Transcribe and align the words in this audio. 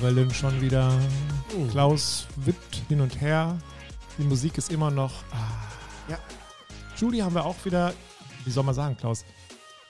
Grillen 0.00 0.32
schon 0.32 0.60
wieder. 0.60 0.96
Klaus 1.70 2.26
wippt 2.36 2.82
hin 2.88 3.00
und 3.00 3.20
her. 3.20 3.58
Die 4.18 4.22
Musik 4.24 4.58
ist 4.58 4.70
immer 4.72 4.90
noch. 4.90 5.12
Ah. 5.32 6.10
Ja. 6.10 6.18
Julie 6.96 7.22
haben 7.22 7.34
wir 7.34 7.44
auch 7.44 7.56
wieder, 7.64 7.92
wie 8.44 8.50
soll 8.50 8.64
man 8.64 8.74
sagen, 8.74 8.96
Klaus, 8.96 9.24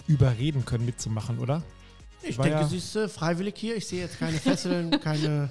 überreden 0.06 0.64
können 0.64 0.84
mitzumachen, 0.86 1.38
oder? 1.38 1.62
Ich 2.22 2.36
War 2.38 2.44
denke, 2.46 2.60
ja- 2.62 2.68
sie 2.68 2.78
ist 2.78 2.96
äh, 2.96 3.08
freiwillig 3.08 3.54
hier. 3.56 3.76
Ich 3.76 3.86
sehe 3.86 4.00
jetzt 4.00 4.18
keine 4.18 4.38
Fesseln, 4.38 4.90
keine 5.02 5.50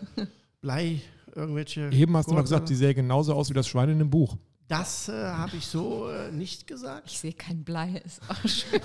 Blei, 0.62 1.02
irgendwelche. 1.36 1.90
Eben 1.92 2.16
hast 2.18 2.28
du 2.28 2.32
noch 2.32 2.38
Gurte. 2.40 2.50
gesagt, 2.50 2.70
die 2.70 2.76
sähe 2.76 2.94
genauso 2.94 3.34
aus 3.34 3.50
wie 3.50 3.54
das 3.54 3.68
Schwein 3.68 3.90
in 3.90 4.00
dem 4.00 4.10
Buch. 4.10 4.38
Das 4.68 5.08
äh, 5.08 5.14
habe 5.14 5.56
ich 5.56 5.66
so 5.66 6.10
äh, 6.10 6.30
nicht 6.32 6.68
gesagt. 6.68 7.04
Ich 7.10 7.20
sehe 7.20 7.32
kein 7.34 7.64
Blei, 7.64 8.02
ist 8.06 8.22
auch 8.28 8.36
schön. 8.50 8.82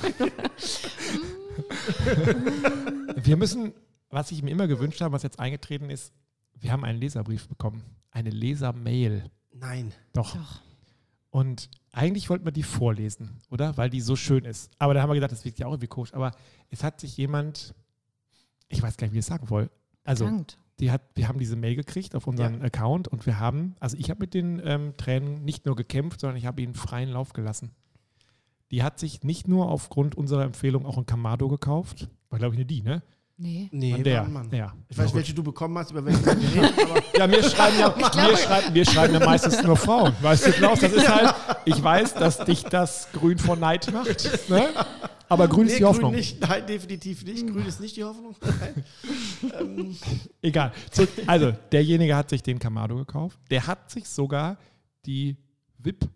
Wir 3.24 3.36
müssen, 3.36 3.72
was 4.12 4.30
ich 4.30 4.42
mir 4.42 4.50
immer 4.50 4.68
gewünscht 4.68 5.00
habe, 5.00 5.12
was 5.12 5.22
jetzt 5.22 5.40
eingetreten 5.40 5.90
ist, 5.90 6.12
wir 6.60 6.70
haben 6.70 6.84
einen 6.84 7.00
Leserbrief 7.00 7.48
bekommen. 7.48 7.82
Eine 8.10 8.30
Lesermail. 8.30 9.24
Nein. 9.52 9.92
Doch. 10.12 10.36
Doch. 10.36 10.60
Und 11.30 11.70
eigentlich 11.92 12.28
wollten 12.28 12.44
wir 12.44 12.52
die 12.52 12.62
vorlesen, 12.62 13.40
oder? 13.50 13.76
Weil 13.78 13.88
die 13.88 14.02
so 14.02 14.16
schön 14.16 14.44
ist. 14.44 14.70
Aber 14.78 14.92
da 14.92 15.00
haben 15.02 15.08
wir 15.08 15.14
gedacht, 15.14 15.32
das 15.32 15.44
wirkt 15.46 15.58
ja 15.58 15.66
auch 15.66 15.72
irgendwie 15.72 15.86
komisch. 15.88 16.12
Aber 16.12 16.32
es 16.68 16.84
hat 16.84 17.00
sich 17.00 17.16
jemand, 17.16 17.74
ich 18.68 18.82
weiß 18.82 18.96
gar 18.98 19.06
nicht, 19.06 19.14
wie 19.14 19.18
ich 19.18 19.22
es 19.24 19.26
sagen 19.28 19.46
soll. 19.46 19.70
Also, 20.04 20.26
Bedankt. 20.26 20.58
die 20.78 20.90
hat, 20.90 21.00
wir 21.14 21.28
haben 21.28 21.38
diese 21.38 21.56
Mail 21.56 21.74
gekriegt 21.74 22.14
auf 22.14 22.26
unseren 22.26 22.58
Ja. 22.60 22.66
Account 22.66 23.08
und 23.08 23.24
wir 23.24 23.40
haben, 23.40 23.76
also 23.80 23.96
ich 23.96 24.10
habe 24.10 24.20
mit 24.20 24.34
den 24.34 24.60
ähm, 24.62 24.94
Tränen 24.98 25.42
nicht 25.42 25.64
nur 25.64 25.74
gekämpft, 25.74 26.20
sondern 26.20 26.36
ich 26.36 26.44
habe 26.44 26.60
ihnen 26.60 26.74
freien 26.74 27.08
Lauf 27.08 27.32
gelassen. 27.32 27.70
Die 28.70 28.82
hat 28.82 28.98
sich 28.98 29.22
nicht 29.22 29.48
nur 29.48 29.70
aufgrund 29.70 30.14
unserer 30.14 30.44
Empfehlung 30.44 30.84
auch 30.84 30.98
ein 30.98 31.06
Kamado 31.06 31.48
gekauft, 31.48 32.10
war 32.28 32.38
glaube 32.38 32.54
ich 32.54 32.58
eine 32.58 32.66
die, 32.66 32.82
ne? 32.82 33.02
Nee. 33.36 33.68
Nee, 33.72 34.02
der. 34.02 34.24
Mann. 34.24 34.48
Ja. 34.52 34.72
Ich 34.88 34.96
weiß, 34.96 35.10
Ja, 35.10 35.16
welche 35.16 35.34
du 35.34 35.42
bekommen 35.42 35.76
hast, 35.78 35.90
über 35.90 36.04
welche 36.04 36.24
wir 36.24 36.32
reden, 36.32 36.78
aber 36.80 37.02
Ja, 37.18 37.26
mir 37.26 37.42
schreiben 37.42 37.78
ja, 37.78 37.94
mir 37.96 38.36
schreiben, 38.36 38.72
mir 38.72 38.84
schreiben 38.84 39.14
ja 39.14 39.20
meistens 39.20 39.62
nur 39.62 39.76
Frauen. 39.76 40.14
Weißt 40.20 40.46
du, 40.46 40.52
Klaus, 40.52 40.80
das 40.80 40.92
ist 40.92 41.08
halt, 41.08 41.34
ich 41.64 41.82
weiß, 41.82 42.14
dass 42.14 42.38
dich 42.44 42.62
das 42.64 43.08
grün 43.12 43.38
vor 43.38 43.56
Neid 43.56 43.92
macht. 43.92 44.48
Ne? 44.48 44.68
Aber 45.28 45.48
grün 45.48 45.66
ist 45.66 45.72
nee, 45.72 45.78
die 45.78 45.84
Hoffnung. 45.86 46.10
Grün 46.10 46.18
nicht. 46.20 46.40
Nein, 46.40 46.66
definitiv 46.66 47.24
nicht. 47.24 47.46
Grün 47.46 47.66
ist 47.66 47.80
nicht 47.80 47.96
die 47.96 48.04
Hoffnung. 48.04 48.36
Nein. 48.42 48.84
ähm, 49.58 49.96
Egal. 50.42 50.72
So, 50.92 51.06
also, 51.26 51.52
derjenige 51.72 52.14
hat 52.14 52.28
sich 52.28 52.42
den 52.42 52.58
Kamado 52.58 52.96
gekauft. 52.96 53.38
Der 53.50 53.66
hat 53.66 53.90
sich 53.90 54.06
sogar 54.08 54.58
die 55.06 55.36
VIP 55.78 56.06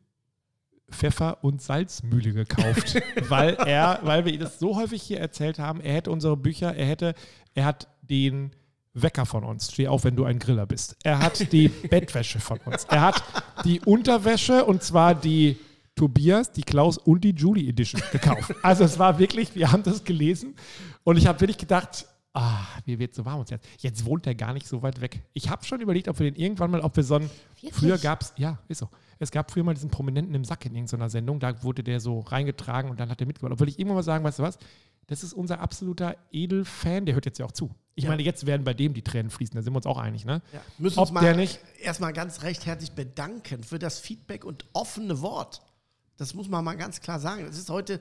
Pfeffer- 0.90 1.42
und 1.42 1.60
Salzmühle 1.60 2.32
gekauft, 2.32 3.00
weil 3.28 3.54
er, 3.54 4.00
weil 4.02 4.24
wir 4.24 4.38
das 4.38 4.58
so 4.58 4.76
häufig 4.76 5.02
hier 5.02 5.18
erzählt 5.18 5.58
haben, 5.58 5.80
er 5.80 5.94
hätte 5.94 6.10
unsere 6.10 6.36
Bücher, 6.36 6.74
er 6.74 6.86
hätte, 6.86 7.14
er 7.54 7.64
hat 7.64 7.88
den 8.02 8.52
Wecker 8.94 9.26
von 9.26 9.44
uns, 9.44 9.72
steh 9.72 9.88
auf, 9.88 10.04
wenn 10.04 10.16
du 10.16 10.24
ein 10.24 10.38
Griller 10.38 10.66
bist. 10.66 10.96
Er 11.02 11.18
hat 11.18 11.52
die 11.52 11.68
Bettwäsche 11.90 12.40
von 12.40 12.58
uns. 12.64 12.84
Er 12.84 13.02
hat 13.02 13.22
die 13.64 13.80
Unterwäsche 13.80 14.64
und 14.64 14.82
zwar 14.82 15.14
die 15.14 15.58
Tobias, 15.96 16.52
die 16.52 16.62
Klaus 16.62 16.98
und 16.98 17.22
die 17.24 17.30
Julie 17.30 17.68
Edition 17.68 18.02
gekauft. 18.12 18.54
Also 18.62 18.84
es 18.84 18.98
war 18.98 19.18
wirklich, 19.18 19.54
wir 19.54 19.72
haben 19.72 19.82
das 19.82 20.04
gelesen 20.04 20.54
und 21.04 21.16
ich 21.16 21.26
habe 21.26 21.40
wirklich 21.40 21.58
gedacht, 21.58 22.06
ah, 22.36 22.66
mir 22.84 22.98
wird 22.98 23.14
so 23.14 23.24
warm 23.24 23.36
ums 23.36 23.50
Herz. 23.50 23.64
Jetzt 23.78 24.04
wohnt 24.04 24.26
er 24.26 24.34
gar 24.34 24.52
nicht 24.52 24.66
so 24.68 24.82
weit 24.82 25.00
weg. 25.00 25.22
Ich 25.32 25.48
habe 25.50 25.64
schon 25.64 25.80
überlegt, 25.80 26.08
ob 26.08 26.18
wir 26.18 26.30
den 26.30 26.40
irgendwann 26.40 26.70
mal, 26.70 26.80
ob 26.80 26.94
wir 26.96 27.02
so 27.02 27.16
einen, 27.16 27.30
Wirklich? 27.54 27.74
früher 27.74 27.98
gab 27.98 28.22
es, 28.22 28.32
ja, 28.36 28.58
ist 28.68 28.78
so. 28.78 28.88
Es 29.18 29.30
gab 29.30 29.50
früher 29.50 29.64
mal 29.64 29.74
diesen 29.74 29.90
Prominenten 29.90 30.34
im 30.34 30.44
Sack 30.44 30.66
in 30.66 30.74
irgendeiner 30.74 31.08
Sendung, 31.08 31.40
da 31.40 31.62
wurde 31.62 31.82
der 31.82 32.00
so 32.00 32.20
reingetragen 32.20 32.90
und 32.90 33.00
dann 33.00 33.08
hat 33.08 33.20
er 33.20 33.26
mitgemacht. 33.26 33.52
Obwohl 33.54 33.68
ich 33.68 33.78
irgendwann 33.78 33.96
mal 33.96 34.02
sagen, 34.02 34.22
weißt 34.24 34.38
du 34.38 34.42
was, 34.42 34.58
das 35.06 35.22
ist 35.22 35.32
unser 35.32 35.60
absoluter 35.60 36.16
Edelfan, 36.32 37.06
der 37.06 37.14
hört 37.14 37.24
jetzt 37.26 37.38
ja 37.38 37.46
auch 37.46 37.52
zu. 37.52 37.70
Ich 37.94 38.04
Ja. 38.04 38.10
meine, 38.10 38.22
jetzt 38.22 38.44
werden 38.44 38.64
bei 38.64 38.74
dem 38.74 38.92
die 38.92 39.02
Tränen 39.02 39.30
fließen, 39.30 39.54
da 39.56 39.62
sind 39.62 39.72
wir 39.72 39.76
uns 39.78 39.86
auch 39.86 39.98
einig, 39.98 40.24
ne? 40.26 40.42
ja. 40.52 40.60
Müssen 40.78 40.98
Ob 40.98 41.08
uns 41.08 41.12
mal 41.12 41.34
nicht- 41.36 41.60
erstmal 41.80 42.12
ganz 42.12 42.42
recht 42.42 42.66
herzlich 42.66 42.92
bedanken 42.92 43.62
für 43.64 43.78
das 43.78 43.98
Feedback 44.00 44.44
und 44.44 44.66
offene 44.74 45.20
Wort. 45.22 45.62
Das 46.18 46.34
muss 46.34 46.48
man 46.48 46.64
mal 46.64 46.76
ganz 46.76 47.00
klar 47.00 47.20
sagen. 47.20 47.44
Das 47.46 47.56
ist 47.56 47.70
heute, 47.70 48.00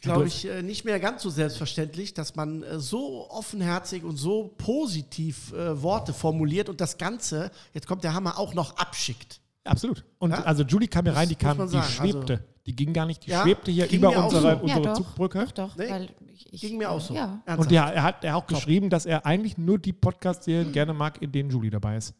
glaube 0.00 0.26
ich, 0.26 0.46
äh, 0.48 0.62
nicht 0.62 0.84
mehr 0.84 0.98
ganz 1.00 1.22
so 1.22 1.30
selbstverständlich, 1.30 2.14
dass 2.14 2.34
man 2.36 2.62
äh, 2.62 2.78
so 2.78 3.28
offenherzig 3.30 4.02
und 4.04 4.16
so 4.16 4.54
positiv 4.58 5.52
äh, 5.52 5.82
Worte 5.82 6.12
formuliert 6.12 6.68
und 6.68 6.80
das 6.80 6.98
Ganze, 6.98 7.50
jetzt 7.74 7.86
kommt 7.86 8.04
der 8.04 8.14
Hammer, 8.14 8.38
auch 8.38 8.54
noch 8.54 8.76
abschickt. 8.76 9.40
Absolut. 9.64 10.04
Und 10.18 10.30
Ja? 10.30 10.42
also 10.42 10.62
Julie 10.62 10.88
kam 10.88 11.04
hier 11.04 11.14
rein, 11.14 11.28
die 11.28 11.34
kam, 11.34 11.58
die 11.58 11.68
sagen, 11.68 11.86
schwebte. 11.88 12.32
also- 12.34 12.44
die 12.66 12.76
ging 12.76 12.92
gar 12.92 13.06
nicht, 13.06 13.26
die 13.26 13.30
Ja, 13.30 13.42
schwebte 13.42 13.70
hier 13.70 13.90
über 13.90 14.08
unsere, 14.24 14.42
so. 14.56 14.62
unsere 14.62 14.80
Ja, 14.80 14.86
doch. 14.86 14.94
Zugbrücke. 14.94 15.38
Doch, 15.46 15.52
doch. 15.52 15.76
Nee, 15.76 15.90
weil 15.90 16.08
ich, 16.32 16.52
ich, 16.52 16.60
Ging 16.60 16.78
mir 16.78 16.90
auch 16.90 17.00
so. 17.00 17.14
Ja. 17.14 17.42
Und 17.56 17.70
ja, 17.70 17.88
er 17.90 18.02
hat, 18.02 18.22
er 18.24 18.34
hat 18.34 18.42
auch 18.42 18.46
geschrieben, 18.46 18.90
dass 18.90 19.06
er 19.06 19.24
eigentlich 19.26 19.56
nur 19.58 19.78
die 19.78 19.92
Podcast-Serien 19.92 20.70
gerne 20.72 20.92
mag, 20.92 21.20
in 21.22 21.32
denen 21.32 21.50
Julie 21.50 21.70
dabei 21.70 21.96
ist. 21.96 22.14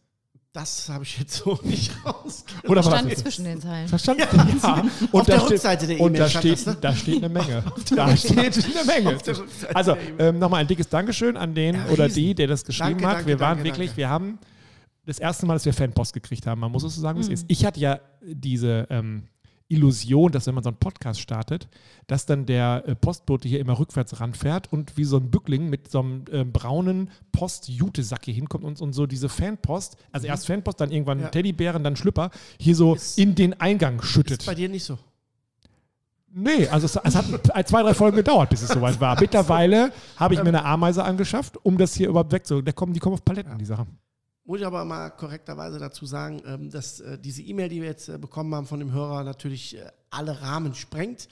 Das 0.53 0.89
habe 0.89 1.05
ich 1.05 1.17
jetzt 1.19 1.35
so 1.35 1.59
nicht 1.63 1.93
rausgekriegt. 2.05 2.69
Oder 2.69 2.83
Stand 2.83 3.13
das 3.13 3.21
zwischen 3.21 3.45
den 3.45 3.61
Zeilen. 3.61 3.87
Verstanden? 3.89 4.23
Ja. 4.63 4.85
Auf 5.13 5.25
der 5.27 5.37
da 5.37 5.41
steht- 5.43 5.51
Rückseite 5.53 5.87
der 5.87 6.01
Und 6.01 6.09
E-Mail 6.11 6.21
da 6.23 6.29
stand 6.29 6.43
steht, 6.45 6.53
das, 6.59 6.67
ne? 6.67 6.77
da 6.81 6.95
steht 6.95 7.17
eine 7.25 7.29
Menge. 7.29 7.65
Da 7.95 8.17
steht 8.17 8.39
eine 8.39 8.85
Menge. 8.85 9.17
Auf 9.17 9.23
der 9.23 9.37
Also, 9.75 9.95
der 10.19 10.29
ähm, 10.29 10.39
nochmal 10.41 10.63
ein 10.63 10.67
dickes 10.67 10.89
Dankeschön 10.89 11.37
an 11.37 11.55
den 11.55 11.77
Ja, 11.77 11.87
oder 11.93 12.09
die, 12.09 12.35
der 12.35 12.49
das 12.49 12.65
geschrieben 12.65 12.91
Danke, 12.95 13.07
hat. 13.07 13.15
danke, 13.19 13.27
wir 13.29 13.39
waren 13.41 13.59
danke, 13.59 13.65
wirklich, 13.71 13.89
danke. 13.91 13.97
wir 13.99 14.09
haben 14.09 14.39
das 15.07 15.19
erste 15.21 15.47
Mal, 15.47 15.55
dass 15.55 15.65
wir 15.65 15.73
Fanpost 15.73 16.13
gekriegt 16.15 16.47
haben. 16.49 16.61
Man 16.61 16.73
muss 16.73 16.83
es 16.83 16.97
so 16.97 17.01
sagen, 17.01 17.19
wie 17.19 17.23
es 17.23 17.29
Mhm. 17.29 17.35
ist. 17.35 17.45
Ich 17.47 17.65
hatte 17.65 17.79
ja 17.79 18.01
diese 18.21 18.89
ähm, 18.91 19.29
Illusion, 19.71 20.31
dass 20.33 20.47
wenn 20.47 20.55
man 20.55 20.65
so 20.65 20.69
einen 20.71 20.77
Podcast 20.79 21.21
startet, 21.21 21.69
dass 22.07 22.27
dann 22.27 22.45
der 22.45 22.83
äh, 22.87 22.95
Postbote 22.95 23.49
hier 23.49 23.61
immer 23.61 23.79
rückwärts 23.79 24.21
ranfährt 24.21 24.73
und 24.73 24.97
wie 24.97 25.05
so 25.05 25.17
ein 25.17 25.31
Bückling 25.31 25.71
mit 25.71 25.91
so 25.91 26.01
einem 26.01 26.25
äh, 26.31 26.45
braunen 26.45 27.11
Post-Jutesack 27.33 28.25
hier 28.27 28.35
hinkommt 28.35 28.65
und, 28.65 28.81
und 28.81 28.93
so 28.93 29.07
diese 29.07 29.29
Fanpost, 29.29 29.97
also 30.13 30.27
erst 30.27 30.47
Fanpost, 30.47 30.81
dann 30.81 30.91
irgendwann 30.91 31.19
Mhm. 31.19 31.25
Ja. 31.25 31.29
Teddybären, 31.31 31.85
dann 31.85 31.97
Schlüpper, 31.97 32.31
hier 32.59 32.75
so 32.77 32.95
Ist- 32.95 33.19
in 33.19 33.35
den 33.35 33.59
Eingang 33.61 34.03
schüttet. 34.03 34.41
Ist 34.41 34.47
bei 34.47 34.55
dir 34.55 34.69
nicht 34.69 34.85
so. 34.85 34.99
Nee, 36.33 36.69
also 36.69 36.87
es, 36.87 36.95
es 36.97 37.15
hat 37.17 37.27
zwei, 37.69 37.83
drei 37.83 37.93
Folgen 37.95 38.17
gedauert, 38.17 38.51
bis 38.51 38.63
es 38.63 38.69
soweit 38.71 39.01
war. 39.01 39.19
Mittlerweile 39.21 39.93
habe 40.17 40.35
ich 40.35 40.43
mir 40.43 40.49
eine 40.51 40.65
Ameise 40.65 41.03
angeschafft, 41.03 41.59
um 41.65 41.77
das 41.77 41.95
hier 41.95 42.09
überhaupt 42.09 42.31
wegzu. 42.33 42.63
Da 42.63 42.71
kommen, 42.71 42.93
die 42.93 43.01
kommen 43.01 43.15
auf 43.15 43.25
Paletten, 43.25 43.59
die 43.59 43.65
Sachen. 43.65 43.99
Muss 44.45 44.61
ich 44.61 44.67
aber 44.67 44.85
mal 44.85 45.11
korrekterweise 45.11 45.79
dazu 45.79 46.07
sagen, 46.07 46.43
ähm, 46.47 46.71
dass 46.71 47.01
äh, 47.01 47.19
diese 47.19 47.43
E-Mail, 47.43 47.69
die 47.69 47.83
wir 47.83 47.89
jetzt 47.89 48.09
äh, 48.09 48.19
bekommen 48.19 48.55
haben 48.55 48.67
von 48.67 48.81
dem 48.81 48.93
Hörer, 48.93 49.23
natürlich 49.23 49.77
äh, 49.77 49.91
alle 50.09 50.41
Rahmen 50.41 50.75
sprengt, 50.75 51.29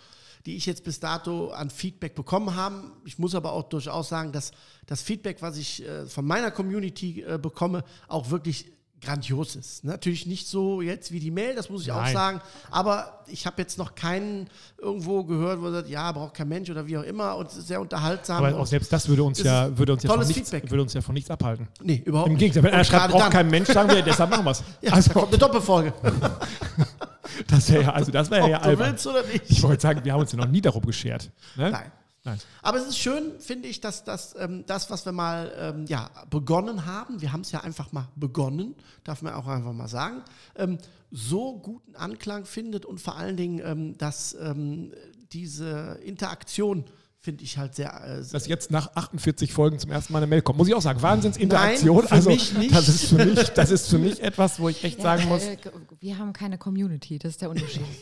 die 0.47 0.57
ich 0.57 0.67
jetzt 0.67 0.85
bis 0.85 1.01
dato 1.01 1.51
an 1.51 1.71
Feedback 1.71 2.15
bekommen 2.15 2.55
habe. 2.55 2.93
Ich 3.05 3.19
muss 3.19 3.35
aber 3.35 3.53
auch 3.53 3.69
durchaus 3.69 4.09
sagen, 4.09 4.31
dass 4.33 4.53
das 4.87 5.03
Feedback, 5.03 5.43
was 5.43 5.57
ich 5.57 5.85
von 6.07 6.25
meiner 6.25 6.51
Community 6.51 7.25
bekomme, 7.43 7.83
auch 8.07 8.31
wirklich 8.31 8.71
grandios 9.00 9.56
ist. 9.56 9.84
Natürlich 9.84 10.26
nicht 10.26 10.47
so 10.48 10.81
jetzt 10.82 11.12
wie 11.12 11.20
die 11.20 11.31
Mail, 11.31 11.54
das 11.54 11.70
muss 11.70 11.82
ich 11.82 11.92
auch 11.92 12.00
Nein. 12.03 12.12
sagen, 12.12 12.41
aber 12.70 13.22
ich 13.26 13.47
habe 13.47 13.60
jetzt 13.62 13.78
noch 13.78 13.94
keinen 13.94 14.48
irgendwo 14.78 15.25
gehört, 15.25 15.60
wo 15.60 15.66
er 15.66 15.72
sagt, 15.72 15.88
ja, 15.88 16.10
braucht 16.12 16.34
kein 16.34 16.48
Mensch 16.48 16.69
oder 16.70 16.86
wie 16.86 16.97
auch 16.98 17.03
immer 17.03 17.36
und 17.36 17.50
sehr 17.50 17.81
unterhaltsam. 17.81 18.44
Aber 18.44 18.59
auch 18.59 18.66
selbst 18.66 18.92
das 18.92 19.09
würde 19.09 19.22
uns 19.22 19.42
ja, 19.42 19.76
würde 19.76 19.92
uns 19.92 20.03
ja, 20.03 20.10
von 20.10 20.19
nichts, 20.20 20.34
Feedback. 20.50 20.70
würde 20.70 20.82
uns 20.82 20.94
ja 20.94 21.00
von 21.00 21.14
nichts 21.14 21.31
abhalten. 21.31 21.69
nee, 21.82 22.03
überhaupt 22.04 22.28
Im 22.28 22.34
nicht. 22.34 22.41
Gegenteil, 22.41 22.62
wenn 22.64 22.70
einer 22.72 22.81
Und 22.81 22.86
schreibt, 22.86 23.00
gerade 23.03 23.12
braucht 23.12 23.25
dann- 23.25 23.32
kein 23.32 23.50
Mensch, 23.50 23.69
sagen 23.69 23.91
wir, 23.91 24.03
deshalb 24.03 24.31
machen 24.31 24.44
wir 24.44 24.50
es. 24.53 24.62
Ja, 24.82 24.92
also, 24.92 25.12
kommt 25.12 25.28
eine 25.28 25.38
Doppelfolge. 25.38 25.92
das 27.48 27.70
wäre 27.70 27.82
ja, 27.82 27.92
also 27.92 28.10
das 28.10 28.30
wäre 28.30 28.50
ja 28.50 28.59
albern. 28.60 28.92
willst 28.92 29.06
oder 29.06 29.22
nicht. 29.25 29.42
Ich 29.48 29.62
wollte 29.62 29.82
sagen, 29.82 30.04
wir 30.04 30.12
haben 30.12 30.20
uns 30.20 30.32
ja 30.32 30.38
noch 30.38 30.48
nie 30.48 30.60
darum 30.60 30.84
geschert. 30.84 31.30
Ne? 31.56 31.70
Nein. 31.70 31.92
Nein. 32.25 32.39
Aber 32.62 32.79
es 32.79 32.87
ist 32.87 32.99
schön, 32.99 33.39
finde 33.39 33.69
ich, 33.69 33.81
dass 33.81 34.05
das, 34.05 34.34
ähm, 34.39 34.65
das 34.67 34.91
was 34.91 35.05
wir 35.06 35.12
mal 35.12 35.53
ähm, 35.56 35.87
ja, 35.87 36.10
begonnen 36.31 36.84
haben, 36.84 37.21
wir 37.21 37.33
haben 37.33 37.42
es 37.42 37.53
ja 37.53 37.60
einfach 37.60 37.92
mal 37.92 38.09
begonnen, 38.16 38.75
darf 39.04 39.22
man 39.22 39.34
auch 39.34 39.47
einfach 39.47 39.72
mal 39.72 39.89
sagen, 39.89 40.22
ähm, 40.57 40.78
so 41.10 41.59
guten 41.59 41.97
Anklang 41.97 42.45
findet 42.45 42.84
und 42.84 43.01
vor 43.01 43.16
allen 43.16 43.37
Dingen, 43.37 43.60
ähm, 43.65 43.98
dass 43.98 44.34
ähm, 44.34 44.92
diese 45.33 45.98
Interaktion, 46.03 46.84
finde 47.21 47.45
ich 47.45 47.59
halt 47.59 47.75
sehr, 47.75 47.92
äh, 48.04 48.22
Dass 48.31 48.47
jetzt 48.47 48.71
nach 48.71 48.95
48 48.95 49.53
Folgen 49.53 49.78
zum 49.78 49.91
ersten 49.91 50.13
Mal 50.13 50.21
eine 50.21 50.27
Mail 50.27 50.42
kommt, 50.42 50.59
muss 50.59 50.69
ich 50.69 50.75
auch 50.75 50.83
sagen. 50.83 51.03
Wahnsinnsinteraktion. 51.03 51.97
Nein, 51.97 52.07
für 52.07 52.13
also, 52.13 52.31
mich 52.31 52.57
nicht. 52.57 52.75
Das 52.75 52.89
ist 52.89 53.07
für 53.07 53.25
mich, 53.25 53.48
das 53.51 53.71
ist 53.71 53.89
für 53.89 53.98
mich 53.98 54.22
etwas, 54.22 54.60
wo 54.60 54.69
ich 54.69 54.83
echt 54.84 55.01
sagen 55.01 55.27
muss. 55.28 55.42
äh, 55.42 55.57
wir 56.01 56.19
haben 56.19 56.33
keine 56.33 56.59
Community, 56.59 57.19
das 57.19 57.33
ist 57.33 57.42
der 57.42 57.51
Unterschied. 57.51 57.83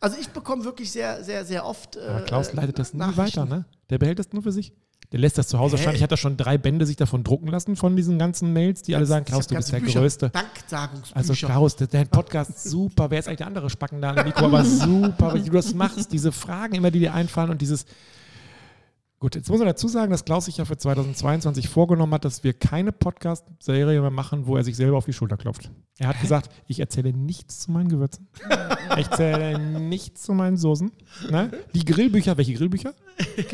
Also 0.00 0.16
ich 0.20 0.28
bekomme 0.28 0.64
wirklich 0.64 0.92
sehr, 0.92 1.24
sehr, 1.24 1.44
sehr 1.44 1.66
oft. 1.66 1.96
Äh, 1.96 2.00
Aber 2.00 2.20
Klaus 2.22 2.52
leitet 2.52 2.78
das 2.78 2.94
nie 2.94 3.16
weiter, 3.16 3.44
ne? 3.46 3.64
Der 3.90 3.98
behält 3.98 4.18
das 4.18 4.32
nur 4.32 4.42
für 4.42 4.52
sich. 4.52 4.72
Der 5.10 5.18
lässt 5.20 5.38
das 5.38 5.48
zu 5.48 5.58
Hause 5.58 5.76
Hä? 5.76 5.78
wahrscheinlich, 5.78 6.02
hat 6.02 6.10
er 6.10 6.18
schon 6.18 6.36
drei 6.36 6.58
Bände 6.58 6.84
sich 6.84 6.96
davon 6.96 7.24
drucken 7.24 7.48
lassen 7.48 7.76
von 7.76 7.96
diesen 7.96 8.18
ganzen 8.18 8.52
Mails, 8.52 8.82
die 8.82 8.94
alle 8.94 9.06
sagen, 9.06 9.24
Klaus, 9.24 9.46
du 9.46 9.54
bist 9.54 9.72
der 9.72 9.80
Bücher, 9.80 10.00
Größte. 10.00 10.28
Danksagungsbücher. 10.30 11.16
Also 11.16 11.32
Klaus, 11.32 11.76
der, 11.76 11.86
dein 11.86 12.08
Podcast 12.08 12.62
super. 12.68 13.10
Wer 13.10 13.18
ist 13.18 13.26
eigentlich 13.26 13.38
der 13.38 13.46
andere 13.46 13.70
Spacken 13.70 14.02
da 14.02 14.12
Mikro? 14.22 14.44
Aber 14.44 14.64
super, 14.64 15.34
wie 15.34 15.42
du 15.44 15.50
das 15.52 15.72
machst. 15.72 16.12
Diese 16.12 16.30
Fragen 16.30 16.74
immer, 16.74 16.90
die 16.90 16.98
dir 17.00 17.14
einfallen 17.14 17.50
und 17.50 17.62
dieses, 17.62 17.86
Gut, 19.20 19.34
jetzt 19.34 19.50
muss 19.50 19.58
man 19.58 19.66
dazu 19.66 19.88
sagen, 19.88 20.12
dass 20.12 20.24
Klaus 20.24 20.44
sich 20.44 20.58
ja 20.58 20.64
für 20.64 20.76
2022 20.76 21.68
vorgenommen 21.68 22.14
hat, 22.14 22.24
dass 22.24 22.44
wir 22.44 22.52
keine 22.52 22.92
Podcast-Serie 22.92 24.00
mehr 24.00 24.10
machen, 24.12 24.46
wo 24.46 24.56
er 24.56 24.62
sich 24.62 24.76
selber 24.76 24.96
auf 24.96 25.06
die 25.06 25.12
Schulter 25.12 25.36
klopft. 25.36 25.72
Er 25.98 26.06
hat 26.06 26.20
gesagt, 26.20 26.52
ich 26.68 26.78
erzähle 26.78 27.12
nichts 27.12 27.58
zu 27.58 27.72
meinen 27.72 27.88
Gewürzen. 27.88 28.28
Ich 28.96 29.08
erzähle 29.08 29.58
nichts 29.58 30.22
zu 30.22 30.34
meinen 30.34 30.56
Soßen. 30.56 30.92
Ne? 31.32 31.50
Die 31.74 31.84
Grillbücher, 31.84 32.36
welche 32.36 32.54
Grillbücher? 32.54 32.94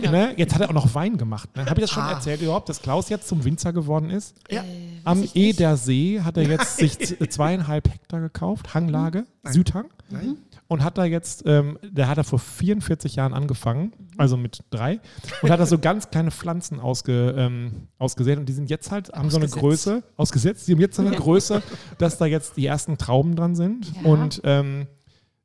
Ne? 0.02 0.34
Jetzt 0.36 0.54
hat 0.54 0.60
er 0.60 0.68
auch 0.68 0.74
noch 0.74 0.94
Wein 0.94 1.16
gemacht. 1.16 1.48
Ne? 1.56 1.64
Habe 1.64 1.80
ich 1.80 1.84
das 1.86 1.90
schon 1.92 2.02
Ah. 2.02 2.12
erzählt 2.12 2.42
überhaupt, 2.42 2.68
dass 2.68 2.82
Klaus 2.82 3.08
jetzt 3.08 3.26
zum 3.26 3.42
Winzer 3.44 3.72
geworden 3.72 4.10
ist? 4.10 4.36
Ja. 4.50 4.60
Äh, 4.64 4.66
Am. 5.04 5.26
Edersee 5.32 6.20
hat 6.20 6.36
er 6.36 6.42
jetzt 6.42 6.76
sich 6.76 6.98
zweieinhalb 7.30 7.88
Hektar 7.90 8.20
gekauft, 8.20 8.74
Hanglage, 8.74 9.24
Südhang. 9.44 9.86
Nein. 10.10 10.36
Und 10.66 10.82
hat 10.82 10.96
da 10.96 11.04
jetzt, 11.04 11.42
ähm, 11.46 11.78
der 11.82 12.08
hat 12.08 12.16
er 12.16 12.24
vor 12.24 12.38
44 12.38 13.16
Jahren 13.16 13.34
angefangen, 13.34 13.92
also 14.16 14.36
mit 14.38 14.64
drei, 14.70 14.98
und 15.42 15.50
hat 15.50 15.60
da 15.60 15.66
so 15.66 15.78
ganz 15.80 16.10
kleine 16.10 16.30
Pflanzen 16.30 16.80
ausge, 16.80 17.34
ähm, 17.36 17.88
ausgesät. 17.98 18.38
Und 18.38 18.48
die 18.48 18.54
sind 18.54 18.70
jetzt 18.70 18.90
halt, 18.90 19.12
haben 19.12 19.28
so 19.30 19.36
eine 19.36 19.44
Ausgesetzt. 19.44 19.60
Größe, 19.60 20.02
ausgesetzt, 20.16 20.66
die 20.68 20.72
haben 20.72 20.80
jetzt 20.80 20.96
so 20.96 21.02
eine 21.06 21.14
Größe, 21.16 21.62
dass 21.98 22.16
da 22.18 22.24
jetzt 22.26 22.56
die 22.56 22.64
ersten 22.66 22.96
Trauben 22.96 23.36
dran 23.36 23.54
sind. 23.54 23.92
Ja. 23.94 24.10
Und 24.10 24.40
ähm, 24.44 24.86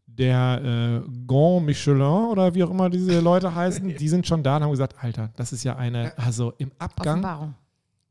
der 0.08 1.04
äh, 1.06 1.10
Grand 1.28 1.66
Michelin 1.66 2.02
oder 2.02 2.54
wie 2.56 2.64
auch 2.64 2.72
immer 2.72 2.90
diese 2.90 3.20
Leute 3.20 3.54
heißen, 3.54 3.96
die 3.98 4.08
sind 4.10 4.26
schon 4.28 4.42
da 4.44 4.58
und 4.58 4.64
haben 4.64 4.72
gesagt, 4.72 4.96
Alter, 5.02 5.32
das 5.36 5.54
ist 5.54 5.64
ja 5.64 5.76
eine, 5.76 6.18
also 6.18 6.54
im 6.58 6.72
Abgang 6.78 7.20
Offenbarung. 7.20 7.56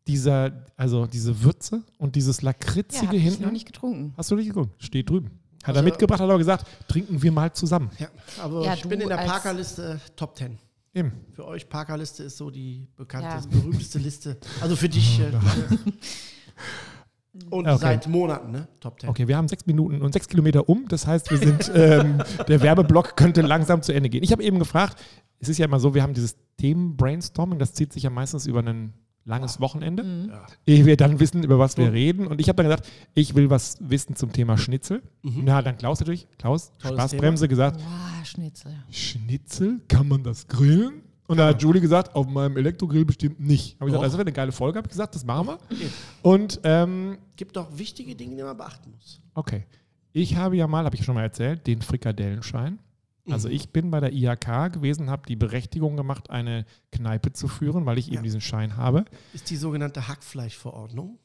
dieser, 0.07 0.53
also 0.77 1.07
diese 1.07 1.43
Würze 1.43 1.83
und 1.99 2.17
dieses 2.17 2.39
Ja, 2.41 2.47
lakritzige 2.47 3.17
ich 3.17 3.23
hinten. 3.25 3.43
noch 3.45 3.53
nicht 3.53 3.67
getrunken. 3.67 4.15
Hast 4.17 4.31
du 4.31 4.37
nicht 4.37 4.49
geguckt? 4.49 4.83
Steht 4.83 5.11
drüben. 5.11 5.31
Hat 5.69 5.77
Also- 5.77 5.81
er 5.81 5.85
mitgebracht, 5.91 6.21
hat 6.21 6.29
aber 6.29 6.39
gesagt, 6.39 6.67
trinken 6.89 7.23
wir 7.23 7.33
mal 7.33 7.53
zusammen. 7.53 7.91
Ja, 7.99 8.09
aber 8.43 8.65
Ja, 8.65 8.75
ich 8.75 8.83
bin 8.89 9.01
in 9.01 9.09
der 9.09 9.17
Parkerliste 9.19 10.01
Top 10.17 10.37
10. 10.37 10.59
Eben. 10.95 11.13
Für 11.33 11.47
euch 11.47 11.69
Parkerliste 11.69 12.25
ist 12.25 12.37
so 12.39 12.51
die 12.51 12.89
bekannteste, 12.97 13.55
Ja. 13.55 13.61
berühmteste 13.61 13.99
Liste. 13.99 14.37
Also 14.61 14.75
für 14.75 14.89
dich. 14.89 15.21
Äh, 15.21 15.31
und 17.51 17.67
Okay. 17.69 17.79
seit 17.79 18.09
Monaten, 18.09 18.51
ne? 18.51 18.69
Top 18.81 19.01
10. 19.01 19.11
Okay, 19.11 19.29
wir 19.29 19.37
haben 19.37 19.49
sechs 19.49 19.67
Minuten 19.67 20.03
und 20.03 20.13
sechs 20.13 20.27
Kilometer 20.29 20.69
um. 20.69 20.87
Das 20.89 21.07
heißt, 21.07 21.31
wir 21.31 21.39
sind, 21.39 21.71
ähm, 21.75 22.23
der 22.49 22.63
Werbeblock 22.63 23.17
könnte 23.17 23.43
langsam 23.43 23.83
zu 23.83 23.93
Ende 23.93 24.09
gehen. 24.09 24.23
Ich 24.25 24.33
habe 24.33 24.43
eben 24.43 24.59
gefragt, 24.59 24.99
es 25.39 25.49
ist 25.49 25.59
ja 25.59 25.67
immer 25.67 25.79
so, 25.79 25.95
wir 25.95 26.03
haben 26.03 26.15
dieses 26.15 26.37
Themen-Brainstorming, 26.57 27.59
das 27.59 27.75
zieht 27.75 27.93
sich 27.93 28.03
ja 28.03 28.11
meistens 28.11 28.47
über 28.47 28.61
ein 28.61 28.93
langes 29.29 29.61
Wochenende, 29.61 30.29
Ja. 30.31 30.47
ehe 30.67 30.87
wir 30.87 30.97
dann 30.97 31.21
wissen, 31.21 31.45
über 31.45 31.59
was 31.59 31.77
wir 31.77 31.93
reden. 31.93 32.27
Und 32.27 32.41
ich 32.41 32.49
habe 32.49 32.57
dann 32.57 32.67
gesagt, 32.67 32.89
ich 33.15 33.35
will 33.35 33.51
was 33.51 33.77
wissen 33.81 34.17
zum 34.17 34.33
Thema 34.33 34.57
Schnitzel. 34.59 35.03
Und 35.23 35.47
da 35.47 35.57
hat 35.57 35.67
dann 35.67 35.77
Klaus 35.79 36.01
natürlich, 36.01 36.27
Klaus, 36.39 36.73
Tolles 36.79 36.97
Spaßbremse 36.99 37.47
gesagt, 37.47 37.79
Boah, 37.79 38.25
Schnitzel. 38.25 38.73
Schnitzel, 38.91 39.81
kann 39.89 40.09
man 40.09 40.23
das 40.25 40.49
grillen? 40.49 41.03
Und 41.27 41.37
da 41.37 41.49
hat 41.49 41.61
Julie 41.63 41.83
gesagt, 41.83 42.15
auf 42.17 42.27
meinem 42.27 42.57
Elektrogrill 42.57 43.05
bestimmt 43.05 43.39
nicht. 43.39 43.79
Habe 43.79 43.91
ich 43.91 43.93
gesagt, 43.93 44.05
das 44.07 44.13
wäre 44.15 44.23
eine 44.23 44.33
geile 44.33 44.51
Folge, 44.51 44.79
habe 44.79 44.87
ich 44.87 44.93
gesagt, 44.93 45.15
das 45.15 45.27
machen 45.27 45.49
wir. 45.49 45.59
Und 46.23 46.59
ähm, 46.65 47.19
Gibt 47.37 47.55
doch 47.57 47.69
wichtige 47.77 48.15
Dinge, 48.17 48.35
die 48.35 48.43
man 48.43 48.57
beachten 48.57 48.91
muss. 48.93 49.21
okay, 49.35 49.67
ich 50.15 50.37
habe 50.37 50.57
ja 50.57 50.67
mal, 50.67 50.87
habe 50.87 50.97
ich 50.97 51.05
schon 51.05 51.15
mal 51.15 51.23
erzählt, 51.23 51.67
den 51.67 51.83
Frikadellenschein. 51.83 52.79
Also 53.33 53.49
ich 53.49 53.71
bin 53.71 53.91
bei 53.91 54.01
der 54.01 54.13
IHK 54.13 54.73
gewesen, 54.73 55.11
habe 55.11 55.23
die 55.29 55.37
Berechtigung 55.37 55.97
gemacht, 55.97 56.31
eine 56.31 56.65
Kneipe 56.93 57.33
zu 57.33 57.49
führen, 57.49 57.87
weil 57.87 57.99
ich 57.99 58.09
eben 58.09 58.17
Ja. 58.17 58.23
diesen 58.23 58.41
Schein 58.41 58.77
habe. 58.77 59.05
Ist 59.35 59.51
die 59.51 59.57
sogenannte 59.57 60.09
Hackfleischverordnung. 60.09 61.19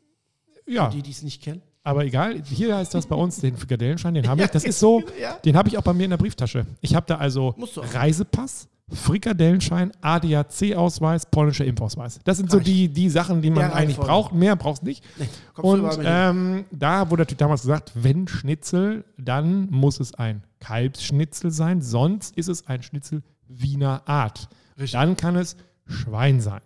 Ja, 0.67 0.89
Die, 0.89 1.01
die 1.01 1.11
es 1.11 1.23
nicht 1.23 1.41
kennen. 1.44 1.61
aber 1.83 2.05
egal, 2.05 2.41
hier 2.44 2.77
heißt 2.77 2.94
das 2.94 3.05
bei 3.07 3.15
uns 3.15 3.38
den 3.41 3.57
Frikadellenschein, 3.57 4.13
den 4.13 4.27
habe 4.29 4.44
ich. 4.44 4.47
Das 4.50 4.63
ist 4.63 4.79
so, 4.79 5.03
Ja. 5.21 5.33
den 5.44 5.57
habe 5.57 5.67
ich 5.69 5.77
auch 5.77 5.81
bei 5.83 5.94
mir 5.94 6.05
in 6.05 6.09
der 6.11 6.17
Brieftasche. 6.17 6.65
Ich 6.81 6.95
habe 6.95 7.05
da 7.07 7.17
also. 7.17 7.53
Reisepass, 7.94 8.69
Frikadellenschein, 8.89 9.91
ADAC-Ausweis, 10.01 11.25
polnischer 11.27 11.65
Impfausweis. 11.65 12.19
Das 12.23 12.38
sind 12.38 12.49
so 12.51 12.59
die, 12.59 12.89
die 12.89 13.09
Sachen, 13.09 13.41
die 13.41 13.49
man 13.49 13.71
eigentlich 13.71 13.97
braucht. 13.97 14.33
Mehr 14.33 14.56
brauchst 14.56 14.83
nicht. 14.83 15.03
Nee, 15.17 15.27
Und 15.61 15.99
ähm, 16.03 16.65
da 16.71 17.09
wurde 17.09 17.21
natürlich 17.21 17.38
damals 17.38 17.61
gesagt, 17.61 17.91
wenn 17.95 18.27
Schnitzel, 18.27 19.03
dann 19.17 19.69
muss 19.69 19.99
es 19.99 20.13
ein 20.13 20.44
Kalbsschnitzel 20.63 21.51
sein, 21.51 21.81
sonst 21.81 22.38
ist 22.38 22.48
es 22.48 22.68
ein 22.68 22.81
Schnitzel 22.83 23.21
Wiener 23.50 24.07
Art. 24.07 24.48
Richtig. 24.77 24.92
Dann 24.94 25.18
kann 25.18 25.36
es 25.36 25.57
Schwein 25.86 26.39
sein. 26.39 26.62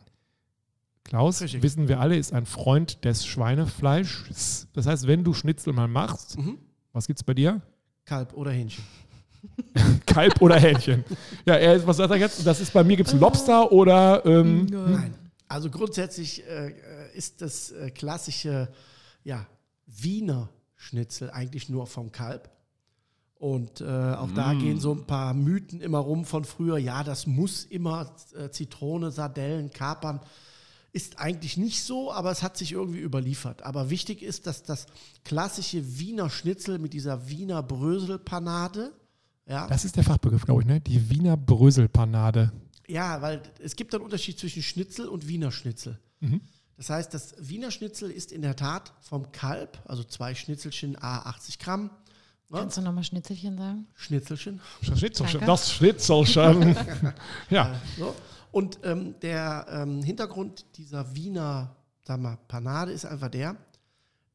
Klaus, 1.04 1.42
Richtig. 1.42 1.64
wissen 1.64 1.88
wir 1.88 2.00
alle, 2.00 2.16
ist 2.18 2.32
ein 2.34 2.46
Freund 2.46 3.04
des 3.06 3.26
Schweinefleischs. 3.26 4.68
Das 4.74 4.86
heißt, 4.86 5.08
wenn 5.08 5.24
du 5.24 5.34
Schnitzel 5.34 5.74
mal 5.74 5.88
machst, 5.88 6.38
Mhm. 6.38 6.60
was 6.94 7.08
gibt 7.08 7.20
es 7.20 7.24
bei 7.24 7.34
dir? 7.34 7.62
Kalb 8.06 8.34
oder 8.34 8.52
Hähnchen. 8.52 8.84
Kalb 10.06 10.42
oder 10.42 10.60
Hähnchen? 10.60 11.04
Ja, 11.46 11.56
er 11.56 11.76
ist, 11.76 11.88
was 11.88 11.98
sagt 11.98 12.12
er 12.12 12.18
jetzt? 12.18 12.46
Das 12.46 12.60
ist 12.60 12.72
bei 12.74 12.84
mir 12.84 12.98
gibt 12.98 13.10
es 13.10 13.16
Lobster 13.16 13.72
oder 13.72 14.24
ähm, 14.26 14.66
Nein. 14.66 15.14
Also 15.48 15.70
grundsätzlich 15.70 16.46
äh, 16.46 16.68
äh, 16.68 16.74
ist 17.18 17.42
das 17.42 17.72
äh, 17.72 17.90
klassische 17.90 18.68
ja, 19.24 19.46
Wiener 19.86 20.50
Schnitzel 20.76 21.32
eigentlich 21.32 21.70
nur 21.70 21.88
vom 21.88 22.12
Kalb. 22.12 22.50
Und 23.40 23.82
äh, 23.82 23.86
auch 23.86 24.32
da 24.32 24.54
gehen 24.56 24.80
so 24.80 24.94
ein 24.94 25.06
paar 25.06 25.34
Mythen 25.36 25.80
immer 25.80 26.00
rum 26.00 26.26
von 26.26 26.44
früher. 26.44 26.78
Ja, 26.78 27.04
das 27.04 27.28
muss 27.28 27.66
immer 27.66 28.12
äh, 28.36 28.50
Zitrone, 28.50 29.12
Sardellen, 29.12 29.72
Kapern. 29.72 30.22
Ist 30.92 31.20
eigentlich 31.20 31.58
nicht 31.58 31.84
so, 31.84 32.12
aber 32.12 32.32
es 32.32 32.42
hat 32.42 32.58
sich 32.58 32.72
irgendwie 32.72 33.00
überliefert. 33.00 33.62
Aber 33.62 33.92
wichtig 33.92 34.24
ist, 34.24 34.48
dass 34.48 34.64
das 34.64 34.88
klassische 35.24 36.00
Wiener 36.00 36.32
Schnitzel 36.32 36.80
mit 36.80 36.94
dieser 36.94 37.30
Wiener 37.30 37.62
Bröselpanade, 37.62 38.92
ja, 39.48 39.66
das 39.68 39.86
ist 39.86 39.96
der 39.96 40.04
Fachbegriff, 40.04 40.44
glaube 40.44 40.62
ich, 40.62 40.68
ne? 40.68 40.82
Die 40.82 41.10
Wiener 41.10 41.38
Bröselpanade. 41.38 42.52
Ja, 42.88 43.22
weil 43.22 43.42
es 43.60 43.76
gibt 43.76 43.94
einen 43.94 44.04
Unterschied 44.04 44.40
zwischen 44.40 44.62
Schnitzel 44.62 45.08
und 45.08 45.28
Wiener 45.28 45.52
Schnitzel. 45.52 46.00
Mhm. 46.20 46.42
Das 46.76 46.90
heißt, 46.90 47.14
das 47.14 47.36
Wiener 47.40 47.72
Schnitzel 47.72 48.12
ist 48.12 48.32
in 48.32 48.42
der 48.42 48.56
Tat 48.56 48.94
vom 49.02 49.32
Kalb, 49.32 49.82
also 49.86 50.04
zwei 50.04 50.36
Schnitzelchen, 50.36 50.96
a 51.02 51.20
80 51.22 51.60
Gramm. 51.60 51.90
Ne? 52.50 52.60
Kannst 52.60 52.78
du 52.78 52.82
nochmal 52.82 53.04
Schnitzelchen 53.04 53.58
sagen? 53.58 53.88
Schnitzelchen. 53.96 54.62
Schnitzelchen, 54.82 55.42
das 55.46 55.72
Schnitzelchen. 55.72 56.76
ja, 57.50 57.76
So. 57.98 58.16
Und 58.52 58.80
ähm, 58.84 59.16
der 59.22 59.66
ähm, 59.70 60.02
Hintergrund 60.02 60.66
dieser 60.78 61.14
Wiener 61.14 61.76
sag 62.08 62.22
mal, 62.22 62.38
Panade 62.48 62.92
ist 62.92 63.06
einfach 63.06 63.30
der, 63.30 63.58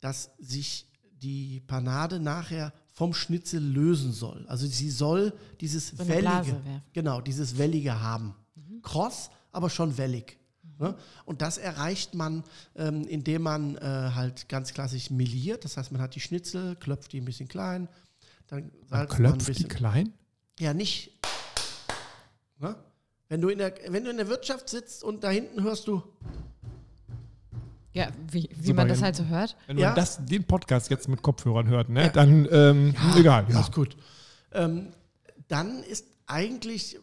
dass 0.00 0.30
sich 0.38 0.86
die 1.22 1.60
Panade 1.60 2.20
nachher 2.20 2.72
vom 2.92 3.14
Schnitzel 3.14 3.62
lösen 3.62 4.12
soll. 4.12 4.44
Also 4.48 4.66
sie 4.66 4.90
soll 4.90 5.32
dieses 5.60 5.88
So 5.88 6.06
wellige, 6.06 6.60
genau, 6.92 7.20
dieses 7.20 7.56
wellige 7.56 8.00
haben. 8.00 8.34
Mhm. 8.54 8.82
Kross, 8.82 9.30
aber 9.50 9.70
schon 9.70 9.96
wellig. 9.96 10.38
Ne? 10.78 10.94
Und 11.24 11.40
das 11.40 11.58
erreicht 11.58 12.14
man, 12.14 12.44
ähm, 12.76 13.06
indem 13.06 13.42
man 13.42 13.76
äh, 13.76 13.80
halt 14.14 14.48
ganz 14.48 14.74
klassisch 14.74 15.10
meliert. 15.10 15.64
Das 15.64 15.76
heißt, 15.76 15.92
man 15.92 16.02
hat 16.02 16.14
die 16.14 16.20
Schnitzel, 16.20 16.76
klopft 16.76 17.12
die 17.12 17.20
ein 17.20 17.24
bisschen 17.24 17.48
klein, 17.48 17.88
dann 18.52 18.70
salzt 18.86 18.90
man 18.90 19.00
ein 19.00 19.08
klopft 19.38 19.48
die 19.48 19.52
bisschen. 19.52 19.68
klein. 19.68 20.12
Ja, 20.58 20.74
nicht. 20.74 21.18
Ne? 22.58 22.76
Wenn, 23.28 23.40
du 23.40 23.48
in 23.48 23.56
der, 23.58 23.72
wenn 23.88 24.04
du 24.04 24.10
in 24.10 24.18
der 24.18 24.28
Wirtschaft 24.28 24.68
sitzt 24.68 25.02
und 25.02 25.24
da 25.24 25.30
hinten 25.30 25.62
hörst 25.62 25.88
du, 25.88 26.02
Ja, 27.94 28.08
wie, 28.30 28.50
wie 28.54 28.72
man 28.74 28.88
das 28.88 28.98
ja. 29.00 29.06
halt 29.06 29.16
so 29.16 29.24
hört. 29.24 29.56
Wenn 29.66 29.78
Ja. 29.78 29.88
man 29.88 29.96
das, 29.96 30.22
den 30.24 30.44
Podcast 30.44 30.90
jetzt 30.90 31.08
mit 31.08 31.22
Kopfhörern 31.22 31.66
hört, 31.68 31.88
ne, 31.88 32.10
dann 32.12 32.46
ähm, 32.52 32.94
egal. 33.16 33.46
Ja. 33.48 33.60
ist 33.60 33.72
gut. 33.72 33.96
Ähm, 34.52 34.92
dann 35.48 35.82
ist 35.82 36.06
eigentlich, 36.26 36.98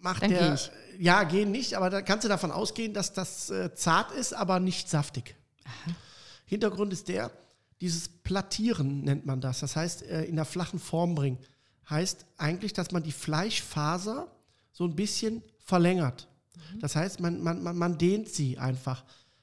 macht 0.00 0.22
Dann 0.22 0.30
der, 0.30 0.54
geh 0.96 1.04
ja, 1.04 1.24
gehen 1.24 1.50
nicht, 1.50 1.74
aber 1.74 1.90
da 1.90 2.02
kannst 2.02 2.24
du 2.24 2.28
davon 2.28 2.52
ausgehen, 2.52 2.94
dass 2.94 3.12
das 3.12 3.50
äh, 3.50 3.74
zart 3.74 4.12
ist, 4.12 4.32
aber 4.32 4.60
nicht 4.60 4.88
saftig. 4.88 5.34
Hintergrund 6.46 6.92
ist 6.92 7.08
der, 7.08 7.30
dieses 7.82 8.08
Plattieren 8.08 9.02
nennt 9.02 9.26
man 9.26 9.40
das. 9.40 9.60
Das 9.60 9.74
heißt, 9.74 10.04
äh, 10.04 10.22
in 10.22 10.36
der 10.36 10.44
flachen 10.44 10.78
Form 10.78 11.16
bringen. 11.16 11.38
Heißt 11.90 12.24
eigentlich, 12.38 12.72
dass 12.72 12.92
man 12.92 13.02
die 13.02 13.10
Fleischfaser 13.12 14.28
so 14.72 14.84
ein 14.84 14.94
bisschen 14.94 15.42
verlängert. 15.58 16.28
Mhm. 16.54 16.78
Das 16.80 16.94
heißt, 16.94 17.18
man, 17.18 17.42
man, 17.42 17.60
man, 17.62 17.76
man 17.76 17.98
dehnt 17.98 18.28
sie 18.28 18.56
einfach. 18.56 19.02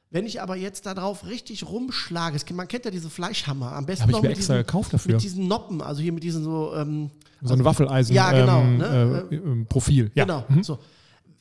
Wenn 0.09 0.25
ich 0.25 0.41
aber 0.41 0.55
jetzt 0.55 0.85
darauf 0.85 1.25
richtig 1.25 1.67
rumschlage, 1.67 2.37
es, 2.37 2.49
man 2.49 2.67
kennt 2.69 2.85
ja 2.85 2.91
diese 2.91 3.09
Fleischhammer, 3.09 3.73
am 3.73 3.85
besten 3.85 4.09
noch 4.09 4.21
mit 4.21 4.31
extra 4.31 4.53
diesen, 4.53 4.65
gekauft 4.65 4.93
dafür. 4.93 5.15
mit 5.15 5.21
diesen 5.21 5.47
Noppen, 5.47 5.81
also 5.81 6.01
hier 6.01 6.13
mit 6.13 6.23
diesen 6.23 6.43
so, 6.43 6.73
ähm, 6.75 7.11
So 7.43 7.53
ein 7.53 7.63
Waffeleisen 7.65 8.15
Ja, 8.15 8.31
genau, 8.31 8.61
ähm, 8.61 8.77
ne? 8.77 9.27
äh, 9.29 9.35
ähm, 9.35 9.65
Profil. 9.67 10.11
Ja. 10.15 10.23
Genau. 10.23 10.45
Mhm. 10.47 10.63
So. 10.63 10.79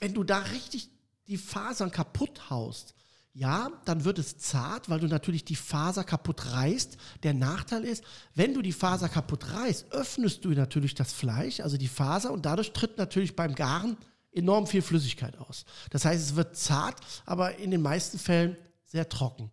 Wenn 0.01 0.13
du 0.13 0.25
da 0.25 0.39
richtig 0.39 0.91
die 1.29 1.39
Fasern 1.39 1.93
kaputt 1.93 2.51
haust, 2.51 2.93
ja, 3.33 3.71
dann 3.85 4.05
wird 4.05 4.19
es 4.19 4.39
zart, 4.39 4.89
weil 4.91 5.01
du 5.01 5.07
natürlich 5.07 5.45
die 5.45 5.55
Faser 5.57 6.03
kaputt 6.03 6.53
reißt. 6.53 6.97
Der 7.23 7.35
Nachteil 7.35 7.85
ist, 7.85 8.03
wenn 8.35 8.55
du 8.55 8.63
die 8.63 8.73
Faser 8.73 9.09
kaputt 9.09 9.53
reißt, 9.53 9.93
öffnest 9.93 10.45
du 10.45 10.51
natürlich 10.51 10.95
das 10.95 11.13
Fleisch, 11.13 11.61
also 11.61 11.77
die 11.77 11.89
Faser, 11.89 12.33
und 12.33 12.47
dadurch 12.47 12.73
tritt 12.73 12.99
natürlich 12.99 13.37
beim 13.37 13.55
Garen 13.55 13.97
enorm 14.33 14.67
viel 14.67 14.83
Flüssigkeit 14.83 15.39
aus. 15.39 15.65
Das 15.91 16.05
heißt, 16.05 16.23
es 16.23 16.37
wird 16.37 16.57
zart, 16.57 17.01
aber 17.27 17.57
in 17.57 17.71
den 17.71 17.83
meisten 17.83 18.19
Fällen 18.19 18.57
sehr 18.85 19.09
trocken. 19.09 19.51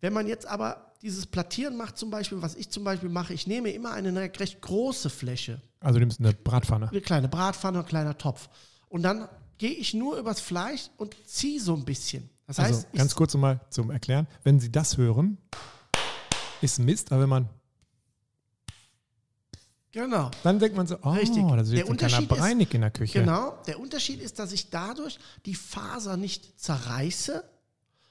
Wenn 0.00 0.12
man 0.12 0.26
jetzt 0.26 0.46
aber 0.46 0.92
dieses 1.02 1.26
Plattieren 1.26 1.76
macht, 1.76 1.96
zum 1.96 2.10
Beispiel, 2.10 2.42
was 2.42 2.54
ich 2.54 2.70
zum 2.70 2.84
Beispiel 2.84 3.08
mache, 3.08 3.32
ich 3.32 3.46
nehme 3.46 3.70
immer 3.70 3.92
eine 3.92 4.14
recht 4.38 4.60
große 4.60 5.08
Fläche, 5.08 5.62
Also 5.80 5.94
du 5.94 6.00
nimmst 6.00 6.20
eine 6.20 6.32
Bratpfanne. 6.32 6.88
eine 6.90 7.00
kleine 7.00 7.28
Bratpfanne, 7.28 7.78
ein 7.80 7.86
kleiner 7.86 8.18
Topf. 8.18 8.48
Und 8.88 9.02
dann 9.02 9.28
gehe 9.58 9.72
ich 9.72 9.94
nur 9.94 10.18
übers 10.18 10.40
Fleisch 10.40 10.90
und 10.96 11.16
ziehe 11.26 11.60
so 11.60 11.74
ein 11.74 11.84
bisschen. 11.84 12.28
Das 12.50 12.58
Also 12.58 12.78
heißt, 12.78 12.92
ganz 12.94 13.12
ich, 13.12 13.16
kurz 13.16 13.32
nochmal 13.34 13.60
zum 13.70 13.92
Erklären. 13.92 14.26
Wenn 14.42 14.58
Sie 14.58 14.72
das 14.72 14.96
hören, 14.96 15.38
ist 16.60 16.80
Mist, 16.80 17.12
aber 17.12 17.22
wenn 17.22 17.28
man, 17.28 17.48
genau. 19.92 20.32
dann 20.42 20.58
denkt 20.58 20.76
man 20.76 20.84
so, 20.88 20.96
oh, 21.00 21.10
Richtig. 21.10 21.44
das 21.46 21.68
ist 21.68 21.70
Der 21.70 21.78
jetzt 21.78 21.90
ein 21.90 21.96
kleiner 21.96 22.26
Breinig 22.26 22.74
in 22.74 22.80
der 22.80 22.90
Küche. 22.90 23.20
Genau. 23.20 23.56
Der 23.68 23.78
Unterschied 23.78 24.20
ist, 24.20 24.40
dass 24.40 24.50
ich 24.50 24.68
dadurch 24.68 25.20
die 25.46 25.54
Faser 25.54 26.16
nicht 26.16 26.60
zerreiße, 26.60 27.44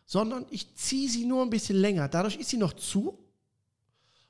sondern 0.06 0.46
ich 0.52 0.74
ziehe 0.78 1.10
sie 1.10 1.26
nur 1.26 1.44
ein 1.44 1.50
bisschen 1.50 1.76
länger. 1.76 2.08
Dadurch 2.08 2.38
ist 2.38 2.48
sie 2.48 2.58
noch 2.58 2.72
zu. 2.72 3.20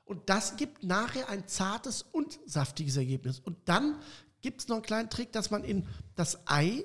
Und 0.04 0.28
das 0.28 0.56
gibt 0.56 0.82
nachher 0.82 1.28
ein 1.28 1.46
zartes 1.46 2.02
und 2.02 2.40
saftiges 2.46 2.96
Ergebnis. 2.96 3.38
Und 3.38 3.58
dann 3.66 3.94
gibt 4.40 4.62
es 4.62 4.66
noch 4.66 4.78
einen 4.78 4.84
kleinen 4.84 5.08
Trick, 5.08 5.30
dass 5.30 5.52
man 5.52 5.62
in 5.62 5.86
das 6.16 6.48
Ei 6.48 6.84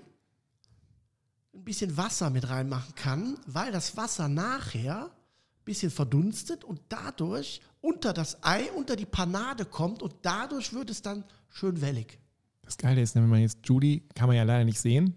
ein 1.56 1.64
bisschen 1.64 1.98
Wasser 1.98 2.30
mit 2.30 2.50
reinmachen 2.50 2.94
kann, 2.96 3.38
weil 3.48 3.72
das 3.72 3.98
Wasser 3.98 4.28
nachher 4.28 5.06
ein 5.06 5.66
bisschen 5.66 5.92
verdunstet 5.92 6.64
und 6.64 6.82
dadurch 6.90 7.62
unter 7.82 8.14
das 8.14 8.44
Ei, 8.44 8.72
unter 8.76 8.96
die 8.96 9.06
Panade 9.06 9.66
kommt 9.66 10.02
und 10.02 10.14
dadurch 10.22 10.74
wird 10.74 10.90
es 10.90 11.02
dann 11.02 11.24
schön 11.50 11.82
wellig. 11.82 12.20
Das 12.64 12.78
Geile 12.78 13.02
ist, 13.02 13.16
wenn 13.16 13.28
man 13.30 13.42
jetzt 13.42 13.60
Judy, 13.64 14.04
kann 14.16 14.28
man 14.28 14.36
ja 14.36 14.44
leider 14.44 14.66
nicht 14.66 14.80
sehen. 14.80 15.16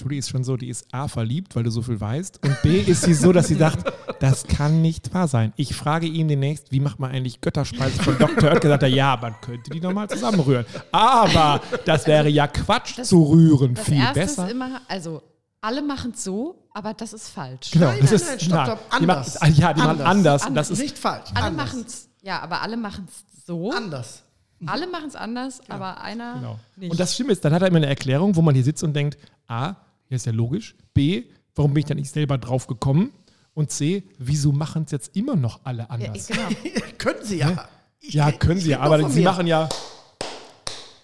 Judy 0.00 0.18
ist 0.18 0.28
schon 0.28 0.44
so, 0.44 0.56
die 0.56 0.68
ist 0.68 0.86
A, 0.92 1.08
verliebt, 1.08 1.56
weil 1.56 1.64
du 1.64 1.70
so 1.70 1.82
viel 1.82 2.00
weißt. 2.00 2.44
Und 2.44 2.62
B, 2.62 2.80
ist 2.80 3.02
sie 3.02 3.14
so, 3.14 3.32
dass 3.32 3.48
sie 3.48 3.56
sagt, 3.56 3.92
das 4.20 4.46
kann 4.46 4.80
nicht 4.80 5.12
wahr 5.12 5.26
sein. 5.26 5.52
Ich 5.56 5.74
frage 5.74 6.06
ihn 6.06 6.28
demnächst, 6.28 6.70
wie 6.70 6.78
macht 6.78 7.00
man 7.00 7.10
eigentlich 7.10 7.40
Götterspeise 7.40 8.00
von 8.02 8.16
Dr. 8.16 8.50
Oetker? 8.50 8.68
Sagt 8.68 8.84
er, 8.84 8.90
ja, 8.90 9.18
man 9.20 9.34
könnte 9.40 9.70
die 9.70 9.80
nochmal 9.80 10.08
zusammenrühren. 10.08 10.66
Aber 10.92 11.60
das 11.84 12.06
wäre 12.06 12.28
ja 12.28 12.46
Quatsch 12.46 13.02
zu 13.02 13.24
rühren. 13.24 13.74
Das 13.74 13.86
Viel 13.86 13.96
erste 13.96 14.20
besser. 14.20 14.46
ist 14.46 14.52
immer, 14.52 14.82
also 14.86 15.22
alle 15.60 15.82
machen 15.82 16.12
es 16.14 16.24
so, 16.24 16.68
aber 16.72 16.94
das 16.94 17.12
ist 17.12 17.28
falsch. 17.30 17.70
Genau, 17.72 17.86
Nein, 17.86 17.98
das 18.02 18.10
nein, 18.10 18.20
ist 18.20 18.26
nein, 18.28 18.38
stopp, 18.40 18.54
nein, 18.56 18.66
stopp, 18.66 18.90
die 18.90 18.94
anders. 18.96 19.40
machen- 19.40 19.54
ja, 19.54 19.72
die 19.74 19.80
machen 19.80 20.00
Anders. 20.02 20.42
anders. 20.42 20.68
Das 20.68 20.78
ist 20.78 20.82
nicht 20.82 20.98
falsch. 20.98 21.30
Alle 21.34 21.46
anders. 21.46 21.66
machen 21.66 21.84
es, 21.86 22.08
ja, 22.22 22.40
aber 22.40 22.62
alle 22.62 22.76
machen 22.76 23.08
es 23.08 23.46
so. 23.46 23.70
anders. 23.72 24.22
Alle 24.66 24.86
machen 24.88 25.06
es 25.08 25.14
anders, 25.14 25.60
aber 25.68 26.00
einer 26.00 26.34
Genau. 26.34 26.58
nicht. 26.76 26.90
Und 26.90 26.98
das 26.98 27.14
Schlimme 27.14 27.32
ist, 27.32 27.44
dann 27.44 27.52
hat 27.54 27.62
er 27.62 27.68
immer 27.68 27.76
eine 27.76 27.86
Erklärung, 27.86 28.34
wo 28.34 28.42
man 28.42 28.54
hier 28.56 28.64
sitzt 28.64 28.82
und 28.82 28.92
denkt, 28.94 29.16
A, 29.46 29.74
hier 30.08 30.16
ist 30.16 30.26
ja 30.26 30.32
logisch, 30.32 30.74
B, 30.94 31.24
warum 31.54 31.74
bin 31.74 31.80
ich 31.80 31.86
da 31.86 31.94
nicht 31.94 32.10
selber 32.12 32.38
drauf 32.38 32.66
gekommen? 32.66 33.12
Und 33.54 33.70
C, 33.70 34.02
wieso 34.18 34.50
machen 34.52 34.82
es 34.84 34.90
jetzt 34.92 35.16
immer 35.16 35.36
noch 35.36 35.60
alle 35.64 35.82
ja, 35.84 35.88
anders? 35.90 36.26
genau. 36.26 36.48
Können 36.98 37.24
sie 37.24 37.38
ja. 37.38 37.68
Ich- 38.00 38.14
Ja, 38.14 38.28
ich- 38.30 38.38
können 38.38 38.60
sie 38.60 38.70
ja, 38.70 38.78
nur 38.78 38.86
aber 38.94 39.10
sie 39.10 39.20
mir. 39.20 39.24
machen 39.30 39.46
ja. 39.46 39.68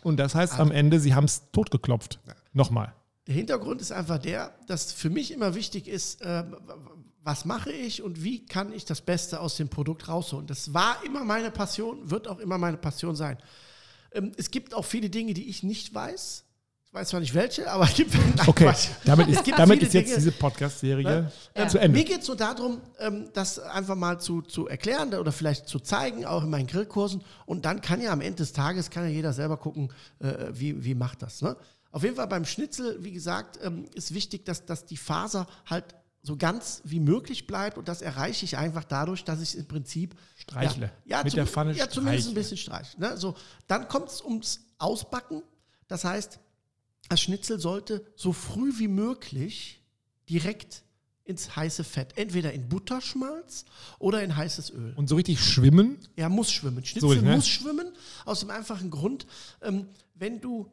Und 0.02 0.16
das 0.18 0.34
heißt 0.34 0.58
am 0.60 0.70
Ende, 0.70 1.00
sie 1.00 1.14
haben 1.14 1.24
es 1.24 1.42
totgeklopft. 1.52 2.18
Nochmal. 2.52 2.92
Der 3.26 3.34
Hintergrund 3.34 3.80
ist 3.80 3.90
einfach 3.92 4.18
der, 4.18 4.54
dass 4.66 4.92
für 4.92 5.08
mich 5.10 5.30
immer 5.32 5.54
wichtig 5.54 5.88
ist, 5.88 6.20
äh, 6.22 6.44
was 7.22 7.46
mache 7.46 7.72
ich 7.72 8.02
und 8.02 8.22
wie 8.22 8.44
kann 8.44 8.70
ich 8.72 8.84
das 8.84 9.00
Beste 9.00 9.40
aus 9.40 9.56
dem 9.56 9.68
Produkt 9.70 10.08
rausholen. 10.08 10.46
Das 10.46 10.74
war 10.74 10.96
immer 11.06 11.24
meine 11.24 11.50
Passion, 11.50 12.10
wird 12.10 12.28
auch 12.28 12.38
immer 12.38 12.58
meine 12.58 12.76
Passion 12.76 13.16
sein. 13.16 13.38
Ähm, 14.12 14.32
es 14.36 14.50
gibt 14.50 14.74
auch 14.74 14.84
viele 14.84 15.08
Dinge, 15.08 15.32
die 15.32 15.48
ich 15.48 15.62
nicht 15.62 15.94
weiß. 15.94 16.44
Ich 16.86 16.92
weiß 16.92 17.08
zwar 17.08 17.20
nicht 17.20 17.32
welche, 17.34 17.68
aber 17.72 17.84
es 17.88 17.94
gibt. 17.94 18.12
Nein, 18.14 18.34
Okay, 18.46 18.64
Quatsch. 18.66 18.88
damit 19.06 19.28
Es 19.28 19.36
ist, 19.38 19.44
gibt 19.44 19.58
damit 19.58 19.82
ist 19.82 19.94
jetzt 19.94 20.08
Dinge- 20.10 20.16
diese 20.16 20.32
Podcast-Serie 20.32 21.02
Ne? 21.04 21.32
Ja. 21.56 21.66
zu 21.66 21.78
Ende. 21.78 21.96
Mir 21.98 22.04
geht 22.04 22.20
es 22.20 22.28
nur 22.28 22.36
darum, 22.36 22.82
ähm, 23.00 23.30
das 23.32 23.58
einfach 23.58 23.96
mal 23.96 24.20
zu, 24.20 24.42
zu 24.42 24.68
erklären 24.68 25.12
oder 25.14 25.32
vielleicht 25.32 25.66
zu 25.66 25.80
zeigen, 25.80 26.26
auch 26.26 26.44
in 26.44 26.50
meinen 26.50 26.66
Grillkursen. 26.66 27.24
Und 27.46 27.64
dann 27.64 27.80
kann 27.80 28.02
ja 28.02 28.12
am 28.12 28.20
Ende 28.20 28.36
des 28.36 28.52
Tages, 28.52 28.90
kann 28.90 29.04
ja 29.04 29.08
jeder 29.10 29.32
selber 29.32 29.56
gucken, 29.56 29.90
äh, 30.20 30.50
wie, 30.52 30.84
wie 30.84 30.94
macht 30.94 31.22
das. 31.22 31.40
Ne? 31.42 31.56
Auf 31.94 32.02
jeden 32.02 32.16
Fall 32.16 32.26
beim 32.26 32.44
Schnitzel, 32.44 33.04
wie 33.04 33.12
gesagt, 33.12 33.56
ähm, 33.62 33.86
ist 33.94 34.12
wichtig, 34.12 34.44
dass, 34.44 34.66
dass 34.66 34.84
die 34.84 34.96
Faser 34.96 35.46
halt 35.64 35.94
so 36.22 36.36
ganz 36.36 36.82
wie 36.84 36.98
möglich 36.98 37.46
bleibt. 37.46 37.78
Und 37.78 37.86
das 37.86 38.02
erreiche 38.02 38.44
ich 38.44 38.56
einfach 38.56 38.82
dadurch, 38.82 39.22
dass 39.22 39.40
ich 39.40 39.50
es 39.50 39.54
im 39.54 39.68
Prinzip 39.68 40.16
Streichle. 40.34 40.86
Ja, 41.04 41.18
ja, 41.18 41.22
Mit 41.22 41.30
zum, 41.30 41.36
der 41.36 41.46
Pfanne 41.46 41.72
ja 41.72 41.88
zumindest 41.88 42.26
ein 42.26 42.32
streichle. 42.32 42.34
bisschen 42.34 42.56
streicheln. 42.56 43.00
Ne? 43.00 43.16
So, 43.16 43.36
dann 43.68 43.86
kommt 43.86 44.08
es 44.08 44.20
ums 44.22 44.64
Ausbacken. 44.78 45.44
Das 45.86 46.02
heißt, 46.02 46.40
das 47.10 47.20
Schnitzel 47.20 47.60
sollte 47.60 48.04
so 48.16 48.32
früh 48.32 48.76
wie 48.80 48.88
möglich 48.88 49.80
direkt 50.28 50.82
ins 51.22 51.54
heiße 51.54 51.84
Fett. 51.84 52.18
Entweder 52.18 52.52
in 52.52 52.68
Butterschmalz 52.68 53.66
oder 54.00 54.20
in 54.24 54.34
heißes 54.34 54.70
Öl. 54.70 54.94
Und 54.96 55.08
so 55.08 55.14
richtig 55.14 55.38
schwimmen. 55.38 55.98
Er 56.16 56.28
muss 56.28 56.50
schwimmen. 56.50 56.84
Schnitzel 56.84 57.08
So, 57.08 57.22
ne? 57.22 57.36
muss 57.36 57.46
schwimmen, 57.46 57.92
aus 58.24 58.40
dem 58.40 58.50
einfachen 58.50 58.90
Grund, 58.90 59.28
ähm, 59.62 59.86
wenn 60.16 60.40
du 60.40 60.68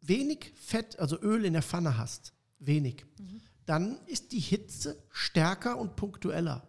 wenig 0.00 0.52
Fett, 0.60 0.98
also 0.98 1.20
Öl 1.20 1.44
in 1.44 1.52
der 1.52 1.62
Pfanne 1.62 1.96
hast, 1.98 2.32
wenig, 2.58 3.04
dann 3.66 3.98
ist 4.06 4.32
die 4.32 4.40
Hitze 4.40 4.96
stärker 5.10 5.78
und 5.78 5.96
punktueller. 5.96 6.66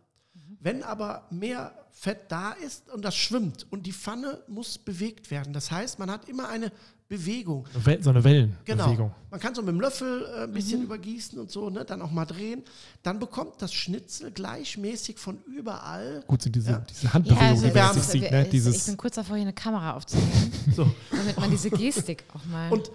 Wenn 0.59 0.83
aber 0.83 1.27
mehr 1.31 1.73
Fett 1.91 2.25
da 2.31 2.51
ist 2.51 2.89
und 2.89 3.03
das 3.03 3.15
schwimmt 3.15 3.65
und 3.71 3.87
die 3.87 3.93
Pfanne 3.93 4.43
muss 4.47 4.77
bewegt 4.77 5.31
werden, 5.31 5.53
das 5.53 5.71
heißt, 5.71 5.97
man 5.97 6.11
hat 6.11 6.29
immer 6.29 6.49
eine 6.49 6.71
Bewegung. 7.07 7.65
So 7.73 8.09
eine 8.09 8.23
Wellenbewegung. 8.23 8.57
Genau. 8.63 9.15
Man 9.31 9.39
kann 9.39 9.53
so 9.53 9.61
mit 9.61 9.73
dem 9.73 9.81
Löffel 9.81 10.23
äh, 10.33 10.43
ein 10.43 10.53
bisschen 10.53 10.83
übergießen 10.83 11.37
und 11.39 11.51
so, 11.51 11.69
ne, 11.69 11.83
dann 11.83 12.01
auch 12.01 12.11
mal 12.11 12.23
drehen. 12.25 12.63
Dann 13.03 13.19
bekommt 13.19 13.61
das 13.61 13.73
Schnitzel 13.73 14.31
gleichmäßig 14.31 15.17
von 15.19 15.39
überall. 15.43 16.23
Gut 16.27 16.41
sind 16.43 16.55
diese, 16.55 16.71
Ja. 16.71 16.85
diese 16.89 17.11
Handbewegung, 17.13 17.43
also, 17.43 17.67
die 17.67 17.73
man 17.73 18.01
sieht. 18.01 18.31
Ne? 18.31 18.47
ich 18.47 18.85
bin 18.85 18.95
kurz 18.97 19.15
davor, 19.15 19.35
hier 19.35 19.41
eine 19.41 19.51
Kamera 19.53 19.93
aufzunehmen, 19.95 20.53
So. 20.75 20.89
damit 21.09 21.37
man 21.37 21.51
diese 21.51 21.69
Gestik 21.69 22.23
auch 22.33 22.45
mal. 22.45 22.71
Und 22.71 22.89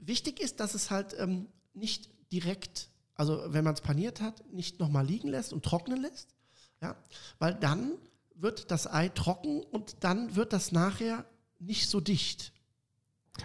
wichtig 0.00 0.40
ist, 0.40 0.60
dass 0.60 0.74
es 0.74 0.90
halt 0.90 1.14
ähm, 1.18 1.46
nicht 1.74 2.10
direkt, 2.32 2.88
also 3.14 3.42
wenn 3.48 3.64
man 3.64 3.74
es 3.74 3.80
paniert 3.80 4.20
hat, 4.20 4.42
nicht 4.52 4.78
nochmal 4.80 5.06
liegen 5.06 5.28
lässt 5.28 5.52
und 5.52 5.64
trocknen 5.64 6.00
lässt. 6.00 6.34
Ja? 6.80 6.96
Weil 7.38 7.54
dann 7.54 7.92
wird 8.34 8.70
das 8.70 8.86
Ei 8.86 9.08
trocken 9.10 9.62
und 9.62 9.96
dann 10.00 10.34
wird 10.36 10.52
das 10.52 10.72
nachher 10.72 11.24
nicht 11.58 11.88
so 11.88 12.00
dicht. 12.00 12.52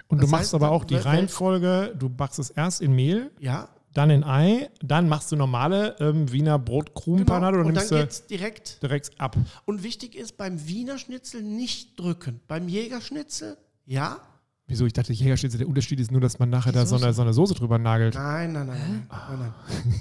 und 0.08 0.20
du 0.20 0.22
das 0.24 0.32
machst 0.32 0.44
heißt, 0.46 0.54
aber 0.56 0.72
auch 0.72 0.86
die 0.86 0.96
Reihenfolge, 0.96 1.96
du 1.98 2.10
backst 2.10 2.40
es 2.40 2.50
erst 2.50 2.82
in 2.82 2.94
Mehl, 2.94 3.32
Ja, 3.40 3.70
dann 3.94 4.10
in 4.10 4.24
Ei, 4.26 4.70
dann 4.82 5.08
machst 5.08 5.32
du 5.32 5.38
normale 5.38 5.96
ähm, 6.02 6.30
Wiener 6.32 6.60
Brotkrumenpanade 6.60 7.58
genau. 7.58 7.70
oder 7.70 7.70
Und 7.70 7.76
dann 7.76 7.84
nimmst 7.84 7.92
du 7.92 7.96
geht 7.96 8.12
es 8.12 8.28
direkt. 8.28 8.82
direkt 8.84 9.22
ab. 9.22 9.38
Und 9.66 9.84
wichtig 9.84 10.16
ist 10.16 10.36
beim 10.38 10.68
Wiener 10.68 10.98
Schnitzel 10.98 11.42
nicht 11.42 11.98
drücken. 12.00 12.42
Beim 12.48 12.68
Jägerschnitzel, 12.68 13.58
ja. 13.86 14.20
Wieso? 14.68 14.86
Ich 14.88 14.94
dachte, 14.94 15.14
Jägerschnitzel, 15.14 15.60
der 15.60 15.68
Unterschied 15.68 16.00
ist 16.00 16.12
nur, 16.12 16.22
dass 16.22 16.40
man 16.40 16.50
nachher 16.50 16.72
da 16.72 16.86
so 16.88 16.96
eine, 16.96 17.14
so 17.14 17.22
eine 17.22 17.34
Soße 17.34 17.54
drüber 17.54 17.78
nagelt. 17.78 18.16
Nein, 18.16 18.52
nein, 18.54 18.66
nein. 18.68 18.78
nein, 18.80 19.20
nein, 19.30 19.40
nein. 19.40 19.54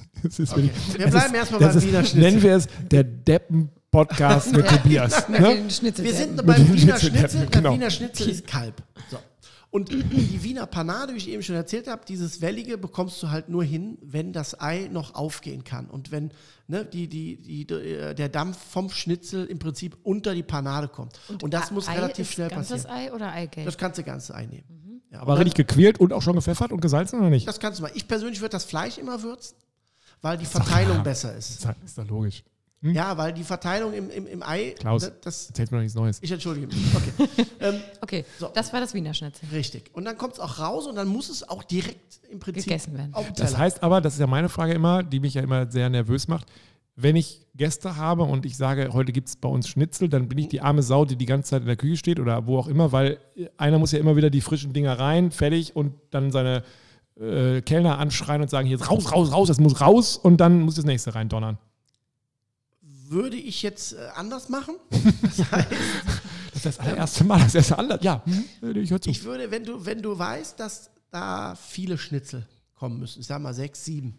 Das 0.22 0.38
ist 0.38 0.52
Okay. 0.52 0.62
wirklich- 0.62 0.98
Wir 0.98 1.06
bleiben 1.08 1.34
erstmal 1.34 1.60
beim 1.60 1.82
Wiener 1.82 2.02
Schnitzel. 2.04 2.20
Nennen 2.20 2.42
wir 2.42 2.56
es 2.56 2.68
der 2.90 3.04
Deppen-Podcast 3.04 4.52
mit 4.56 4.66
Tobias. 4.66 5.28
Ne? 5.28 5.38
Wir 5.68 6.14
sind 6.14 6.46
beim 6.46 6.66
Wiener 6.72 6.98
Schnitzel, 6.98 7.10
Schnitzel. 7.10 7.46
genau. 7.50 7.70
Der 7.70 7.72
Wiener 7.78 7.90
Schnitzel 7.90 8.28
ist 8.30 8.46
Kalb. 8.46 8.82
So. 9.10 9.18
Und 9.74 9.90
die 9.90 10.44
Wiener 10.44 10.66
Panade, 10.66 11.14
wie 11.14 11.16
ich 11.16 11.28
eben 11.28 11.42
schon 11.42 11.56
erzählt 11.56 11.88
habe, 11.88 12.02
dieses 12.06 12.40
Wellige 12.40 12.78
bekommst 12.78 13.20
du 13.20 13.30
halt 13.30 13.48
nur 13.48 13.64
hin, 13.64 13.98
wenn 14.02 14.32
das 14.32 14.60
Ei 14.60 14.88
noch 14.88 15.16
aufgehen 15.16 15.64
kann. 15.64 15.90
Und 15.90 16.12
wenn 16.12 16.30
ne, 16.68 16.84
die, 16.84 17.08
die, 17.08 17.42
die, 17.42 17.74
äh, 17.74 18.14
der 18.14 18.28
Dampf 18.28 18.56
vom 18.56 18.88
Schnitzel 18.88 19.46
im 19.46 19.58
Prinzip 19.58 19.96
unter 20.04 20.32
die 20.32 20.44
Panade 20.44 20.86
kommt. 20.86 21.18
Und, 21.42 21.52
das 21.52 21.72
muss 21.72 21.88
Ei 21.88 21.94
relativ 21.96 22.28
ist 22.28 22.34
schnell 22.34 22.50
passieren. 22.50 22.86
Ei 22.88 23.12
oder 23.12 23.32
Eigelb? 23.32 23.66
Das 23.66 23.76
kannst 23.76 23.98
du 23.98 24.04
ganz 24.04 24.30
einnehmen. 24.30 25.02
Ja, 25.10 25.22
Aber 25.22 25.32
und 25.32 25.38
richtig 25.38 25.66
gequält 25.66 25.98
und 25.98 26.12
auch 26.12 26.22
schon 26.22 26.36
gepfeffert 26.36 26.70
und 26.70 26.80
gesalzen 26.80 27.18
oder 27.18 27.30
nicht? 27.30 27.48
Das 27.48 27.58
kannst 27.58 27.80
du 27.80 27.82
mal. 27.82 27.90
Ich 27.94 28.06
persönlich 28.06 28.40
würde 28.40 28.52
das 28.52 28.64
Fleisch 28.64 28.96
immer 28.96 29.24
würzen, 29.24 29.56
weil 30.22 30.38
die 30.38 30.46
Verteilung 30.46 30.98
ja. 30.98 31.02
besser 31.02 31.34
ist. 31.34 31.50
Ist, 31.50 31.68
ist 31.84 31.98
doch 31.98 32.06
logisch. 32.06 32.44
Ja, 32.92 33.16
weil 33.16 33.32
die 33.32 33.44
Verteilung 33.44 33.92
im, 33.94 34.10
im, 34.10 34.26
im 34.26 34.42
Ei, 34.42 34.74
Klaus. 34.78 35.02
ne, 35.04 35.12
das, 35.22 35.48
Erzählt 35.48 35.70
mir 35.70 35.78
noch 35.78 35.82
nichts 35.82 35.94
Neues. 35.96 36.18
ich 36.20 36.30
entschuldige 36.30 36.66
mich. 36.66 36.76
Okay. 36.94 37.46
ähm, 37.60 37.74
Okay, 38.00 38.24
So. 38.38 38.50
das 38.52 38.72
war 38.72 38.80
das 38.80 38.92
Wiener 38.94 39.14
Schnitzel. 39.14 39.48
Richtig. 39.52 39.90
Und 39.94 40.04
dann 40.04 40.18
kommt 40.18 40.34
es 40.34 40.40
auch 40.40 40.58
raus 40.58 40.86
und 40.86 40.96
dann 40.96 41.08
muss 41.08 41.30
es 41.30 41.48
auch 41.48 41.62
direkt 41.62 42.20
im 42.30 42.40
Prinzip 42.40 42.64
Gegessen 42.64 42.96
werden. 42.96 43.14
Das 43.36 43.56
heißt 43.56 43.82
aber, 43.82 44.00
das 44.00 44.14
ist 44.14 44.20
ja 44.20 44.26
meine 44.26 44.48
Frage 44.48 44.74
immer, 44.74 45.02
die 45.02 45.20
mich 45.20 45.34
ja 45.34 45.42
immer 45.42 45.70
sehr 45.70 45.88
nervös 45.88 46.28
macht. 46.28 46.46
Wenn 46.96 47.16
ich 47.16 47.46
Gäste 47.56 47.96
habe 47.96 48.22
und 48.22 48.46
ich 48.46 48.56
sage, 48.56 48.90
heute 48.92 49.10
gibt 49.12 49.28
es 49.28 49.36
bei 49.36 49.48
uns 49.48 49.66
Schnitzel, 49.68 50.08
dann 50.08 50.28
bin 50.28 50.38
ich 50.38 50.48
die 50.48 50.60
arme 50.60 50.82
Sau, 50.82 51.04
die 51.04 51.16
die 51.16 51.26
ganze 51.26 51.50
Zeit 51.50 51.62
in 51.62 51.66
der 51.66 51.76
Küche 51.76 51.96
steht 51.96 52.20
oder 52.20 52.46
wo 52.46 52.58
auch 52.58 52.68
immer, 52.68 52.92
weil 52.92 53.18
einer 53.56 53.78
muss 53.80 53.90
ja 53.92 53.98
immer 53.98 54.14
wieder 54.14 54.30
die 54.30 54.40
frischen 54.40 54.72
Dinger 54.72 54.96
rein, 54.98 55.32
fertig 55.32 55.74
und 55.74 55.94
dann 56.10 56.30
seine 56.30 56.62
äh, 57.18 57.62
Kellner 57.62 57.98
anschreien 57.98 58.42
und 58.42 58.50
sagen, 58.50 58.68
jetzt 58.68 58.88
raus, 58.90 59.10
raus, 59.12 59.32
raus, 59.32 59.48
das 59.48 59.58
muss 59.58 59.80
raus 59.80 60.16
und 60.16 60.36
dann 60.36 60.60
muss 60.62 60.76
das 60.76 60.84
nächste 60.84 61.14
rein 61.16 61.28
donnern. 61.28 61.58
Würde 63.14 63.36
ich 63.36 63.62
jetzt 63.62 63.92
äh, 63.94 64.08
anders 64.16 64.48
machen? 64.48 64.74
Das 66.52 66.56
ist 66.56 66.66
das 66.66 66.78
allererste 66.78 67.24
Mal, 67.24 67.40
das 67.40 67.54
erste 67.54 67.78
anders. 67.78 67.98
Ja, 68.02 68.22
hm, 68.24 68.76
ich 68.76 68.90
höre 68.90 69.00
zu. 69.00 69.10
Ich 69.10 69.24
würde, 69.24 69.50
wenn 69.50 69.64
du, 69.64 69.84
wenn 69.84 70.00
du 70.02 70.16
weißt, 70.18 70.58
dass 70.60 70.90
da 71.10 71.54
viele 71.56 71.98
Schnitzel 71.98 72.46
kommen 72.74 72.98
müssen, 73.00 73.20
ich 73.20 73.26
sag 73.26 73.40
mal 73.42 73.52
sechs, 73.52 73.84
sieben. 73.84 74.18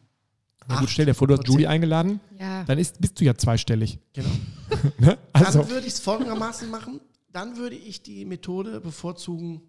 Na 0.68 0.76
gut, 0.76 0.84
acht, 0.86 0.94
stell 0.94 1.06
dir 1.06 1.14
vor, 1.14 1.28
du 1.28 1.38
hast. 1.38 1.48
Julie 1.48 1.68
eingeladen, 1.68 2.20
Ja. 2.38 2.64
dann 2.66 2.78
ist, 2.78 3.00
bist 3.02 3.20
du 3.20 3.26
ja 3.26 3.36
zweistellig. 3.36 4.00
Genau. 4.14 4.30
Ne? 5.00 5.18
Dann 5.34 5.46
Also, 5.46 5.68
würde 5.70 5.88
ich 5.88 5.94
es 5.94 6.00
folgendermaßen 6.00 6.70
machen. 6.70 7.00
Dann 7.32 7.58
würde 7.58 7.76
ich 7.76 8.04
die 8.04 8.26
Methode 8.26 8.80
bevorzugen, 8.82 9.62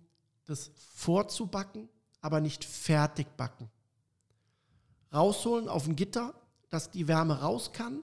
das 0.47 0.71
vorzubacken, 0.95 1.89
aber 2.21 2.41
nicht 2.41 2.65
fertig 2.65 3.27
backen. 3.37 3.71
rausholen 5.13 5.69
auf 5.69 5.87
ein 5.87 5.97
Gitter, 5.97 6.35
dass 6.69 6.91
die 6.91 7.09
Wärme 7.09 7.41
raus 7.41 7.73
kann 7.73 8.01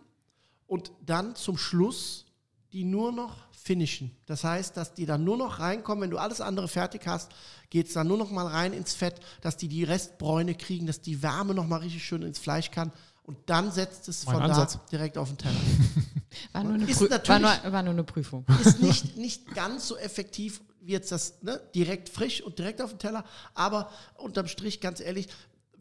und 0.73 0.91
dann 1.05 1.35
zum 1.35 1.55
Schluss 1.55 2.25
die 2.71 2.83
nur 2.83 3.11
noch 3.11 3.35
finishen. 3.51 4.09
Das 4.25 4.43
heißt, 4.43 4.75
dass 4.75 4.95
die 4.95 5.05
dann 5.05 5.23
nur 5.23 5.37
noch 5.37 5.59
reinkommen, 5.59 6.01
wenn 6.01 6.09
du 6.09 6.17
alles 6.17 6.41
andere 6.41 6.67
fertig 6.67 7.03
hast, 7.05 7.31
geht 7.69 7.89
es 7.89 7.93
dann 7.93 8.07
nur 8.07 8.17
noch 8.17 8.31
mal 8.31 8.47
rein 8.47 8.73
ins 8.73 8.95
Fett, 8.95 9.19
dass 9.41 9.55
die 9.55 9.67
die 9.67 9.83
Restbräune 9.83 10.55
kriegen, 10.55 10.87
dass 10.87 10.99
die 10.99 11.21
Wärme 11.21 11.53
noch 11.53 11.67
mal 11.67 11.77
richtig 11.77 12.03
schön 12.03 12.23
ins 12.23 12.39
Fleisch 12.39 12.71
kann 12.71 12.91
und 13.21 13.37
dann 13.45 13.71
setzt 13.71 14.09
es 14.09 14.25
Mein 14.25 14.33
von 14.33 14.43
Ansatz. 14.45 14.73
da 14.73 14.81
direkt 14.91 15.19
auf 15.19 15.27
den 15.27 15.37
Teller. 15.37 15.53
War 16.51 16.63
nur 16.63 16.79
war 16.79 17.39
nur, 17.39 17.73
war 17.73 17.83
nur 17.83 17.93
eine 17.93 18.03
Prüfung. 18.03 18.43
Ist 18.59 18.81
nicht, 18.81 19.17
nicht 19.17 19.53
ganz 19.53 19.87
so 19.87 19.95
effektiv 19.97 20.61
wie 20.81 20.93
jetzt 20.93 21.11
das 21.11 21.43
ne, 21.43 21.61
direkt 21.75 22.09
frisch 22.09 22.41
und 22.41 22.57
direkt 22.57 22.81
auf 22.81 22.89
den 22.89 22.97
Teller, 22.97 23.23
aber 23.53 23.91
unterm 24.15 24.47
Strich 24.47 24.81
ganz 24.81 24.99
ehrlich, 24.99 25.27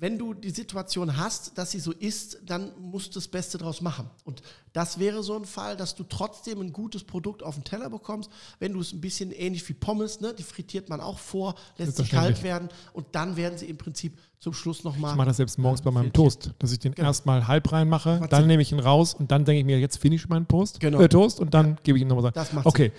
wenn 0.03 0.19
du 0.19 0.35
die 0.35 0.51
Situation 0.51 1.17
hast, 1.17 1.57
dass 1.57 1.71
sie 1.71 1.79
so 1.79 1.93
ist, 1.93 2.39
dann 2.45 2.73
musst 2.81 3.15
du 3.15 3.21
das 3.21 3.29
Beste 3.29 3.57
draus 3.57 3.81
machen. 3.81 4.11
Und 4.25 4.43
das 4.73 4.99
wäre 4.99 5.23
so 5.23 5.37
ein 5.37 5.45
Fall, 5.45 5.77
dass 5.77 5.95
du 5.95 6.03
trotzdem 6.03 6.61
ein 6.61 6.73
gutes 6.73 7.05
Produkt 7.05 7.45
auf 7.45 7.55
den 7.55 7.63
Teller 7.63 7.89
bekommst, 7.89 8.29
wenn 8.59 8.73
du 8.73 8.81
es 8.81 8.93
ein 8.93 9.01
bisschen 9.01 9.31
ähnlich 9.31 9.69
wie 9.69 9.75
Pommes, 9.75 10.21
ne, 10.21 10.35
die 10.35 10.43
frittiert 10.43 10.89
man 10.89 11.01
auch 11.01 11.21
vor, 11.21 11.55
lässt 11.79 11.99
sie 11.99 12.03
kalt 12.03 12.43
werden 12.43 12.69
und 12.95 13.07
dann 13.13 13.37
werden 13.37 13.57
sie 13.57 13.67
im 13.67 13.79
Prinzip 13.79 14.19
zum 14.41 14.55
Schluss 14.55 14.83
nochmal. 14.83 15.13
Ich 15.13 15.17
mache 15.17 15.29
das 15.29 15.37
selbst 15.37 15.57
morgens 15.57 15.83
bei 15.83 15.93
meinem. 15.93 16.13
Toast, 16.13 16.51
dass 16.59 16.73
ich 16.73 16.81
den 16.81 16.97
Genau. 16.97 17.07
erstmal 17.07 17.47
halb 17.47 17.71
reinmache, 17.71 18.27
dann 18.29 18.41
Sinn. 18.41 18.49
nehme 18.49 18.63
ich 18.63 18.73
ihn 18.73 18.81
raus 18.81 19.15
und 19.15 19.31
dann 19.31 19.45
denke 19.45 19.61
ich 19.61 19.65
mir, 19.65 19.79
jetzt 19.79 19.99
finish 19.99 20.25
ich 20.25 20.29
meinen 20.29 20.49
Toast, 20.49 20.81
Genau. 20.81 21.01
äh, 21.01 21.09
Toast 21.09 21.39
und 21.39 21.55
dann 21.55 21.79
gebe 21.85 21.97
ich 21.97 22.03
ihn 22.03 22.09
nochmal 22.09 22.33
Das 22.33 22.53
macht 22.53 22.67
Okay. 22.67 22.87
Äh, 22.87 22.93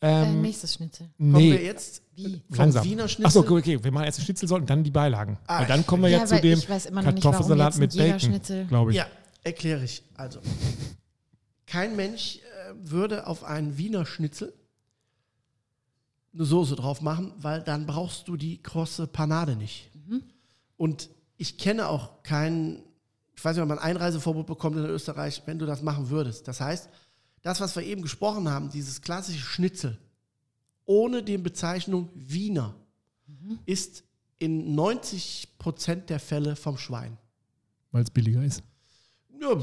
Ähm, 0.00 0.42
nächstes 0.42 0.74
Schnitzel. 0.74 1.08
Kommen 1.16 1.34
wir 1.34 1.40
nee, 1.40 1.64
jetzt 1.64 2.02
Wie? 2.14 2.40
vom 2.48 2.56
langsam. 2.56 2.84
Wiener 2.84 3.08
Schnitzel. 3.08 3.40
Achso, 3.40 3.56
okay, 3.56 3.82
wir 3.82 3.92
machen 3.92 4.04
erst 4.04 4.18
den 4.18 4.24
Schnitzel 4.24 4.52
und 4.52 4.70
dann 4.70 4.84
die 4.84 4.90
Beilagen. 4.90 5.38
Ah, 5.46 5.60
Weil 5.60 5.66
dann 5.66 5.86
kommen 5.86 6.04
wir 6.04 6.10
Ja, 6.10 6.18
jetzt 6.20 6.30
zu 6.30 6.40
dem 6.40 6.60
Kartoffelsalat 6.60 7.76
mit 7.78 7.96
Bacon, 7.96 8.40
glaube 8.68 8.92
ich. 8.92 8.96
Ja, 8.96 9.06
erkläre 9.42 9.84
ich. 9.84 10.02
Also, 10.16 10.40
kein 11.66 11.96
Mensch 11.96 12.36
äh, 12.36 12.74
würde 12.90 13.26
auf 13.26 13.44
einen 13.44 13.76
Wiener 13.76 14.06
Schnitzel 14.06 14.52
eine 16.34 16.44
Soße 16.44 16.76
drauf 16.76 17.00
machen, 17.00 17.32
weil 17.38 17.62
dann 17.62 17.86
brauchst 17.86 18.28
du 18.28 18.36
die 18.36 18.62
krosse 18.62 19.06
Panade 19.06 19.56
nicht. 19.56 19.90
Und 20.76 21.10
ich 21.36 21.58
kenne 21.58 21.88
auch 21.88 22.22
keinen, 22.22 22.84
ich 23.34 23.44
weiß 23.44 23.56
nicht, 23.56 23.62
ob 23.62 23.68
man 23.68 23.78
ein 23.78 23.96
Einreiseverbot 23.96 24.46
bekommt 24.46 24.76
in 24.76 24.84
Österreich, 24.84 25.42
wenn 25.46 25.58
du 25.58 25.66
das 25.66 25.82
machen 25.82 26.08
würdest. 26.08 26.46
Das 26.46 26.60
heißt, 26.60 26.88
das, 27.42 27.60
was 27.60 27.76
wir 27.76 27.82
eben 27.82 28.02
gesprochen 28.02 28.48
haben, 28.48 28.70
dieses 28.70 29.00
klassische 29.02 29.44
Schnitzel, 29.44 29.98
ohne 30.84 31.22
die 31.22 31.38
Bezeichnung 31.38 32.08
Wiener, 32.14 32.74
ist 33.66 34.04
in 34.38 34.74
90 34.74 35.58
Prozent 35.58 36.10
der 36.10 36.20
Fälle 36.20 36.56
vom 36.56 36.78
Schwein. 36.78 37.16
Weil 37.90 38.02
es 38.02 38.10
billiger 38.10 38.42
ist. 38.42 38.62
Ja, 39.40 39.60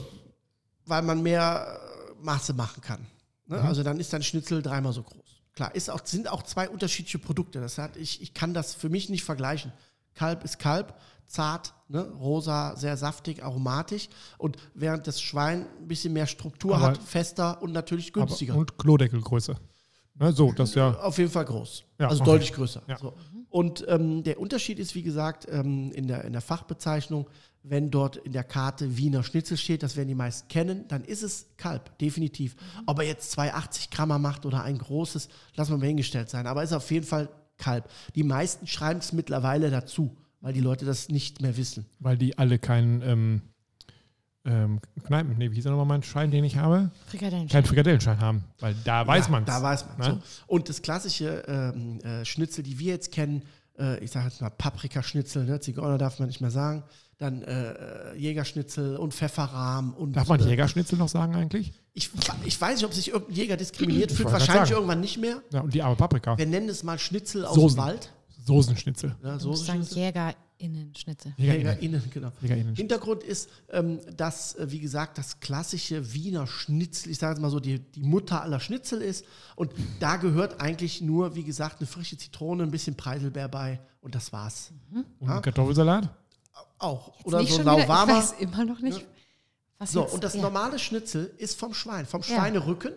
weil 0.86 1.02
man 1.02 1.22
mehr 1.22 1.80
äh, 1.80 2.24
Masse 2.24 2.54
machen 2.54 2.82
kann. 2.82 3.06
Ne? 3.48 3.62
Also 3.62 3.84
dann 3.84 4.00
ist 4.00 4.14
dein 4.14 4.24
Schnitzel 4.24 4.62
dreimal 4.62 4.94
so 4.94 5.04
groß. 5.04 5.42
Klar, 5.54 5.74
ist 5.74 5.90
auch, 5.90 6.06
sind 6.06 6.28
auch 6.28 6.44
zwei 6.44 6.70
unterschiedliche 6.70 7.20
Produkte. 7.20 7.62
Das 7.62 7.78
hat, 7.78 7.96
ich, 7.98 8.22
ich 8.22 8.34
kann 8.34 8.54
das 8.54 8.74
für 8.74 8.90
mich 8.90 9.10
nicht 9.10 9.24
vergleichen. 9.24 9.72
Kalb 10.16 10.44
ist 10.44 10.60
Kalb, 10.60 10.96
zart, 11.28 11.74
ne? 11.88 12.10
rosa, 12.20 12.76
sehr 12.76 12.98
saftig, 12.98 13.44
aromatisch. 13.44 14.10
Und 14.38 14.58
während 14.74 15.08
das 15.08 15.22
Schwein 15.22 15.66
ein 15.80 15.88
bisschen 15.88 16.14
mehr 16.14 16.28
Struktur 16.28 16.76
Aber- 16.76 16.88
hat, 16.88 16.98
fester 16.98 17.62
und 17.62 17.72
natürlich 17.72 18.14
günstiger. 18.14 18.54
Aber, 18.54 18.62
und 18.62 18.78
Klodeckelgröße. 18.78 19.56
Ne, 20.18 20.32
so, 20.32 20.54
das 20.54 20.76
ja. 20.76 20.94
Auf 21.00 21.18
jeden 21.18 21.30
Fall 21.30 21.44
groß. 21.44 21.84
Ja, 22.00 22.08
also 22.08 22.22
okay. 22.22 22.32
deutlich 22.32 22.54
größer. 22.54 22.82
Ja. 22.88 22.98
So. 22.98 23.14
Und 23.50 23.86
ähm, 23.88 24.24
der 24.24 24.40
Unterschied 24.40 24.80
ist, 24.80 24.96
wie 24.96 25.04
gesagt, 25.04 25.46
ähm, 25.50 25.92
in, 25.92 26.08
der, 26.08 26.24
in 26.24 26.32
der 26.32 26.42
Fachbezeichnung, 26.42 27.30
wenn 27.64 27.90
dort 27.92 28.16
in 28.18 28.32
der 28.32 28.44
Karte 28.44 28.98
Wiener 28.98 29.24
Schnitzel 29.24 29.58
steht, 29.58 29.84
das 29.84 29.98
werden 29.98 30.08
die 30.08 30.16
meisten 30.16 30.48
kennen, 30.48 30.88
dann 30.88 31.04
ist 31.04 31.24
es 31.24 31.48
Kalb, 31.58 31.98
definitiv. 31.98 32.56
Ob 32.86 33.00
er 33.00 33.06
jetzt 33.06 33.32
280 33.32 33.90
Grammer 33.90 34.20
macht 34.20 34.46
oder 34.46 34.64
ein 34.64 34.78
großes, 34.78 35.28
lassen 35.56 35.72
wir 35.72 35.78
mal 35.80 35.88
hingestellt 35.88 36.30
sein. 36.30 36.48
Aber 36.48 36.64
ist 36.64 36.74
auf 36.74 36.90
jeden 36.92 37.06
Fall 37.06 37.28
Kalb. 37.58 37.90
Die 38.16 38.24
meisten 38.24 38.68
schreiben 38.68 39.00
es 39.00 39.14
mittlerweile 39.14 39.70
dazu, 39.70 40.16
weil 40.42 40.54
die 40.54 40.62
Leute 40.62 40.86
das 40.86 41.10
nicht 41.10 41.42
mehr 41.42 41.58
wissen. 41.58 41.86
Weil 42.00 42.18
die 42.18 42.38
alle 42.38 42.60
keinen 42.60 43.02
ähm, 43.02 43.42
ähm, 44.46 44.80
Kneipen, 45.04 45.38
nee, 45.38 45.50
wie 45.50 45.56
hieß 45.56 45.66
er 45.66 45.72
nochmal 45.72 45.88
mein 45.88 46.04
Schein, 46.04 46.30
den 46.30 46.44
ich 46.44 46.58
habe? 46.58 46.92
Frikadellen. 47.08 47.48
Keinen 47.48 47.66
Frikadellenschein 47.66 48.20
haben. 48.20 48.44
Weil 48.60 48.76
da 48.84 49.06
weiß 49.08 49.26
ja, 49.26 49.32
man 49.32 49.46
Da 49.46 49.62
weiß 49.62 49.86
man 49.88 49.98
Ne? 49.98 50.22
so. 50.22 50.44
Und 50.48 50.70
das 50.70 50.82
klassische 50.82 51.44
ähm, 51.48 52.00
äh, 52.02 52.24
Schnitzel, 52.26 52.64
die 52.64 52.78
wir 52.78 52.94
jetzt 52.94 53.12
kennen, 53.12 53.42
äh, 53.80 54.04
ich 54.04 54.12
sage 54.12 54.28
jetzt 54.28 54.42
mal 54.42 54.52
Paprikaschnitzel, 54.52 55.46
ne? 55.46 55.60
Zigeuner 55.60 55.98
darf 55.98 56.20
man 56.20 56.28
nicht 56.28 56.42
mehr 56.42 56.52
sagen, 56.52 56.84
dann 57.18 57.42
äh, 57.44 57.72
äh, 58.14 58.18
Jägerschnitzel 58.18 58.98
und 58.98 59.14
Pfefferrahm. 59.14 59.94
Und, 59.94 60.14
Darf 60.14 60.28
man 60.28 60.40
äh, 60.42 60.46
Jägerschnitzel 60.50 60.98
noch 60.98 61.10
sagen 61.10 61.36
eigentlich? 61.36 61.74
ich, 61.94 62.10
ich 62.44 62.60
weiß 62.60 62.76
nicht, 62.76 62.86
ob 62.86 62.94
sich 62.94 63.10
irgendein 63.10 63.36
Jäger 63.36 63.58
diskriminiert 63.58 64.12
Ich 64.12 64.18
fühlt, 64.18 64.32
wahrscheinlich 64.32 64.72
irgendwann 64.72 65.00
nicht 65.00 65.18
mehr. 65.18 65.42
Ja, 65.52 65.62
und 65.62 65.74
die 65.74 65.82
arme 65.82 65.96
Paprika. 65.96 66.38
Wir 66.38 66.46
nennen 66.46 66.68
es 66.70 66.84
mal 66.84 67.00
Schnitzel 67.00 67.46
aus 67.46 67.56
Soßen. 67.56 67.78
dem 67.78 67.84
Wald. 67.86 68.12
Soßenschnitzel. 68.46 69.16
Ja, 69.24 69.40
Soßenschnitzel. 69.40 69.98
JägerInnen-Schnitzel. 70.60 71.34
Jägerinnen. 71.38 72.04
Genau. 72.12 72.32
Jägerinnen. 72.42 72.76
Hintergrund 72.76 73.24
ist, 73.24 73.50
ähm, 73.72 74.00
dass, 74.16 74.56
äh, 74.56 74.70
wie 74.70 74.80
gesagt, 74.80 75.18
das 75.18 75.40
klassische 75.40 76.14
Wiener 76.14 76.46
Schnitzel, 76.48 77.12
ich 77.12 77.18
sage 77.18 77.34
jetzt 77.34 77.42
mal 77.42 77.50
so, 77.50 77.60
die, 77.60 77.80
die 77.80 78.04
Mutter 78.04 78.42
aller 78.42 78.60
Schnitzel 78.60 79.02
ist. 79.02 79.26
Und 79.56 79.72
da 80.00 80.18
gehört 80.18 80.62
eigentlich 80.62 81.02
nur, 81.02 81.36
wie 81.36 81.44
gesagt, 81.44 81.78
eine 81.80 81.88
frische 81.88 82.18
Zitrone, 82.18 82.64
ein 82.64 82.72
bisschen 82.72 82.96
Preiselbeer 82.96 83.48
bei 83.48 83.80
und 84.02 84.14
das 84.16 84.32
war's. 84.32 84.72
Und 85.20 85.28
Ja. 85.28 85.40
Kartoffelsalat? 85.40 86.10
Auch. 86.78 87.16
Jetzt 87.18 87.26
Oder 87.28 87.40
so 87.42 87.48
schon 87.48 87.60
wieder- 87.62 87.78
Ich 87.80 87.88
lauwarmer. 87.88 88.14
weiß 88.14 88.34
immer 88.40 88.66
noch 88.66 88.80
nicht, 88.80 89.06
was 89.78 89.92
So, 89.92 90.02
jetzt, 90.04 90.14
und 90.14 90.24
das 90.24 90.36
ja. 90.36 90.42
normale 90.42 90.80
Schnitzel 90.80 91.34
ist 91.38 91.58
vom 91.60 91.74
Schwein, 91.74 92.06
vom. 92.06 92.24
Schweinerücken. 92.24 92.94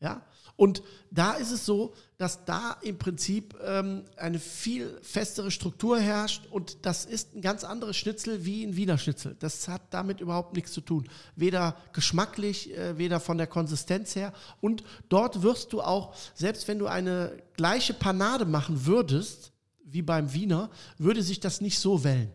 Ja. 0.00 0.22
Und 0.56 0.82
da 1.10 1.34
ist 1.34 1.50
es 1.50 1.66
so, 1.66 1.92
dass 2.16 2.46
da 2.46 2.78
im 2.80 2.96
Prinzip 2.98 3.54
ähm, 3.62 4.04
eine 4.16 4.38
viel 4.38 4.98
festere 5.02 5.50
Struktur 5.50 5.98
herrscht 6.00 6.46
und 6.50 6.78
das 6.86 7.04
ist 7.04 7.34
ein 7.34 7.42
ganz 7.42 7.62
anderes 7.62 7.96
Schnitzel 7.98 8.46
wie 8.46 8.64
ein 8.64 8.74
Wiener 8.74 8.96
Schnitzel. 8.96 9.36
Das 9.38 9.68
hat 9.68 9.82
damit 9.90 10.20
überhaupt 10.22 10.54
nichts 10.54 10.72
zu 10.72 10.80
tun. 10.80 11.08
Weder 11.34 11.76
geschmacklich, 11.92 12.74
äh, 12.74 12.96
weder 12.96 13.20
von 13.20 13.36
der 13.36 13.46
Konsistenz 13.48 14.16
her. 14.16 14.32
Und 14.62 14.82
dort 15.10 15.42
wirst 15.42 15.74
du 15.74 15.82
auch, 15.82 16.14
selbst 16.34 16.66
wenn 16.68 16.78
du 16.78 16.86
eine 16.86 17.36
gleiche 17.54 17.92
Panade 17.92 18.46
machen 18.46 18.86
würdest, 18.86 19.52
wie 19.84 20.02
beim 20.02 20.32
Wiener, 20.32 20.70
würde 20.96 21.22
sich 21.22 21.38
das 21.38 21.60
nicht 21.60 21.78
so 21.78 22.02
wellen 22.02 22.32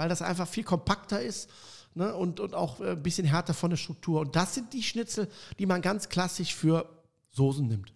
weil 0.00 0.08
das 0.08 0.22
einfach 0.22 0.48
viel 0.48 0.64
kompakter 0.64 1.20
ist 1.20 1.50
ne, 1.94 2.14
und, 2.16 2.40
und 2.40 2.54
auch 2.54 2.80
äh, 2.80 2.92
ein 2.92 3.02
bisschen 3.02 3.26
härter 3.26 3.52
von 3.52 3.68
der 3.68 3.76
Struktur. 3.76 4.22
Und 4.22 4.34
das 4.34 4.54
sind 4.54 4.72
die 4.72 4.82
Schnitzel, 4.82 5.28
die 5.58 5.66
man 5.66 5.82
ganz 5.82 6.08
klassisch 6.08 6.54
für 6.54 6.88
Soßen 7.32 7.68
nimmt. 7.68 7.92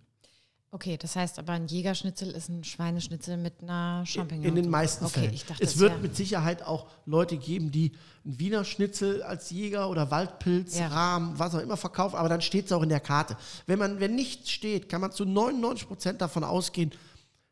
Okay, 0.71 0.99
das 0.99 1.17
heißt 1.17 1.39
aber 1.39 1.55
ein 1.55 1.67
Jägerschnitzel 1.67 2.29
ist 2.33 2.51
ein 2.51 2.63
Schweineschnitzel 2.63 3.39
mit 3.39 3.63
einer 3.63 4.05
Champignon. 4.05 4.45
In 4.45 4.55
den 4.55 4.69
meisten 4.69 5.07
okay, 5.07 5.21
Fällen. 5.21 5.33
Ich 5.33 5.47
dachte, 5.47 5.63
es 5.63 5.79
wird 5.79 5.93
wär- 5.93 5.99
mit 6.01 6.15
Sicherheit 6.15 6.63
auch 6.63 6.89
Leute 7.07 7.39
geben, 7.39 7.71
die 7.71 7.93
einen 8.23 8.39
Wiener 8.39 8.65
Schnitzel 8.67 9.23
als 9.23 9.49
Jäger 9.49 9.89
oder 9.89 10.11
Waldpilz, 10.11 10.77
Ja. 10.79 10.89
Rahmen, 10.89 11.39
was 11.39 11.55
auch 11.55 11.61
immer 11.61 11.79
verkaufen, 11.79 12.17
aber 12.17 12.29
dann 12.29 12.43
steht 12.43 12.67
es 12.67 12.73
auch 12.73 12.83
in 12.83 12.91
der 12.91 13.01
Karte. 13.01 13.39
Wenn, 13.65 13.79
man, 13.79 13.99
wenn 13.99 14.15
nichts 14.15 14.51
steht, 14.51 14.91
kann 14.91 15.01
man 15.01 15.11
zu 15.11 15.25
99 15.25 15.89
Prozent 15.89 16.21
davon 16.21 16.45
ausgehen, 16.45 16.91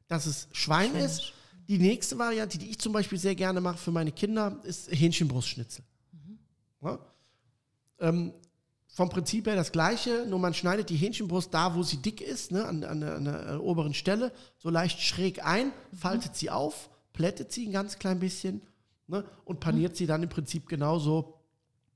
dass 0.09 0.27
es 0.27 0.49
Schwein 0.53 0.91
Schwein 0.91 1.05
ist. 1.05 1.33
Die 1.73 1.79
nächste 1.79 2.19
Variante, 2.19 2.59
die 2.59 2.69
ich 2.69 2.79
zum 2.79 2.93
Beispiel 2.93 3.17
sehr 3.19 3.35
gerne 3.35 3.63
mache 3.63 3.79
für 3.79 3.93
meine 3.93 4.13
Kinder, 4.13 4.61
ist 4.65 4.91
Hähnchenbrustschnitzel. 4.93 5.83
Ja? 6.83 6.99
Ähm, 7.99 8.35
vom 8.89 9.09
Prinzip 9.09 9.47
her 9.47 9.57
das 9.57 9.73
gleiche, 9.73 10.27
nur 10.29 10.39
man 10.39 10.53
schneidet 10.53 10.91
die 10.91 10.97
Hähnchenbrust 10.97 11.55
da, 11.55 11.75
wo 11.75 11.83
sie 11.83 11.97
dick 11.97 12.21
ist, 12.21 12.51
ne, 12.53 12.67
an, 12.67 12.85
an, 12.85 13.01
der- 13.01 13.15
an 13.15 13.25
der 13.25 13.49
äh, 13.53 13.57
oberen 13.57 13.95
Stelle, 13.95 14.33
so 14.59 14.69
leicht 14.69 15.01
schräg 15.01 15.43
ein, 15.47 15.73
faltet 15.99 16.37
sie 16.37 16.51
auf, 16.51 16.91
plättet 17.15 17.53
sie 17.53 17.67
ein 17.67 17.73
ganz 17.73 17.99
klein 17.99 18.21
bisschen 18.21 18.61
ne, 19.07 19.25
und 19.47 19.61
paniert 19.61 19.97
sie 19.97 20.05
dann 20.07 20.23
im 20.23 20.29
Prinzip 20.29 20.69
genauso 20.69 21.41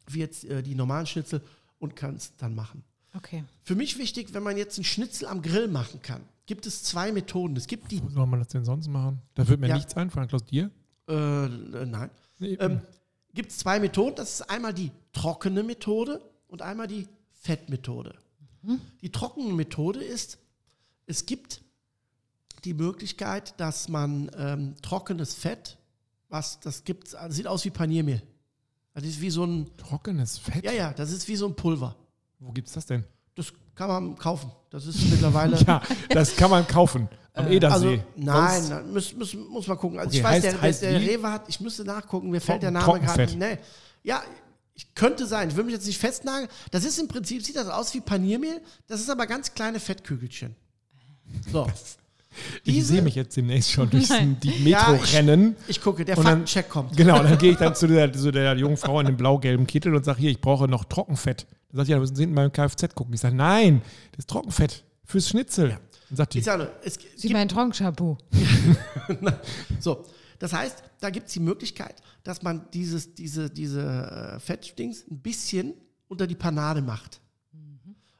wie 0.06 0.20
jetzt 0.20 0.46
äh, 0.46 0.62
die 0.62 0.74
normalen 0.74 1.04
Schnitzel 1.06 1.42
und 1.80 1.96
kann 1.96 2.16
es 2.16 2.34
dann 2.38 2.54
machen. 2.54 2.82
Okay. 3.14 3.44
Für 3.62 3.74
mich 3.74 3.98
wichtig, 3.98 4.32
wenn 4.32 4.42
man 4.42 4.56
jetzt 4.56 4.78
einen 4.78 4.84
Schnitzel 4.86 5.26
am 5.28 5.42
Grill 5.42 5.68
machen 5.68 6.00
kann, 6.00 6.22
gibt 6.46 6.66
es 6.66 6.82
zwei 6.84 7.12
Methoden. 7.12 7.56
Es 7.56 7.66
gibt 7.66 7.90
die, 7.90 8.02
Wo 8.02 8.08
soll 8.08 8.26
man 8.26 8.38
das 8.40 8.48
denn 8.48 8.64
sonst 8.64 8.88
machen? 8.88 9.20
Da 9.34 9.46
wird 9.48 9.60
mir 9.60 9.68
Ja. 9.68 9.74
nichts 9.76 9.94
einfallen. 9.96 10.28
Klaus, 10.28 10.44
dir? 10.44 10.70
äh, 11.08 11.12
äh, 11.46 11.86
nein, 11.86 12.10
Nee, 12.38 12.54
ähm, 12.60 12.80
gibt 13.34 13.50
es 13.50 13.58
zwei 13.58 13.78
Methoden. 13.80 14.16
Das 14.16 14.34
ist 14.40 14.50
einmal 14.50 14.74
die 14.74 14.90
trockene 15.12 15.62
Methode 15.62 16.20
und 16.48 16.62
einmal 16.62 16.86
die 16.86 17.08
Fettmethode. 17.32 18.14
Die 19.00 19.12
trockene 19.12 19.52
Methode 19.52 20.02
ist, 20.02 20.38
es 21.06 21.24
gibt 21.24 21.62
die 22.64 22.74
Möglichkeit, 22.74 23.54
dass 23.60 23.88
man 23.88 24.28
ähm, 24.36 24.74
trockenes 24.82 25.34
Fett, 25.34 25.78
was 26.28 26.58
das 26.60 26.82
gibt, 26.82 27.14
also 27.14 27.36
sieht 27.36 27.46
aus 27.46 27.64
wie 27.64 27.70
Paniermehl. 27.70 28.20
Das 28.92 29.04
ist 29.04 29.20
wie 29.20 29.30
so 29.30 29.44
ein, 29.44 29.70
Trockenes 29.76 30.38
Fett? 30.38 30.64
ja, 30.64 30.72
ja, 30.72 30.92
das 30.92 31.12
ist 31.12 31.28
wie 31.28 31.36
so 31.36 31.46
ein 31.46 31.54
Pulver. 31.54 31.94
Wo 32.40 32.50
gibt's 32.50 32.72
das 32.72 32.86
denn? 32.86 33.04
Das 33.36 33.52
kann 33.76 33.88
man 33.88 34.16
kaufen. 34.16 34.50
Das 34.70 34.84
ist 34.86 35.08
mittlerweile. 35.10 35.56
Ja, 35.66 35.80
das 36.10 36.34
kann 36.34 36.50
man 36.50 36.66
kaufen. 36.66 37.08
Am 37.34 37.48
Edersee. 37.48 37.74
Also, 37.74 38.02
nein, 38.16 38.62
Sonst- 38.62 38.86
muss, 38.92 39.34
muss, 39.34 39.34
muss 39.50 39.66
man 39.66 39.76
gucken. 39.78 39.98
Also 39.98 40.08
Okay, 40.08 40.18
ich 40.18 40.24
weiß, 40.24 40.36
heißt- 40.38 40.42
der, 40.42 40.52
der, 40.52 40.60
heißt 40.62 40.82
der? 40.82 41.00
Rewe 41.00 41.30
hat, 41.30 41.44
ich 41.48 41.60
müsste 41.60 41.84
nachgucken, 41.84 42.30
mir 42.30 42.40
fällt 42.40 42.62
der 42.62 42.70
Name 42.70 42.98
gerade 43.00 43.22
nicht. 43.22 43.38
Nee. 43.38 43.58
Ja, 44.02 44.22
ich 44.74 44.94
könnte 44.94 45.26
sein. 45.26 45.50
Ich 45.50 45.56
will 45.56 45.64
mich 45.64 45.74
jetzt 45.74 45.86
nicht 45.86 45.98
festnageln. 45.98 46.48
Das 46.70 46.84
ist 46.84 46.98
im 46.98 47.08
Prinzip, 47.08 47.42
sieht 47.44 47.56
das 47.56 47.68
aus 47.68 47.92
wie 47.94 48.00
Paniermehl. 48.00 48.60
Das 48.86 49.00
ist 49.00 49.10
aber 49.10 49.26
ganz 49.26 49.52
kleine 49.52 49.80
Fettkügelchen. 49.80 50.56
So. 51.52 51.66
ich 52.64 52.86
sehe 52.86 53.02
mich 53.02 53.14
jetzt 53.14 53.36
demnächst 53.36 53.70
schon 53.72 53.88
durch 53.90 54.08
die 54.08 54.68
Ja, 54.70 54.88
Metro 54.90 55.04
ich- 55.04 55.14
rennen. 55.14 55.56
Ich 55.68 55.80
gucke, 55.82 56.04
der 56.06 56.16
Faktencheck 56.16 56.68
kommt. 56.70 56.96
Genau, 56.96 57.22
dann 57.22 57.36
gehe 57.38 57.52
ich 57.52 57.58
dann 57.58 57.74
zu 57.74 57.86
der, 57.86 58.12
zu 58.12 58.30
der 58.30 58.56
jungen 58.56 58.76
Frau 58.78 58.98
in 59.00 59.06
dem 59.06 59.16
blau-gelben 59.18 59.66
Kittel 59.66 59.94
und 59.94 60.04
sage, 60.04 60.20
hier, 60.20 60.30
ich 60.30 60.40
brauche 60.40 60.66
noch 60.68 60.84
Trockenfett. 60.84 61.46
Dann 61.68 61.76
sagt 61.76 61.86
sie, 61.86 61.92
ja, 61.92 61.96
da 61.96 62.00
müssen 62.00 62.16
Sie 62.16 62.22
hinten 62.22 62.34
beim 62.34 62.52
Kfz 62.52 62.94
gucken. 62.94 63.14
Ich 63.14 63.20
sage, 63.20 63.34
nein, 63.34 63.82
das 64.12 64.20
ist 64.20 64.30
Trockenfett 64.30 64.84
fürs 65.04 65.28
Schnitzel. 65.28 65.78
Dann 66.08 66.16
sagt 66.16 66.34
die, 66.34 66.38
Ich 66.38 66.44
sage, 66.44 66.70
es 66.84 66.94
Sie 66.94 67.28
gibt 67.28 67.32
meinen 67.32 67.48
Trockenshampoo. 67.48 68.18
So, 69.80 70.04
das 70.38 70.52
heißt, 70.52 70.82
da 71.00 71.10
gibt 71.10 71.28
es 71.28 71.32
die 71.32 71.40
Möglichkeit, 71.40 72.02
dass 72.22 72.42
man 72.42 72.68
dieses, 72.72 73.14
diese, 73.14 73.50
diese 73.50 74.36
äh, 74.36 74.40
Fettdings 74.40 75.04
ein 75.10 75.20
bisschen 75.20 75.74
unter 76.08 76.26
die 76.26 76.34
Panade 76.34 76.82
macht. 76.82 77.20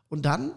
Und 0.09 0.25
dann 0.25 0.53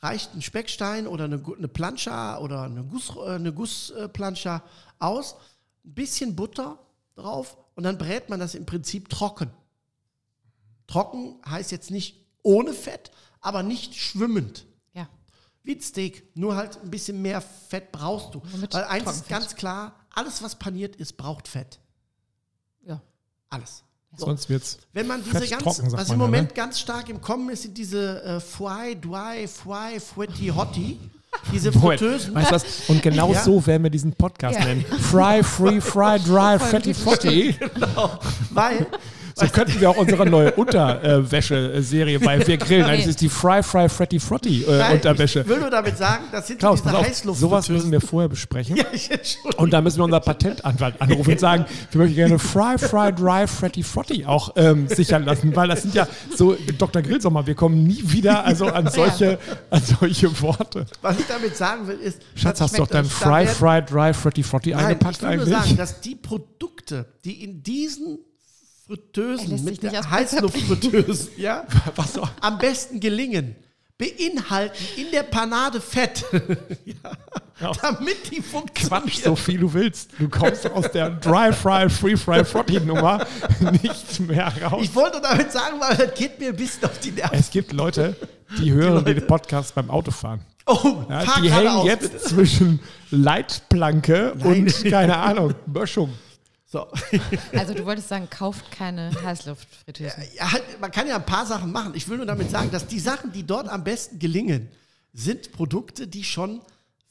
reicht 0.00 0.34
ein 0.34 0.42
Speckstein 0.42 1.06
oder 1.06 1.24
eine, 1.24 1.42
eine 1.56 1.68
Plancha 1.68 2.38
oder 2.38 2.62
eine, 2.62 2.84
Guss, 2.84 3.10
äh, 3.16 3.30
eine 3.30 3.52
Gussplancha 3.52 4.62
aus, 4.98 5.36
ein 5.84 5.94
bisschen 5.94 6.36
Butter 6.36 6.78
drauf 7.14 7.56
und 7.74 7.84
dann 7.84 7.98
brät 7.98 8.28
man 8.28 8.40
das 8.40 8.54
im 8.54 8.66
Prinzip 8.66 9.08
trocken. 9.08 9.50
Trocken 10.86 11.36
heißt 11.48 11.70
jetzt 11.72 11.90
nicht 11.90 12.24
ohne 12.42 12.72
Fett, 12.72 13.10
aber 13.40 13.62
nicht 13.62 13.94
schwimmend. 13.94 14.66
Ja. 14.92 15.08
Wie 15.62 15.74
ein 15.76 15.80
Steak, 15.80 16.36
nur 16.36 16.56
halt 16.56 16.78
ein 16.82 16.90
bisschen 16.90 17.22
mehr 17.22 17.40
Fett 17.40 17.90
brauchst 17.92 18.34
du. 18.34 18.42
Nur 18.50 18.58
mit 18.60 18.74
Weil 18.74 18.84
eins 18.84 19.10
ist 19.10 19.28
ganz 19.28 19.54
klar, 19.56 19.94
alles 20.14 20.42
was 20.42 20.56
paniert 20.58 20.96
ist, 20.96 21.16
braucht 21.16 21.48
Fett. 21.48 21.80
Ja. 22.86 23.00
Alles. 23.50 23.82
So. 24.16 24.26
sonst 24.26 24.48
wird's. 24.48 24.78
Wenn 24.92 25.06
man 25.08 25.24
diese 25.24 25.40
Fett 25.40 25.50
ganz, 25.50 25.62
trocken, 25.62 25.92
was 25.92 26.08
im 26.08 26.18
man 26.18 26.20
ja, 26.20 26.26
Moment 26.26 26.48
ne? 26.50 26.54
ganz 26.54 26.78
stark 26.78 27.08
im 27.08 27.20
Kommen 27.20 27.48
ist, 27.50 27.62
sind 27.62 27.76
diese 27.76 28.22
äh, 28.22 28.40
Fry, 28.40 28.94
Dry, 29.00 29.48
Fry, 29.48 29.98
Fwetty, 29.98 30.48
Hotty. 30.54 31.00
Diese 31.52 31.72
Moment, 31.76 31.98
Fritteusen. 31.98 32.32
weißt 32.34 32.50
du 32.50 32.54
was? 32.54 32.64
Und 32.88 33.02
genau 33.02 33.32
Ja. 33.32 33.42
so 33.42 33.66
werden 33.66 33.82
wir 33.82 33.90
diesen 33.90 34.12
Podcast 34.12 34.56
Ja. 34.58 34.66
nennen. 34.66 34.84
Fry, 34.84 35.42
free, 35.42 35.80
fry, 35.80 36.20
dry, 36.20 36.58
fatty, 36.60 36.94
fatty. 36.94 37.56
Weil, 38.50 38.86
So 39.36 39.46
könnten 39.48 39.80
wir 39.80 39.90
auch 39.90 39.96
unsere 39.96 40.26
neue 40.26 40.52
Unterwäsche-Serie 40.52 42.20
bei 42.20 42.46
Wir 42.46 42.56
Grillen. 42.56 42.86
Das 42.86 42.98
Nee. 42.98 43.04
ist 43.10 43.20
die 43.20 43.28
Fry, 43.28 43.62
Fry, 43.62 43.88
Fratty, 43.88 44.20
Frotty 44.20 44.62
äh, 44.62 44.78
nein, 44.78 44.92
Unterwäsche. 44.94 45.40
ich 45.40 45.48
will 45.48 45.58
nur 45.60 45.70
damit 45.70 45.98
sagen, 45.98 46.24
das 46.30 46.46
sind 46.46 46.60
Klaus, 46.60 46.82
diese 46.82 46.96
Heißluft. 46.96 47.40
sowas 47.40 47.68
müssen 47.68 47.90
wir 47.90 48.00
vorher 48.00 48.28
besprechen. 48.28 48.76
Ja. 48.94 49.16
Und 49.56 49.72
da 49.72 49.80
müssen 49.80 49.98
wir 49.98 50.04
unser 50.04 50.20
Patentanwalt 50.20 51.00
anrufen 51.00 51.32
und 51.32 51.40
sagen, 51.40 51.64
wir 51.90 52.00
möchten 52.00 52.14
gerne 52.16 52.38
Fry, 52.38 52.78
Fry, 52.78 53.12
Dry, 53.12 53.46
Fratty, 53.46 53.82
Frotty 53.82 54.24
auch 54.24 54.52
ähm, 54.56 54.86
sichern 54.88 55.24
lassen, 55.24 55.54
weil 55.54 55.68
das 55.68 55.82
sind 55.82 55.94
ja 55.94 56.06
so, 56.34 56.56
Dr. 56.78 57.02
Grillsommer, 57.02 57.46
wir 57.46 57.54
kommen 57.54 57.84
nie 57.84 58.00
wieder 58.04 58.44
also 58.44 58.66
an 58.66 58.88
solche, 58.88 59.38
an 59.70 59.82
solche 59.82 60.40
Worte. 60.40 60.86
Was 61.02 61.18
ich 61.18 61.26
damit 61.26 61.56
sagen 61.56 61.86
will, 61.88 61.96
ist. 61.98 62.22
Schatz, 62.34 62.60
hast 62.60 62.74
du 62.74 62.78
doch 62.82 62.88
dein 62.88 63.04
Fry, 63.04 63.46
Fry, 63.46 63.82
Dry, 63.82 64.14
Fratty, 64.14 64.42
Frotty 64.42 64.70
Nein, 64.70 64.84
eingepackt 64.86 65.16
ich 65.16 65.22
will 65.22 65.36
nur 65.36 65.44
eigentlich? 65.46 65.54
sagen, 65.58 65.76
dass 65.76 66.00
die 66.00 66.14
Produkte, 66.14 67.06
die 67.24 67.42
in 67.44 67.62
diesen 67.62 68.18
Fritteusen 68.86 69.64
mit 69.64 69.82
Heißluftfritteusen, 69.82 71.28
ja, 71.36 71.64
Was 71.96 72.14
so? 72.14 72.28
am 72.40 72.58
besten 72.58 73.00
gelingen, 73.00 73.56
beinhalten 73.96 74.76
in 74.96 75.10
der 75.10 75.22
Panade 75.22 75.80
Fett, 75.80 76.24
ja, 76.84 77.72
damit 77.80 78.30
die 78.30 78.42
funktionieren. 78.42 79.04
Quatsch, 79.04 79.22
so 79.24 79.36
viel 79.36 79.60
du 79.60 79.72
willst. 79.72 80.10
Du 80.18 80.28
kommst 80.28 80.70
aus 80.70 80.90
der 80.92 81.10
Dry 81.10 81.52
Fry, 81.52 81.88
Free 81.88 82.16
Fry, 82.16 82.44
Frotty 82.44 82.80
Nummer 82.80 83.24
nicht 83.82 84.20
mehr 84.20 84.52
raus. 84.62 84.80
Ich 84.82 84.94
wollte 84.94 85.20
damit 85.22 85.50
sagen, 85.52 85.76
weil 85.80 85.96
das 85.96 86.14
geht 86.18 86.38
mir 86.38 86.48
ein 86.50 86.56
bisschen 86.56 86.84
auf 86.84 86.98
die 86.98 87.12
Nerven. 87.12 87.38
Es 87.38 87.50
gibt 87.50 87.72
Leute, 87.72 88.16
die 88.58 88.70
hören 88.72 88.94
Leute- 88.96 89.14
den 89.14 89.26
Podcast 89.26 89.74
beim 89.74 89.88
Autofahren. 89.90 90.40
Oh, 90.66 91.04
Ja, 91.08 91.20
fahr 91.20 91.42
die 91.42 91.52
hängen 91.52 91.84
jetzt 91.86 92.12
bitte. 92.12 92.18
zwischen 92.24 92.80
Leitplanke 93.10 94.34
Nein. 94.38 94.46
und, 94.64 94.84
keine 94.90 95.16
Ahnung, 95.16 95.54
Böschung. 95.66 96.10
So. 96.74 96.88
Also 97.56 97.72
du 97.72 97.86
wolltest 97.86 98.08
sagen, 98.08 98.28
kauft 98.28 98.72
keine 98.72 99.12
Heißluftfritteusen. 99.22 100.24
Ja, 100.34 100.50
halt, 100.50 100.80
man 100.80 100.90
kann 100.90 101.06
ja 101.06 101.14
ein 101.14 101.24
paar 101.24 101.46
Sachen 101.46 101.70
machen. 101.70 101.92
Ich 101.94 102.08
will 102.08 102.16
nur 102.16 102.26
damit 102.26 102.50
sagen, 102.50 102.72
dass 102.72 102.88
die 102.88 102.98
Sachen, 102.98 103.30
die 103.30 103.46
dort 103.46 103.68
am 103.68 103.84
besten 103.84 104.18
gelingen, 104.18 104.68
sind 105.12 105.52
Produkte, 105.52 106.08
die 106.08 106.24
schon 106.24 106.60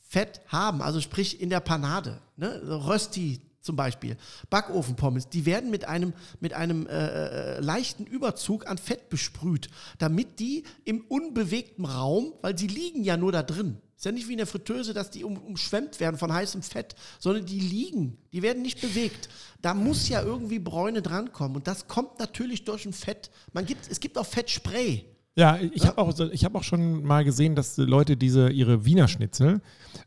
Fett 0.02 0.42
haben. 0.48 0.82
Also 0.82 1.00
sprich 1.00 1.40
in 1.40 1.50
der 1.50 1.62
Panade. 1.62 2.20
Ne? 2.36 2.62
Rösti 2.86 3.40
zum 3.62 3.78
Beispiel, 3.78 4.18
Backofenpommes, 4.50 5.30
die 5.30 5.46
werden 5.46 5.72
mit 5.72 5.86
einem, 5.86 6.12
mit 6.42 6.52
einem 6.52 6.86
äh, 6.86 7.56
äh, 7.56 7.60
leichten 7.62 8.06
Überzug 8.06 8.68
an 8.68 8.78
Fett 8.78 9.08
besprüht, 9.08 9.70
damit 9.98 10.42
die 10.42 10.66
im 10.84 11.06
unbewegten 11.08 11.86
Raum, 11.86 12.34
weil 12.42 12.58
sie 12.58 12.68
liegen 12.68 13.06
ja 13.06 13.16
nur 13.16 13.32
da 13.32 13.42
drin. 13.42 13.78
Ist 14.04 14.06
ja 14.08 14.12
nicht 14.12 14.28
wie 14.28 14.34
in 14.34 14.40
der 14.40 14.48
Fritteuse, 14.48 14.94
dass 14.94 15.12
die 15.12 15.24
um, 15.24 15.38
umschwemmt 15.38 16.02
werden 16.02 16.18
von 16.18 16.34
heißem 16.34 16.62
Fett, 16.62 16.94
sondern 17.20 17.46
die 17.46 17.62
liegen, 17.62 18.18
die 18.34 18.42
werden 18.42 18.62
nicht 18.62 18.82
bewegt. 18.82 19.30
Da 19.64 19.74
muss 19.74 20.10
ja 20.10 20.22
irgendwie 20.22 20.60
Bräune 20.60 21.02
drankommen 21.02 21.56
und 21.56 21.68
das 21.68 21.88
kommt 21.88 22.20
natürlich 22.20 22.66
durch 22.66 22.86
ein 22.86 22.92
Fett. 22.92 23.32
Man 23.54 23.66
gibt, 23.66 23.90
es 23.90 24.02
gibt 24.02 24.18
auch 24.18 24.26
Fettspray. 24.26 25.06
Ja, 25.36 25.58
ich 25.58 25.88
habe 25.88 25.98
auch, 26.00 26.14
hab 26.20 26.56
auch 26.56 26.64
schon 26.64 27.04
mal 27.04 27.24
gesehen, 27.24 27.56
dass 27.56 27.78
Leute 27.78 28.18
diese 28.18 28.50
ihre 28.50 28.84
Wiener 28.86 29.08
Schnitzel 29.08 29.62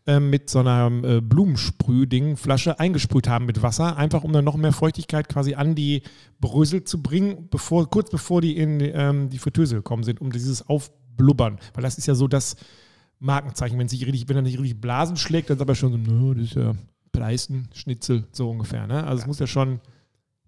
ähm, 0.07 0.29
mit 0.29 0.51
so 0.51 0.59
einer 0.61 0.91
äh, 1.03 1.21
Blumensprühding 1.23 2.37
Flasche 2.37 2.79
eingesprüht 2.79 3.29
haben 3.29 3.47
mit 3.47 3.63
Wasser, 3.63 3.97
einfach 3.97 4.25
um 4.25 4.33
dann 4.33 4.45
noch 4.45 4.57
mehr 4.59 4.73
Feuchtigkeit 4.73 5.29
quasi 5.29 5.55
an 5.55 5.75
die 5.75 6.03
Brösel 6.39 6.85
zu 6.85 7.03
bringen, 7.03 7.49
bevor, 7.51 7.89
kurz 7.89 8.11
bevor 8.11 8.43
die 8.43 8.59
in 8.59 8.81
ähm, 8.81 9.31
die 9.31 9.39
Fritteuse 9.39 9.77
gekommen 9.77 10.05
sind, 10.05 10.21
um 10.21 10.31
dieses 10.31 10.69
Aufblubbern. 10.69 11.59
Weil 11.73 11.83
das 11.83 11.97
ist 11.97 12.07
ja 12.07 12.15
so 12.15 12.29
das 12.29 12.57
Markenzeichen. 13.19 13.79
Wenn, 13.79 13.89
sich 13.89 14.05
richtig, 14.07 14.29
wenn 14.29 14.37
er 14.37 14.43
nicht 14.43 14.59
richtig 14.59 14.83
Blasen 14.83 15.17
schlägt, 15.17 15.49
dann 15.49 15.57
ist 15.57 15.63
aber 15.63 15.75
schon 15.75 15.93
so, 15.93 15.99
"Nö, 15.99 16.35
das 16.35 16.45
ist 16.45 16.57
ja 16.57 16.75
Pleistenschnitzel, 17.17 18.25
so 18.33 18.51
ungefähr. 18.51 18.87
Ne? 18.87 19.05
Also 19.05 19.23
es 19.23 19.27
muss 19.27 19.39
ja 19.39 19.47
schon. 19.47 19.81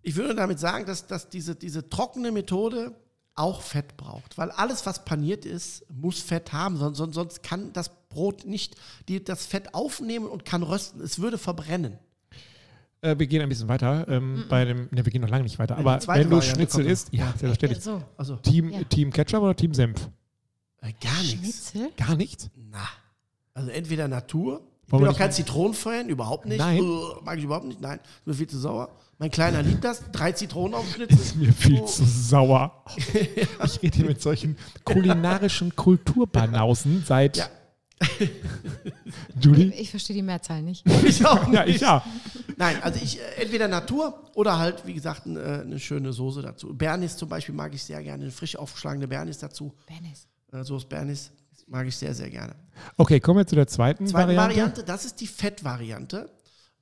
Ich 0.03 0.17
würde 0.17 0.35
damit 0.35 0.59
sagen, 0.59 0.87
dass, 0.87 1.07
dass 1.07 1.29
diese, 1.29 1.55
diese 1.55 1.89
trockene 1.89 2.33
Methode 2.33 2.95
auch 3.35 3.63
Fett 3.63 3.97
braucht. 3.97 4.37
Weil 4.39 4.51
alles, 4.51 4.85
was 4.87 5.05
paniert 5.05 5.45
ist, 5.45 5.85
muss 5.91 6.21
Fett 6.21 6.53
haben. 6.53 6.77
Sonst, 6.77 6.99
sonst, 6.99 7.15
sonst 7.15 7.43
kann 7.43 7.73
das 7.73 7.91
Brot 8.09 8.45
nicht 8.47 8.75
die, 9.09 9.23
das 9.23 9.47
Fett 9.47 9.75
aufnehmen 9.75 10.27
und 10.27 10.45
kann 10.45 10.63
rösten. 10.63 11.01
Es 11.01 11.21
würde 11.21 11.39
verbrennen. 11.39 11.99
Äh, 13.01 13.17
wir 13.19 13.27
gehen 13.29 13.43
ein 13.43 13.49
bisschen 13.49 13.69
weiter. 13.69 14.07
Ähm, 14.09 14.45
bei 14.49 14.65
dem, 14.65 14.89
ne, 14.91 15.05
wir 15.05 15.13
gehen 15.13 15.21
noch 15.23 15.29
lange 15.29 15.45
nicht 15.45 15.59
weiter. 15.59 15.75
Ja, 15.75 15.81
Aber 15.81 15.99
die 15.99 16.05
zweite 16.05 16.21
wenn 16.21 16.31
du 16.31 16.37
Variante 16.37 16.57
Schnitzel 16.59 16.87
isst, 16.87 17.13
ja, 17.13 17.27
selbstverständlich. 17.27 17.83
so. 17.85 18.03
Also 18.17 18.37
Team, 18.37 18.71
Ja. 18.71 18.83
Team 18.85 19.13
Ketchup 19.13 19.43
oder 19.43 19.55
Team 19.55 19.73
Senf? 19.73 20.09
äh, 20.81 20.93
gar 21.01 21.23
nichts. 21.23 21.71
Schnitzel? 21.71 21.91
Gar 21.97 22.17
nichts? 22.17 22.51
Na. 22.57 22.89
Also 23.55 23.71
entweder 23.71 24.09
Natur. 24.09 24.63
Ich 24.89 24.93
bin 24.93 25.01
wir 25.03 25.11
auch 25.11 25.19
kein 25.19 25.31
Zitronenfan, 25.31 26.09
überhaupt 26.09 26.47
nicht. 26.47 26.59
Nein. 26.59 26.81
Uh, 26.81 27.21
mag 27.23 27.37
ich 27.37 27.45
überhaupt 27.45 27.67
nicht. 27.67 27.79
Nein, 27.79 28.01
ist 28.01 28.27
mir 28.27 28.33
viel 28.33 28.47
zu 28.47 28.59
sauer. 28.59 28.89
Mein 29.19 29.31
Kleiner 29.31 29.63
liebt 29.63 29.85
das. 29.85 30.03
Drei 30.13 30.33
Zitronen 30.33 30.73
auf 30.75 30.87
dem 30.87 30.95
Schnitzel. 30.95 31.19
Ist 31.19 31.37
mir 31.37 31.53
viel 31.53 31.81
Oh. 31.83 31.85
zu 31.85 32.05
sauer. 32.07 32.85
Ich 33.67 33.83
rede 33.83 33.97
hier 33.99 34.07
mit 34.07 34.23
solchen 34.23 34.57
kulinarischen 34.85 35.77
Kulturbanausen 35.77 37.05
seit. 37.07 37.37
Ja. 37.37 37.49
Julie? 39.41 39.75
Ich 39.75 39.91
verstehe 39.91 40.17
die 40.17 40.23
Mehrzahl 40.23 40.63
nicht. 40.63 40.85
Ich 41.05 41.25
auch 41.27 41.47
nicht. 41.49 41.55
Ja, 41.55 41.67
ich 41.67 41.81
ja. 41.83 42.05
Nein, 42.57 42.83
also 42.83 42.99
ich 43.03 43.19
äh, 43.21 43.43
entweder 43.43 43.69
Natur 43.69 44.23
oder 44.35 44.59
halt, 44.59 44.87
wie 44.87 44.95
gesagt, 44.95 45.27
ein, 45.27 45.37
äh, 45.37 45.61
eine 45.65 45.79
schöne 45.79 46.15
Soße 46.15 46.41
dazu. 46.41 46.75
Bernis 46.75 47.17
zum 47.17 47.29
Beispiel 47.29 47.55
mag 47.55 47.75
ich 47.75 47.83
sehr 47.83 48.03
gerne. 48.03 48.23
Eine 48.23 48.33
frisch 48.33 48.57
aufgeschlagene 48.57 49.07
Bernis 49.07 49.37
dazu. 49.39 49.75
Dennis. 49.89 50.27
Äh, 50.53 50.65
Soße 50.65 50.87
Bernis 50.87 51.31
mag 51.69 51.87
ich 51.87 51.97
sehr, 51.97 52.15
sehr 52.15 52.31
gerne. 52.31 52.55
Okay, 52.97 53.21
kommen 53.21 53.39
wir 53.39 53.47
zu 53.47 53.57
der 53.57 53.67
zweiten, 53.67 54.07
Zweite 54.07 54.29
Variante. 54.29 54.57
Variante, 54.57 54.85
das 54.85 55.05
ist 55.05 55.21
die 55.21 55.27
Fettvariante. 55.27 56.31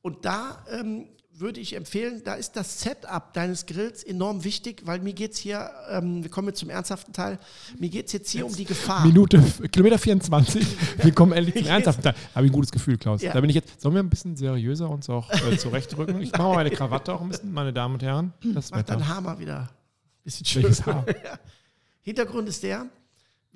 Und 0.03 0.25
da 0.25 0.65
ähm, 0.71 1.09
würde 1.39 1.61
ich 1.61 1.75
empfehlen, 1.75 2.23
da 2.25 2.35
ist 2.35 2.53
das 2.53 2.81
Setup 2.81 3.33
deines 3.33 3.67
Grills 3.67 4.03
enorm 4.03 4.45
wichtig, 4.45 4.83
weil 4.85 5.01
mir 5.01 5.13
geht 5.13 5.33
es 5.33 5.39
hier, 5.39 5.71
ähm, 5.91 6.23
wir 6.23 6.31
kommen 6.31 6.49
jetzt 6.49 6.61
zum 6.61 6.71
ernsthaften 6.71 7.13
Teil, 7.13 7.39
mir 7.79 7.89
geht 7.89 8.07
es 8.07 8.13
jetzt 8.13 8.31
hier 8.31 8.47
um 8.47 8.55
die 8.55 8.65
Gefahr. 8.65 9.05
Minute, 9.05 9.43
Kilometer 9.71 9.99
24. 9.99 10.67
Wir 11.03 11.13
kommen 11.13 11.33
endlich 11.33 11.57
zum 11.57 11.67
ernsthaften 11.67 12.03
Teil. 12.03 12.15
Habe 12.35 12.47
ich 12.47 12.53
ein 12.53 12.55
gutes 12.55 12.73
Gefühl, 12.73 12.97
Klaus. 12.97 13.23
Ja. 13.23 13.33
Da 13.33 13.41
bin 13.41 13.51
ich 13.51 13.57
jetzt. 13.57 13.81
Sollen 13.81 13.95
wir 13.95 14.03
ein 14.03 14.09
bisschen 14.09 14.37
seriöser 14.37 14.89
uns 14.89 15.11
auch 15.11 15.31
äh, 15.31 15.57
zurechtrücken? 15.59 16.21
Ich 16.23 16.33
mache 16.33 16.43
mal 16.43 16.55
meine 16.55 16.71
Krawatte 16.71 17.13
auch 17.13 17.21
ein 17.21 17.29
bisschen, 17.29 17.53
meine 17.53 17.73
Damen 17.73 17.95
und 17.95 18.03
Herren. 18.03 18.33
Das 18.55 18.71
Mach 18.71 18.79
Wetter. 18.79 18.95
dein 18.95 19.09
Haar 19.09 19.21
mal 19.21 19.39
wieder 19.39 19.61
ein 19.61 19.69
bisschen 20.25 20.47
schön. 20.47 20.63
Welches 20.63 20.87
Haar? 20.87 21.05
Hintergrund 22.03 22.49
ist 22.49 22.63
der, 22.63 22.87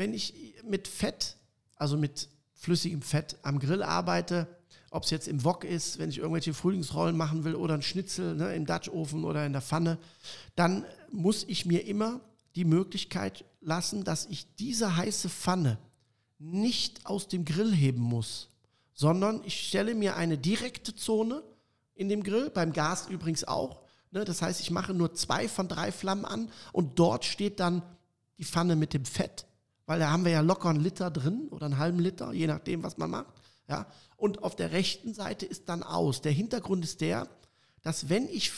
wenn 0.00 0.14
ich 0.14 0.54
mit 0.64 0.88
Fett, 0.88 1.36
also 1.76 1.98
mit 1.98 2.30
flüssigem 2.54 3.02
Fett 3.02 3.36
am 3.42 3.58
Grill 3.58 3.82
arbeite, 3.82 4.46
ob 4.90 5.04
es 5.04 5.10
jetzt 5.10 5.28
im 5.28 5.44
Wok 5.44 5.62
ist, 5.62 5.98
wenn 5.98 6.08
ich 6.08 6.16
irgendwelche 6.16 6.54
Frühlingsrollen 6.54 7.14
machen 7.14 7.44
will 7.44 7.54
oder 7.54 7.74
ein 7.74 7.82
Schnitzel 7.82 8.34
ne, 8.34 8.54
im 8.54 8.64
Dutch-Ofen 8.64 9.24
oder 9.24 9.44
in 9.44 9.52
der 9.52 9.60
Pfanne, 9.60 9.98
dann 10.56 10.86
muss 11.12 11.44
ich 11.46 11.66
mir 11.66 11.86
immer 11.86 12.20
die 12.56 12.64
Möglichkeit 12.64 13.44
lassen, 13.60 14.02
dass 14.02 14.24
ich 14.24 14.46
diese 14.56 14.96
heiße 14.96 15.28
Pfanne 15.28 15.76
nicht 16.38 17.04
aus 17.04 17.28
dem 17.28 17.44
Grill 17.44 17.74
heben 17.74 18.00
muss, 18.00 18.48
sondern 18.94 19.42
ich 19.44 19.68
stelle 19.68 19.94
mir 19.94 20.16
eine 20.16 20.38
direkte 20.38 20.94
Zone 20.94 21.42
in 21.94 22.08
dem 22.08 22.22
Grill, 22.22 22.48
beim 22.48 22.72
Gas 22.72 23.06
übrigens 23.10 23.44
auch. 23.44 23.82
Ne? 24.12 24.24
Das 24.24 24.40
heißt, 24.40 24.62
ich 24.62 24.70
mache 24.70 24.94
nur 24.94 25.12
zwei 25.12 25.46
von 25.46 25.68
drei 25.68 25.92
Flammen 25.92 26.24
an 26.24 26.50
und 26.72 26.98
dort 26.98 27.26
steht 27.26 27.60
dann 27.60 27.82
die 28.38 28.44
Pfanne 28.44 28.76
mit 28.76 28.94
dem 28.94 29.04
Fett, 29.04 29.44
weil 29.90 29.98
da 29.98 30.12
haben 30.12 30.24
wir 30.24 30.30
ja 30.30 30.40
locker 30.40 30.68
einen 30.68 30.78
Liter 30.78 31.10
drin 31.10 31.48
oder 31.50 31.66
einen 31.66 31.78
halben 31.78 31.98
Liter, 31.98 32.32
je 32.32 32.46
nachdem, 32.46 32.84
was 32.84 32.96
man 32.96 33.10
macht. 33.10 33.34
Ja? 33.68 33.88
Und 34.16 34.44
auf 34.44 34.54
der 34.54 34.70
rechten 34.70 35.14
Seite 35.14 35.46
ist 35.46 35.68
dann 35.68 35.82
aus. 35.82 36.22
Der 36.22 36.30
Hintergrund 36.30 36.84
ist 36.84 37.00
der, 37.00 37.26
dass 37.82 38.08
wenn 38.08 38.28
ich 38.28 38.52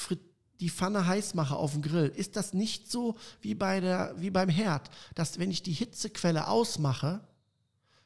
die 0.60 0.68
Pfanne 0.68 1.06
heiß 1.06 1.32
mache 1.32 1.56
auf 1.56 1.72
dem 1.72 1.80
Grill, 1.80 2.12
ist 2.14 2.36
das 2.36 2.52
nicht 2.52 2.90
so 2.92 3.16
wie, 3.40 3.54
bei 3.54 3.80
der, 3.80 4.14
wie 4.18 4.28
beim 4.28 4.50
Herd, 4.50 4.90
dass 5.14 5.38
wenn 5.38 5.50
ich 5.50 5.62
die 5.62 5.72
Hitzequelle 5.72 6.48
ausmache, 6.48 7.26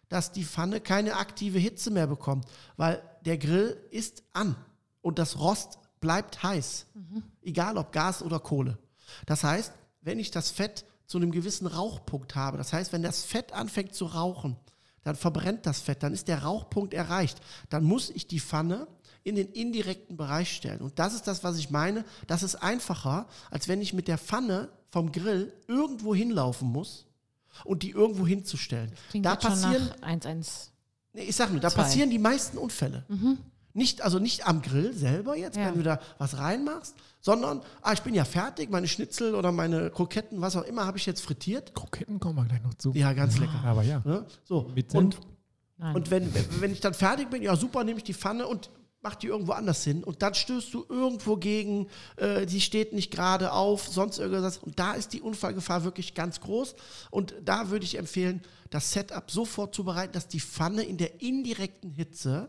dass 0.09 0.31
die 0.31 0.45
Pfanne 0.45 0.81
keine 0.81 1.17
aktive 1.17 1.59
Hitze 1.59 1.91
mehr 1.91 2.07
bekommt, 2.07 2.47
weil 2.77 3.03
der 3.25 3.39
Grill 3.39 3.77
ist 3.91 4.23
an 4.35 4.55
und 5.03 5.19
das 5.19 5.41
Rost 5.41 5.81
bleibt 5.99 6.45
heiß, 6.45 6.87
mhm. 6.95 7.25
egal 7.43 7.77
ob 7.77 7.91
Gas 7.91 8.23
oder 8.23 8.39
Kohle. 8.39 8.79
Das 9.27 9.43
heißt, 9.43 9.73
wenn 10.01 10.21
ich 10.21 10.31
das 10.31 10.51
Fett 10.51 10.85
zu 11.07 11.19
einem 11.19 11.31
gewissen 11.31 11.67
Rauchpunkt 11.67 12.35
habe, 12.35 12.59
das 12.59 12.73
heißt, 12.73 12.93
wenn 12.93 13.03
das 13.03 13.25
Fett 13.25 13.53
anfängt 13.53 13.95
zu 13.95 14.07
rauchen, 14.07 14.57
dann 15.05 15.15
verbrennt 15.15 15.67
das 15.67 15.81
Fett, 15.81 16.03
dann 16.03 16.13
ist 16.13 16.27
der 16.27 16.43
Rauchpunkt 16.43 16.93
erreicht. 16.93 17.41
Dann 17.69 17.85
muss 17.85 18.11
ich 18.11 18.27
die 18.27 18.41
Pfanne 18.41 18.89
in 19.23 19.37
den 19.37 19.49
indirekten 19.53 20.17
Bereich 20.17 20.53
stellen. 20.55 20.81
Und 20.81 20.99
das 20.99 21.15
ist 21.15 21.29
das, 21.29 21.45
was 21.45 21.59
ich 21.59 21.71
meine. 21.71 22.05
Das 22.27 22.43
ist 22.43 22.57
einfacher, 22.57 23.27
als 23.51 23.69
wenn 23.69 23.81
ich 23.81 23.93
mit 23.93 24.09
der 24.09 24.19
Pfanne 24.19 24.69
vom 24.91 25.13
Grill 25.13 25.53
irgendwo 25.69 26.13
hinlaufen 26.13 26.69
muss 26.69 27.07
und 27.65 27.85
die 27.85 27.91
irgendwo 27.91 28.27
hinzustellen. 28.27 28.93
Da 29.15 29.37
passieren 29.37 29.93
1, 30.01 30.27
1, 30.27 30.73
nee, 31.13 31.23
ich 31.23 31.37
sag 31.37 31.51
nur, 31.51 31.61
da 31.61 31.71
zwei. 31.71 31.83
passieren 31.83 32.11
die 32.11 32.19
meisten 32.19 32.59
Unfälle. 32.59 33.05
Mhm. 33.09 33.39
Nicht, 33.77 34.01
also 34.01 34.19
nicht 34.19 34.47
am 34.47 34.63
Grill 34.63 34.95
selber 34.95 35.37
jetzt, 35.37 35.59
ja. 35.59 35.67
wenn 35.67 35.75
du 35.75 35.83
da 35.83 36.01
was 36.17 36.39
reinmachst, 36.39 36.95
sondern, 37.21 37.61
ah, 37.83 37.93
ich 37.93 38.01
bin 38.01 38.15
ja 38.15 38.25
fertig, 38.25 38.71
meine 38.71 38.89
Schnitzel 38.89 39.35
oder 39.35 39.53
meine 39.53 39.91
Kroketten, 39.91 40.41
was 40.41 40.57
auch 40.57 40.63
immer, 40.63 40.87
habe 40.87 40.97
ich 40.97 41.05
jetzt 41.05 41.21
frittiert. 41.21 41.75
Kroketten 41.75 42.19
kommen 42.19 42.37
wir 42.37 42.47
gleich 42.47 42.63
noch 42.63 42.73
zu. 42.75 42.93
Ja, 42.95 43.13
ganz 43.13 43.39
lecker. 43.39 43.63
Aber 43.65 43.83
ja. 43.83 44.03
ja 44.07 44.25
so. 44.45 44.71
Mit 44.75 44.95
und, 44.95 45.19
und 45.79 46.11
wenn, 46.11 46.33
wenn 46.61 46.73
ich 46.73 46.81
dann 46.81 46.95
fertig 46.95 47.29
bin, 47.29 47.43
ja 47.43 47.55
super, 47.55 47.85
nehme 47.85 47.99
ich 47.99 48.05
die 48.05 48.15
Pfanne 48.15 48.47
und 48.47 48.71
mach 49.03 49.15
die 49.15 49.27
irgendwo 49.27 49.53
anders 49.53 49.85
hin 49.85 50.03
und 50.03 50.23
dann 50.23 50.35
stößt 50.35 50.73
du 50.73 50.87
irgendwo 50.89 51.37
gegen, 51.37 51.89
äh, 52.17 52.47
die 52.47 52.63
steht 52.63 52.95
nicht 52.95 53.11
gerade 53.11 53.53
auf, 53.53 53.87
sonst 53.87 54.19
irgendwas. 54.19 54.57
Und 54.57 54.79
da 54.79 54.95
ist 54.95 55.13
die 55.13 55.21
Unfallgefahr 55.21 55.85
wirklich 55.85 56.15
ganz 56.15 56.41
groß. 56.41 56.75
Und 57.11 57.35
da 57.45 57.69
würde 57.69 57.85
ich 57.85 57.99
empfehlen, 57.99 58.41
das 58.71 58.93
Setup 58.93 59.31
so 59.31 59.45
vorzubereiten, 59.45 60.15
dass 60.15 60.29
die 60.29 60.41
Pfanne 60.41 60.83
in 60.83 60.97
der 60.97 61.21
indirekten 61.21 61.91
Hitze 61.91 62.49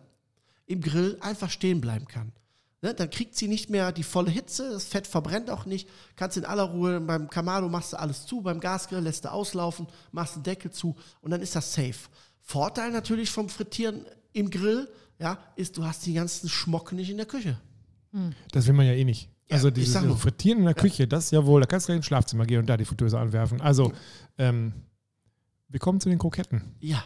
im 0.68 0.82
Grill 0.82 1.18
einfach 1.22 1.50
stehen 1.50 1.82
bleiben 1.82 2.08
kann. 2.08 2.32
Ne? 2.82 2.94
Dann 2.94 3.10
kriegt 3.10 3.36
sie 3.36 3.48
nicht 3.48 3.70
mehr 3.70 3.92
die 3.92 4.04
volle 4.04 4.30
Hitze, 4.30 4.70
das 4.72 4.86
Fett 4.86 5.08
verbrennt 5.08 5.50
auch 5.50 5.66
nicht, 5.66 5.90
kannst 6.16 6.38
in 6.38 6.46
aller 6.46 6.64
Ruhe, 6.64 7.00
beim 7.02 7.30
Kamado 7.30 7.70
machst 7.70 7.94
du 7.94 8.00
alles 8.00 8.26
zu, 8.26 8.42
beim 8.42 8.60
Gasgrill 8.60 9.00
lässt 9.00 9.26
du 9.26 9.32
auslaufen, 9.32 9.88
machst 10.12 10.36
den 10.36 10.44
Deckel 10.44 10.72
zu 10.72 10.96
und 11.22 11.32
dann 11.32 11.42
ist 11.42 11.56
das 11.56 11.74
safe. 11.74 12.10
Vorteil 12.40 12.92
natürlich 12.92 13.32
vom 13.32 13.50
Frittieren 13.50 14.06
im 14.34 14.50
Grill, 14.52 14.88
ja, 15.20 15.40
ist, 15.56 15.78
du 15.78 15.86
hast 15.86 16.06
die 16.06 16.14
ganzen 16.14 16.50
Schmock 16.50 16.92
nicht 16.92 17.10
in 17.10 17.18
der 17.18 17.26
Küche. 17.26 17.60
Hm. 18.12 18.34
Das 18.52 18.68
will 18.68 18.74
man 18.74 18.86
ja 18.86 18.94
eh 18.94 19.04
nicht. 19.04 19.30
Ja, 19.50 19.56
also 19.56 19.72
dieses 19.72 19.96
Frittieren 20.20 20.60
in 20.60 20.66
der 20.66 20.74
Küche, 20.76 21.04
ja. 21.04 21.08
das 21.08 21.26
ist 21.26 21.32
ja 21.32 21.46
wohl, 21.46 21.62
da 21.62 21.68
kannst 21.68 21.88
du 21.88 21.88
gleich 21.88 21.98
ins 21.98 22.06
Schlafzimmer 22.06 22.46
gehen 22.46 22.60
und 22.60 22.68
da 22.68 22.78
die 22.78 22.86
Fritteuse 22.86 23.18
anwerfen. 23.18 23.62
Also, 23.62 23.94
ähm, 24.38 24.74
wir 25.70 25.80
kommen 25.80 26.00
zu 26.00 26.10
den 26.10 26.20
Kroketten. 26.20 26.76
Ja. 26.80 27.04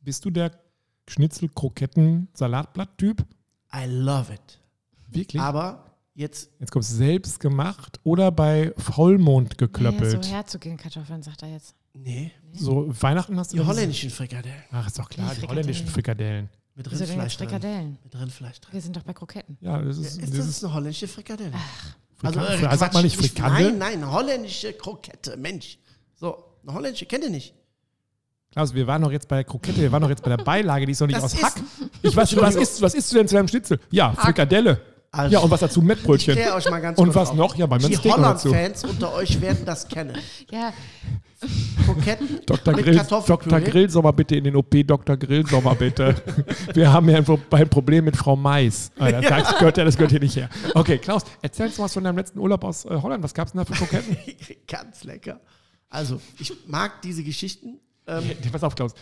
Bist 0.00 0.24
du 0.24 0.30
der 0.30 0.50
Schnitzel-Kroketten-Salatblatt-Typ? 1.08 3.24
I 3.74 3.86
love 3.86 4.32
it. 4.32 4.60
Wirklich? 5.08 5.40
Aber 5.40 5.96
jetzt. 6.14 6.50
Jetzt 6.58 6.70
kommst 6.70 6.92
du 6.92 6.96
selbst 6.96 7.40
gemacht 7.40 8.00
oder 8.04 8.30
bei 8.30 8.72
Vollmond 8.76 9.58
geklöppelt? 9.58 10.18
Nee, 10.18 10.22
so 10.22 10.30
herzogehen 10.30 10.76
Kartoffeln, 10.76 11.22
sagt 11.22 11.42
er 11.42 11.50
jetzt. 11.50 11.74
Nee. 11.94 12.32
So 12.52 12.86
Weihnachten 13.00 13.38
hast 13.38 13.52
du. 13.52 13.58
Die 13.58 13.64
holländischen 13.64 14.10
Frikadellen. 14.10 14.62
Ach, 14.70 14.86
ist 14.86 14.98
doch 14.98 15.08
klar, 15.08 15.34
die, 15.34 15.42
die 15.42 15.46
holländischen 15.46 15.86
Frikadellen. 15.86 16.48
Mit 16.74 16.90
Rindfleisch 16.90 17.36
drin. 17.36 17.48
Frikadellen. 17.48 17.98
Mit 18.02 18.14
Rindfleisch 18.14 18.60
drin. 18.60 18.72
Wir 18.72 18.80
sind 18.80 18.96
doch 18.96 19.02
bei 19.02 19.12
Kroketten. 19.12 19.58
Ja, 19.60 19.82
das 19.82 19.98
ist, 19.98 20.16
ja, 20.16 20.24
ist 20.24 20.38
das, 20.38 20.48
ist 20.48 20.64
eine 20.64 20.72
holländische 20.72 21.08
Frikadelle. 21.08 21.52
Ach. 21.54 21.96
Also, 22.22 22.40
äh, 22.40 22.78
sagt 22.78 22.94
man 22.94 23.02
nicht 23.02 23.16
Frikandel? 23.16 23.72
Nein, 23.72 24.00
nein, 24.00 24.10
holländische 24.10 24.72
Krokette, 24.72 25.36
Mensch. 25.36 25.78
So, 26.14 26.44
eine 26.62 26.72
holländische, 26.72 27.06
kennt 27.06 27.24
ihr 27.24 27.30
nicht? 27.30 27.54
Klaus, 28.52 28.74
wir 28.74 28.86
waren 28.86 29.00
noch 29.00 29.10
jetzt 29.10 29.28
bei 29.28 29.36
der 29.36 29.44
Krokette, 29.44 29.80
wir 29.80 29.90
waren 29.90 30.02
noch 30.02 30.10
jetzt 30.10 30.22
bei 30.22 30.28
der 30.28 30.44
Beilage, 30.44 30.84
die 30.84 30.92
ist 30.92 31.00
noch 31.00 31.06
nicht 31.06 31.16
das 31.16 31.34
aus 31.34 31.42
Hack. 31.42 31.54
Ich 32.02 32.14
weiß 32.14 32.36
was 32.36 32.54
isst, 32.54 32.82
was 32.82 32.94
isst 32.94 33.10
du 33.10 33.16
denn 33.16 33.26
zu 33.26 33.34
deinem 33.34 33.48
Schnitzel? 33.48 33.80
Ja, 33.90 34.12
Frikadelle. 34.12 34.78
Also, 35.10 35.32
ja, 35.34 35.40
und 35.40 35.50
was 35.50 35.60
dazu? 35.60 35.82
Mettbrötchen. 35.82 36.38
Ich 36.38 36.52
euch 36.52 36.70
mal 36.70 36.80
ganz 36.80 36.98
Und 36.98 37.14
was 37.14 37.30
auf. 37.30 37.36
noch? 37.36 37.54
Ja, 37.54 37.66
bei 37.66 37.78
mir 37.78 37.88
Die 37.88 37.96
Holland-Fans 37.96 38.84
unter 38.84 39.12
euch 39.14 39.40
werden 39.42 39.64
das 39.66 39.86
kennen. 39.86 40.16
Ja. 40.50 40.72
Kroketten 41.84 42.40
Dr. 42.46 42.74
Grill, 42.74 43.00
Dr. 43.26 43.60
Grillsommer 43.60 44.12
bitte 44.12 44.36
in 44.36 44.44
den 44.44 44.56
OP, 44.56 44.70
Dr. 44.86 45.16
Grillsommer 45.16 45.74
bitte. 45.74 46.14
Wir 46.74 46.92
haben 46.92 47.08
ja 47.10 47.18
ein 47.18 47.68
Problem 47.68 48.04
mit 48.04 48.16
Frau 48.16 48.36
Mais. 48.36 48.90
Ah, 48.98 49.10
das, 49.10 49.24
ja. 49.24 49.52
gehört 49.58 49.76
ja, 49.76 49.84
das 49.84 49.96
gehört 49.96 50.12
hier 50.12 50.20
nicht 50.20 50.36
her. 50.36 50.48
Okay, 50.74 50.98
Klaus, 50.98 51.24
erzähl 51.42 51.66
uns 51.66 51.78
was 51.78 51.92
von 51.92 52.04
deinem 52.04 52.16
letzten 52.16 52.38
Urlaub 52.38 52.64
aus 52.64 52.84
äh, 52.84 52.90
Holland. 52.90 53.22
Was 53.22 53.34
gab 53.34 53.48
es 53.48 53.52
denn 53.52 53.58
da 53.58 53.64
für 53.64 53.74
Kroketten? 53.74 54.16
ganz 54.66 55.04
lecker. 55.04 55.40
Also, 55.90 56.20
ich 56.38 56.54
mag 56.68 57.02
diese 57.02 57.22
Geschichten 57.22 57.80
ähm, 58.06 58.24
ja, 58.28 58.50
pass 58.52 58.62
auf, 58.62 58.74
Klaus. 58.74 58.92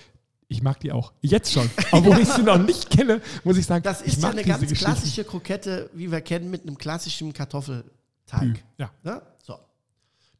Ich 0.49 0.63
mag 0.63 0.81
die 0.81 0.91
auch. 0.91 1.13
Jetzt 1.21 1.53
schon. 1.53 1.71
Obwohl 1.93 2.19
ich 2.19 2.29
sie 2.29 2.43
noch 2.43 2.59
nicht 2.59 2.91
kenne, 2.91 3.21
muss 3.45 3.57
ich 3.57 3.65
sagen. 3.65 3.85
Das 3.85 4.03
ist 4.03 4.21
ja 4.21 4.31
eine 4.31 4.43
ganz 4.43 4.73
klassische 4.73 5.23
Krokette, 5.23 5.89
wie 5.93 6.11
wir 6.11 6.21
kennen, 6.23 6.51
mit 6.51 6.63
einem 6.63 6.77
klassischen 6.77 7.33
Kartoffelteig. 7.33 8.65
Ja. 8.77 8.91
ja? 9.05 9.23
So. 9.39 9.57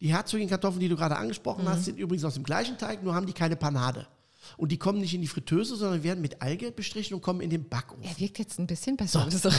Die 0.01 0.09
herzogigen 0.09 0.51
Kartoffeln, 0.51 0.81
die 0.81 0.89
du 0.89 0.97
gerade 0.97 1.17
angesprochen 1.17 1.65
mhm. 1.65 1.69
hast, 1.69 1.85
sind 1.85 1.99
übrigens 1.99 2.25
aus 2.25 2.35
dem 2.35 2.43
gleichen 2.43 2.77
Teig, 2.77 3.05
nur 3.05 3.15
haben 3.15 3.27
die 3.27 3.33
keine 3.33 3.55
Panade. 3.55 4.09
Und 4.57 4.73
die 4.73 4.79
kommen 4.79 5.01
nicht 5.01 5.15
in 5.15 5.21
die 5.21 5.27
Fritteuse, 5.27 5.77
sondern 5.77 6.03
werden 6.03 6.21
mit 6.21 6.43
Eigelb 6.43 6.77
bestrichen 6.77 7.15
und 7.15 7.21
kommen 7.21 7.41
in 7.41 7.51
den 7.51 7.69
Backofen. 7.69 8.03
Er 8.03 8.19
wirkt 8.19 8.39
jetzt 8.39 8.59
ein 8.59 8.67
bisschen 8.67 8.97
besser. 8.97 9.27
So. 9.31 9.31
das, 9.31 9.43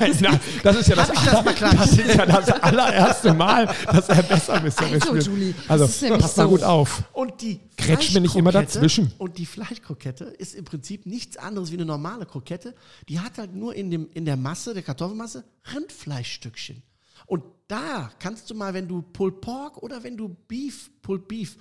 das 0.00 0.10
ist 0.10 0.20
ja 0.20 0.38
das, 0.62 1.08
das, 1.08 1.44
das, 1.44 1.92
ist 1.92 2.14
ja 2.16 2.26
das 2.26 2.48
allererste 2.62 3.34
Mal, 3.34 3.66
dass 3.86 4.08
er 4.08 4.22
besser 4.22 4.64
ist. 4.64 4.80
Also, 4.80 5.30
Julie, 5.30 5.54
also 5.68 5.86
pass 5.86 6.34
so. 6.34 6.42
mal 6.42 6.48
gut 6.48 6.62
auf. 6.62 7.04
Und 7.12 7.40
die 7.40 7.60
Kretsch 7.76 8.12
mir 8.12 8.20
nicht 8.20 8.36
immer 8.36 8.52
dazwischen. 8.52 9.12
Und 9.18 9.38
die 9.38 9.46
Fleischkrokette 9.46 10.24
ist 10.24 10.54
im 10.54 10.64
Prinzip 10.64 11.06
nichts 11.06 11.36
anderes 11.36 11.70
wie 11.70 11.76
eine 11.76 11.86
normale 11.86 12.26
Krokette. 12.26 12.74
Die 13.08 13.20
hat 13.20 13.38
halt 13.38 13.54
nur 13.54 13.74
in, 13.74 13.90
dem, 13.90 14.08
in 14.14 14.24
der 14.24 14.36
Masse, 14.36 14.74
der 14.74 14.82
Kartoffelmasse, 14.82 15.44
Rindfleischstückchen. 15.74 16.82
Und 17.26 17.44
da 17.68 18.10
kannst 18.18 18.50
du 18.50 18.54
mal, 18.54 18.74
wenn 18.74 18.88
du 18.88 19.02
Pulled 19.02 19.40
Pork 19.40 19.82
oder 19.82 20.02
wenn 20.02 20.16
du 20.16 20.36
Beef, 20.48 20.90
Pulled 21.02 21.28
Beef 21.28 21.56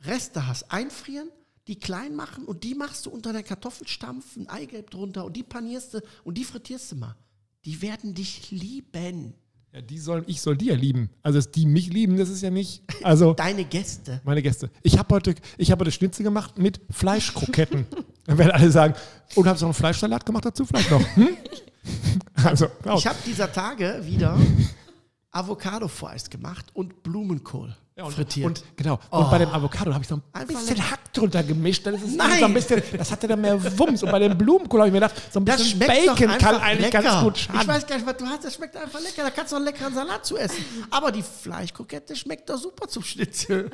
Reste 0.00 0.46
hast, 0.46 0.70
einfrieren 0.70 1.30
die 1.66 1.78
klein 1.78 2.14
machen 2.14 2.44
und 2.44 2.64
die 2.64 2.74
machst 2.74 3.06
du 3.06 3.10
unter 3.10 3.32
der 3.32 3.42
Kartoffelstampf, 3.42 4.36
ein 4.36 4.48
Eigelb 4.48 4.90
drunter 4.90 5.24
und 5.24 5.36
die 5.36 5.42
panierst 5.42 5.94
du 5.94 6.00
und 6.24 6.36
die 6.36 6.44
frittierst 6.44 6.92
du 6.92 6.96
mal. 6.96 7.16
Die 7.64 7.80
werden 7.80 8.14
dich 8.14 8.50
lieben. 8.50 9.34
Ja, 9.72 9.80
die 9.80 9.98
sollen, 9.98 10.24
ich 10.28 10.40
soll 10.40 10.56
die 10.56 10.66
ja 10.66 10.74
lieben. 10.76 11.10
Also, 11.22 11.38
dass 11.38 11.50
die 11.50 11.66
mich 11.66 11.92
lieben, 11.92 12.16
das 12.16 12.28
ist 12.28 12.42
ja 12.42 12.50
nicht. 12.50 12.82
Also, 13.02 13.32
Deine 13.36 13.64
Gäste. 13.64 14.20
Meine 14.24 14.40
Gäste. 14.40 14.70
Ich 14.82 14.98
habe 14.98 15.12
heute, 15.14 15.34
ich 15.58 15.72
hab 15.72 15.80
heute 15.80 15.90
Schnitzel 15.90 16.22
gemacht 16.22 16.58
mit 16.58 16.80
Fleischkroketten. 16.90 17.86
Dann 18.26 18.38
werden 18.38 18.52
alle 18.52 18.70
sagen, 18.70 18.94
und 19.34 19.48
hast 19.48 19.60
du 19.60 19.64
noch 19.64 19.70
einen 19.70 19.74
Fleischsalat 19.74 20.24
gemacht 20.24 20.44
dazu 20.44 20.64
vielleicht 20.64 20.90
noch? 20.90 21.16
Hm? 21.16 21.28
Also, 22.42 22.66
ich 22.96 23.06
habe 23.06 23.18
dieser 23.26 23.50
Tage 23.50 24.00
wieder 24.04 24.38
Avocado-Fries 25.30 26.28
gemacht 26.28 26.66
und 26.74 27.02
Blumenkohl. 27.02 27.74
Ja, 27.96 28.04
und, 28.04 28.12
frittiert. 28.12 28.46
Und, 28.46 28.64
genau. 28.76 28.98
Oh. 29.12 29.18
Und 29.18 29.30
bei 29.30 29.38
dem 29.38 29.50
Avocado 29.50 29.92
habe 29.92 30.02
ich 30.02 30.08
so 30.08 30.16
ein 30.16 30.22
Einfach 30.32 30.48
bisschen 30.48 30.76
lecker. 30.76 30.90
Hack 30.90 31.12
drunter 31.12 31.42
gemischt. 31.44 31.86
Dann 31.86 31.94
ist 31.94 32.02
es 32.02 32.16
Nein. 32.16 32.40
So 32.40 32.44
ein 32.46 32.54
bisschen, 32.54 32.82
das 32.98 33.12
hatte 33.12 33.28
dann 33.28 33.40
mehr 33.40 33.78
Wumms. 33.78 34.02
Und 34.02 34.10
bei 34.10 34.18
dem 34.18 34.36
Blumenkohl 34.36 34.80
habe 34.80 34.88
ich 34.88 34.92
mir 34.92 34.98
gedacht, 35.00 35.14
so 35.32 35.38
ein 35.38 35.44
bisschen 35.44 35.78
Bacon 35.78 36.38
kann 36.38 36.56
eigentlich 36.56 36.92
lecker. 36.92 37.02
ganz 37.02 37.22
gut 37.22 37.38
schaden. 37.38 37.60
Ich 37.60 37.68
weiß 37.68 37.86
gar 37.86 37.94
nicht, 37.96 38.06
was 38.06 38.16
du 38.16 38.26
hast. 38.26 38.44
Das 38.44 38.54
schmeckt 38.56 38.76
einfach 38.76 39.00
lecker. 39.00 39.22
Da 39.22 39.30
kannst 39.30 39.52
du 39.52 39.56
einen 39.56 39.66
leckeren 39.66 39.94
Salat 39.94 40.26
zu 40.26 40.36
essen. 40.36 40.64
Aber 40.90 41.12
die 41.12 41.22
Fleischkokette 41.22 42.16
schmeckt 42.16 42.50
doch 42.50 42.58
super 42.58 42.88
zum 42.88 43.04
Schnitzel. 43.04 43.70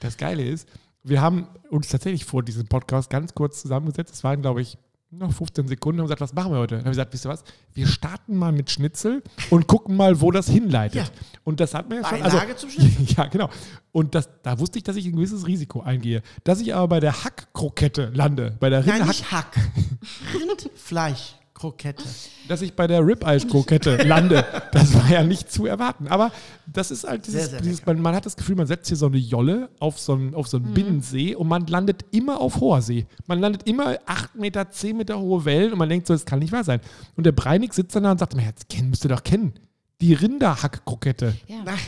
Das 0.00 0.16
Geile 0.16 0.44
ist, 0.44 0.68
wir 1.04 1.20
haben 1.20 1.46
uns 1.70 1.88
tatsächlich 1.88 2.24
vor 2.24 2.42
diesem 2.42 2.66
Podcast 2.66 3.08
ganz 3.08 3.34
kurz 3.34 3.62
zusammengesetzt. 3.62 4.14
Es 4.14 4.24
waren, 4.24 4.42
glaube 4.42 4.62
ich, 4.62 4.78
noch 5.12 5.32
15 5.32 5.68
Sekunden 5.68 6.00
und 6.00 6.04
haben 6.04 6.08
gesagt, 6.08 6.20
was 6.20 6.34
machen 6.34 6.52
wir 6.52 6.58
heute? 6.58 6.76
Dann 6.76 6.80
haben 6.80 6.86
wir 6.86 6.90
gesagt, 6.92 7.12
wisst 7.12 7.26
ihr 7.26 7.28
was? 7.28 7.44
Wir 7.74 7.86
starten 7.86 8.36
mal 8.36 8.52
mit 8.52 8.70
Schnitzel 8.70 9.22
und 9.50 9.66
gucken 9.66 9.96
mal, 9.96 10.20
wo 10.20 10.30
das 10.30 10.48
hinleitet. 10.48 11.06
Ja. 11.06 11.12
Und 11.44 11.60
das 11.60 11.74
hat 11.74 11.88
mir 11.88 11.96
ja 11.96 12.08
schon. 12.08 12.22
Also, 12.22 12.38
zum 12.56 12.70
Schnitzel. 12.70 13.04
ja, 13.16 13.26
genau. 13.26 13.50
Und 13.92 14.14
das, 14.14 14.28
da 14.42 14.58
wusste 14.58 14.78
ich, 14.78 14.84
dass 14.84 14.96
ich 14.96 15.06
ein 15.06 15.12
gewisses 15.12 15.46
Risiko 15.46 15.80
eingehe. 15.80 16.22
Dass 16.44 16.60
ich 16.60 16.74
aber 16.74 16.88
bei 16.88 17.00
der 17.00 17.24
Hackkrokette 17.24 18.10
lande, 18.14 18.56
bei 18.58 18.70
der 18.70 18.86
Rindhack. 18.86 19.30
Hack. 19.30 19.56
Rindfleisch. 20.34 21.36
Krokette. 21.62 22.02
dass 22.48 22.60
ich 22.60 22.74
bei 22.74 22.88
der 22.88 23.06
Ribeye-Krokette 23.06 23.96
lande. 24.04 24.44
Das 24.72 24.94
war 24.94 25.08
ja 25.08 25.22
nicht 25.22 25.52
zu 25.52 25.64
erwarten. 25.66 26.08
Aber 26.08 26.32
das 26.66 26.90
ist 26.90 27.04
halt 27.04 27.24
dieses, 27.24 27.42
Sehr, 27.42 27.50
sehr 27.50 27.60
dieses 27.60 27.86
man, 27.86 28.00
man 28.00 28.16
hat 28.16 28.26
das 28.26 28.36
Gefühl, 28.36 28.56
man 28.56 28.66
setzt 28.66 28.88
hier 28.88 28.96
so 28.96 29.06
eine 29.06 29.18
Jolle 29.18 29.68
auf 29.78 30.00
so 30.00 30.14
einen, 30.14 30.34
auf 30.34 30.48
so 30.48 30.56
einen 30.56 30.74
Binnensee 30.74 31.36
und 31.36 31.46
man 31.46 31.68
landet 31.68 32.04
immer 32.10 32.40
auf 32.40 32.58
hoher 32.60 32.82
See. 32.82 33.06
Man 33.28 33.38
landet 33.38 33.68
immer 33.68 33.96
8 34.06 34.34
Meter, 34.34 34.70
10 34.70 34.96
Meter 34.96 35.20
hohe 35.20 35.44
Wellen 35.44 35.72
und 35.72 35.78
man 35.78 35.88
denkt 35.88 36.08
so, 36.08 36.14
das 36.14 36.24
kann 36.24 36.40
nicht 36.40 36.52
wahr 36.52 36.64
sein. 36.64 36.80
Und 37.14 37.24
der 37.24 37.32
Breinig 37.32 37.74
sitzt 37.74 37.94
dann 37.94 38.02
da 38.02 38.10
und 38.10 38.18
sagt, 38.18 38.34
jetzt 38.34 38.68
kennen, 38.68 38.90
müsst 38.90 39.04
ihr 39.04 39.10
doch 39.10 39.22
kennen. 39.22 39.54
Die 40.00 40.14
Rinderhack-Krokette. 40.14 41.34
Ja. 41.46 41.62
Nein. 41.64 41.78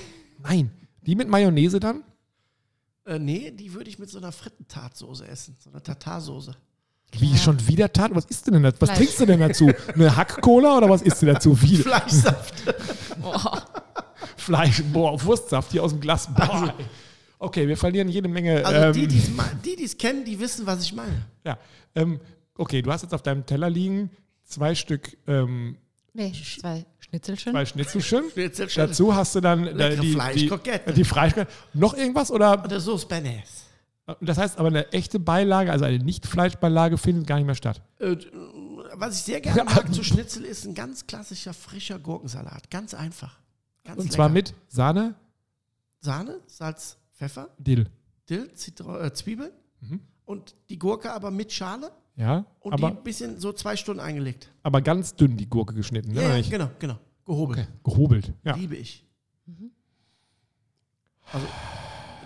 Nein. 0.40 0.70
Die 1.04 1.16
mit 1.16 1.28
Mayonnaise 1.28 1.80
dann? 1.80 2.04
Äh, 3.06 3.18
nee, 3.18 3.50
die 3.50 3.74
würde 3.74 3.90
ich 3.90 3.98
mit 3.98 4.08
so 4.08 4.18
einer 4.18 4.30
Frittentatsoße 4.30 5.26
essen, 5.26 5.56
so 5.58 5.70
einer 5.70 5.82
Tatarsoße. 5.82 6.54
Wie 7.20 7.37
schon 7.37 7.66
wieder 7.66 7.92
Tat? 7.92 8.14
Was 8.14 8.24
isst 8.27 8.46
du 8.46 8.50
denn 8.53 8.62
dazu? 8.62 8.81
Was 8.81 8.88
Fleisch. 8.90 8.98
trinkst 8.98 9.20
du 9.20 9.27
denn 9.27 9.40
dazu? 9.40 9.70
Eine 9.94 10.16
Hack-Cola 10.16 10.79
oder 10.79 10.90
was 10.90 11.03
isst 11.03 11.22
du 11.22 11.27
dazu? 11.27 11.61
Wie? 11.62 11.77
Fleischsaft. 11.77 12.55
Fleisch, 14.37 14.83
boah, 14.92 15.22
Wurstsaft 15.22 15.72
hier 15.72 15.83
aus 15.83 15.92
dem 15.92 16.00
Glas. 16.00 16.29
Boah. 16.35 16.74
Okay, 17.38 17.68
wir 17.68 17.77
verlieren 17.77 18.09
jede 18.09 18.29
Menge. 18.29 18.64
Also 18.64 18.81
ähm, 18.81 18.92
die, 19.09 19.77
die, 19.77 19.85
es 19.85 19.96
kennen, 19.96 20.24
die 20.24 20.38
wissen, 20.38 20.66
was 20.66 20.83
ich 20.83 20.94
meine. 20.94 21.24
Ja, 21.44 21.59
ähm, 21.94 22.20
okay, 22.57 22.83
du 22.83 22.90
hast 22.90 23.03
jetzt 23.03 23.14
auf 23.14 23.22
deinem 23.22 23.44
Teller 23.46 23.70
liegen 23.70 24.11
zwei 24.44 24.74
Stück, 24.74 25.16
ähm, 25.27 25.77
Nee, 26.16 26.33
zwei 26.33 26.87
Schnitzelchen. 27.00 27.53
zwei 27.53 27.66
Schnitzelchen. 27.66 28.31
Schnitzelchen. 28.31 28.87
Dazu 28.87 29.14
hast 29.14 29.35
du 29.35 29.40
dann 29.40 29.66
äh, 29.66 29.72
Leckere 29.72 30.00
die, 30.00 30.12
Fleischkrokette. 30.12 30.92
die, 30.92 30.94
die 30.94 31.05
Fleischkrokette. 31.05 31.53
Noch 31.74 31.94
irgendwas 31.94 32.31
oder? 32.31 32.64
Oder 32.64 32.79
Sauce 32.79 33.07
Benes. 33.07 33.63
Das 34.20 34.36
heißt 34.36 34.58
aber 34.58 34.68
eine 34.68 34.92
echte 34.92 35.18
Beilage, 35.18 35.72
also 35.72 35.84
eine 35.86 35.98
Nicht-Fleischbeilage 35.98 36.98
findet 36.98 37.26
gar 37.26 37.36
nicht 37.36 37.46
mehr 37.46 37.54
statt. 37.54 37.80
Äh, 37.98 38.16
was 38.94 39.16
ich 39.18 39.22
sehr 39.24 39.40
gerne 39.40 39.64
mag 39.74 39.92
zu 39.94 40.04
Schnitzel 40.04 40.44
ist 40.44 40.66
ein 40.66 40.74
ganz 40.74 41.06
klassischer 41.06 41.54
frischer 41.54 41.98
Gurkensalat. 41.98 42.70
Ganz 42.70 42.92
einfach. 42.94 43.38
Ganz 43.84 43.98
Und 44.00 44.12
zwar 44.12 44.28
lecker. 44.28 44.34
mit 44.34 44.54
Sahne, 44.68 45.14
Sahne, 46.00 46.40
Salz, 46.46 46.98
Pfeffer, 47.14 47.48
Dill. 47.58 47.88
Dill, 48.28 48.52
Zitro 48.54 48.98
äh, 49.00 49.12
Zwiebeln 49.12 49.50
Mhm. 49.80 50.00
und 50.24 50.54
die 50.70 50.78
Gurke 50.78 51.12
aber 51.12 51.30
mit 51.30 51.52
Schale 51.52 51.90
Ja, 52.16 52.44
und 52.60 52.72
aber, 52.72 52.90
die 52.90 52.96
ein 52.98 53.02
bisschen 53.04 53.38
so 53.40 53.52
zwei 53.52 53.76
Stunden 53.76 54.00
eingelegt. 54.00 54.50
aber 54.62 54.80
ganz 54.82 55.14
dünn 55.14 55.36
die 55.36 55.48
Gurke 55.48 55.74
geschnitten. 55.74 56.12
Ne? 56.12 56.22
Ja, 56.22 56.36
ja, 56.36 56.48
genau, 56.48 56.70
genau. 56.78 56.98
Gehobelt. 57.26 57.58
Okay, 57.60 57.68
gehobelt. 57.84 58.32
Ja. 58.44 58.54
Liebe 58.54 58.76
ich. 58.76 59.06
Also, 61.32 61.46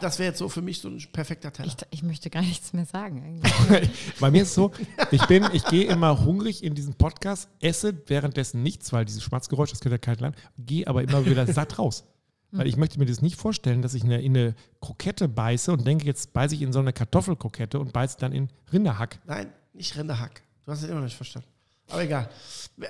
das 0.01 0.19
wäre 0.19 0.31
jetzt 0.31 0.39
so 0.39 0.49
für 0.49 0.63
mich 0.63 0.81
so 0.81 0.89
ein 0.89 0.99
perfekter 1.13 1.53
Teller. 1.53 1.69
Ich, 1.69 1.77
ich 1.91 2.03
möchte 2.03 2.31
gar 2.31 2.43
nichts 2.43 2.73
mehr 2.73 2.87
sagen. 2.87 3.23
Eigentlich. 3.23 3.91
Bei 4.21 4.31
mir 4.31 4.43
ist 4.43 4.49
es 4.49 4.55
so, 4.55 4.73
ich 5.11 5.25
bin, 5.27 5.47
ich 5.53 5.65
gehe 5.65 5.87
immer 5.87 6.25
hungrig 6.25 6.63
in 6.63 6.75
diesen 6.75 6.95
Podcast, 6.95 7.49
esse 7.61 7.95
währenddessen 8.07 8.63
nichts, 8.63 8.93
weil 8.93 9.05
dieses 9.05 9.23
Schmatzgeräusch, 9.23 9.71
das 9.71 9.81
kennt 9.81 9.93
ja 9.93 9.99
kein 9.99 10.19
Land, 10.19 10.37
gehe 10.59 10.87
aber 10.87 11.03
immer 11.03 11.25
wieder 11.27 11.47
satt 11.47 11.79
raus. 11.79 12.05
Weil 12.51 12.67
ich 12.67 12.79
möchte 12.79 12.99
mir 12.99 13.05
das 13.05 13.21
nicht 13.21 13.37
vorstellen, 13.37 13.83
dass 13.83 13.93
ich 13.93 14.05
in 14.05 14.11
eine, 14.11 14.23
in 14.23 14.37
eine 14.37 14.55
Krokette 14.81 15.29
beiße 15.29 15.71
und 15.71 15.87
denke, 15.87 16.07
jetzt 16.07 16.33
beiße 16.33 16.55
ich 16.55 16.63
in 16.63 16.73
so 16.73 16.79
eine 16.79 16.95
Kartoffelkrokette 16.95 17.79
und 17.79 17.93
beiße 17.93 18.17
dann 18.19 18.33
in 18.33 18.49
Rinderhack. 18.73 19.19
Nein, 19.27 19.53
nicht 19.75 19.97
Rinderhack. 19.97 20.43
Du 20.65 20.73
hast 20.73 20.83
es 20.83 20.89
immer 20.89 20.97
noch 20.97 21.05
nicht 21.05 21.17
verstanden. 21.17 21.49
Aber 21.91 22.03
egal. 22.03 22.31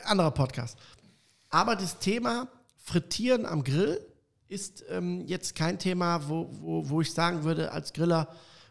Anderer 0.05 0.31
Podcast. 0.31 0.79
Aber 1.51 1.75
das 1.75 1.99
Thema 1.99 2.49
Frittieren 2.77 3.47
am 3.47 3.65
Grill 3.65 4.01
ist 4.49 4.85
ähm, 4.89 5.27
jetzt 5.27 5.55
kein 5.55 5.79
Thema, 5.79 6.29
wo, 6.29 6.49
wo, 6.61 6.89
wo 6.89 7.01
ich 7.01 7.13
sagen 7.13 7.45
würde, 7.45 7.73
als 7.73 7.93
Griller 7.93 8.29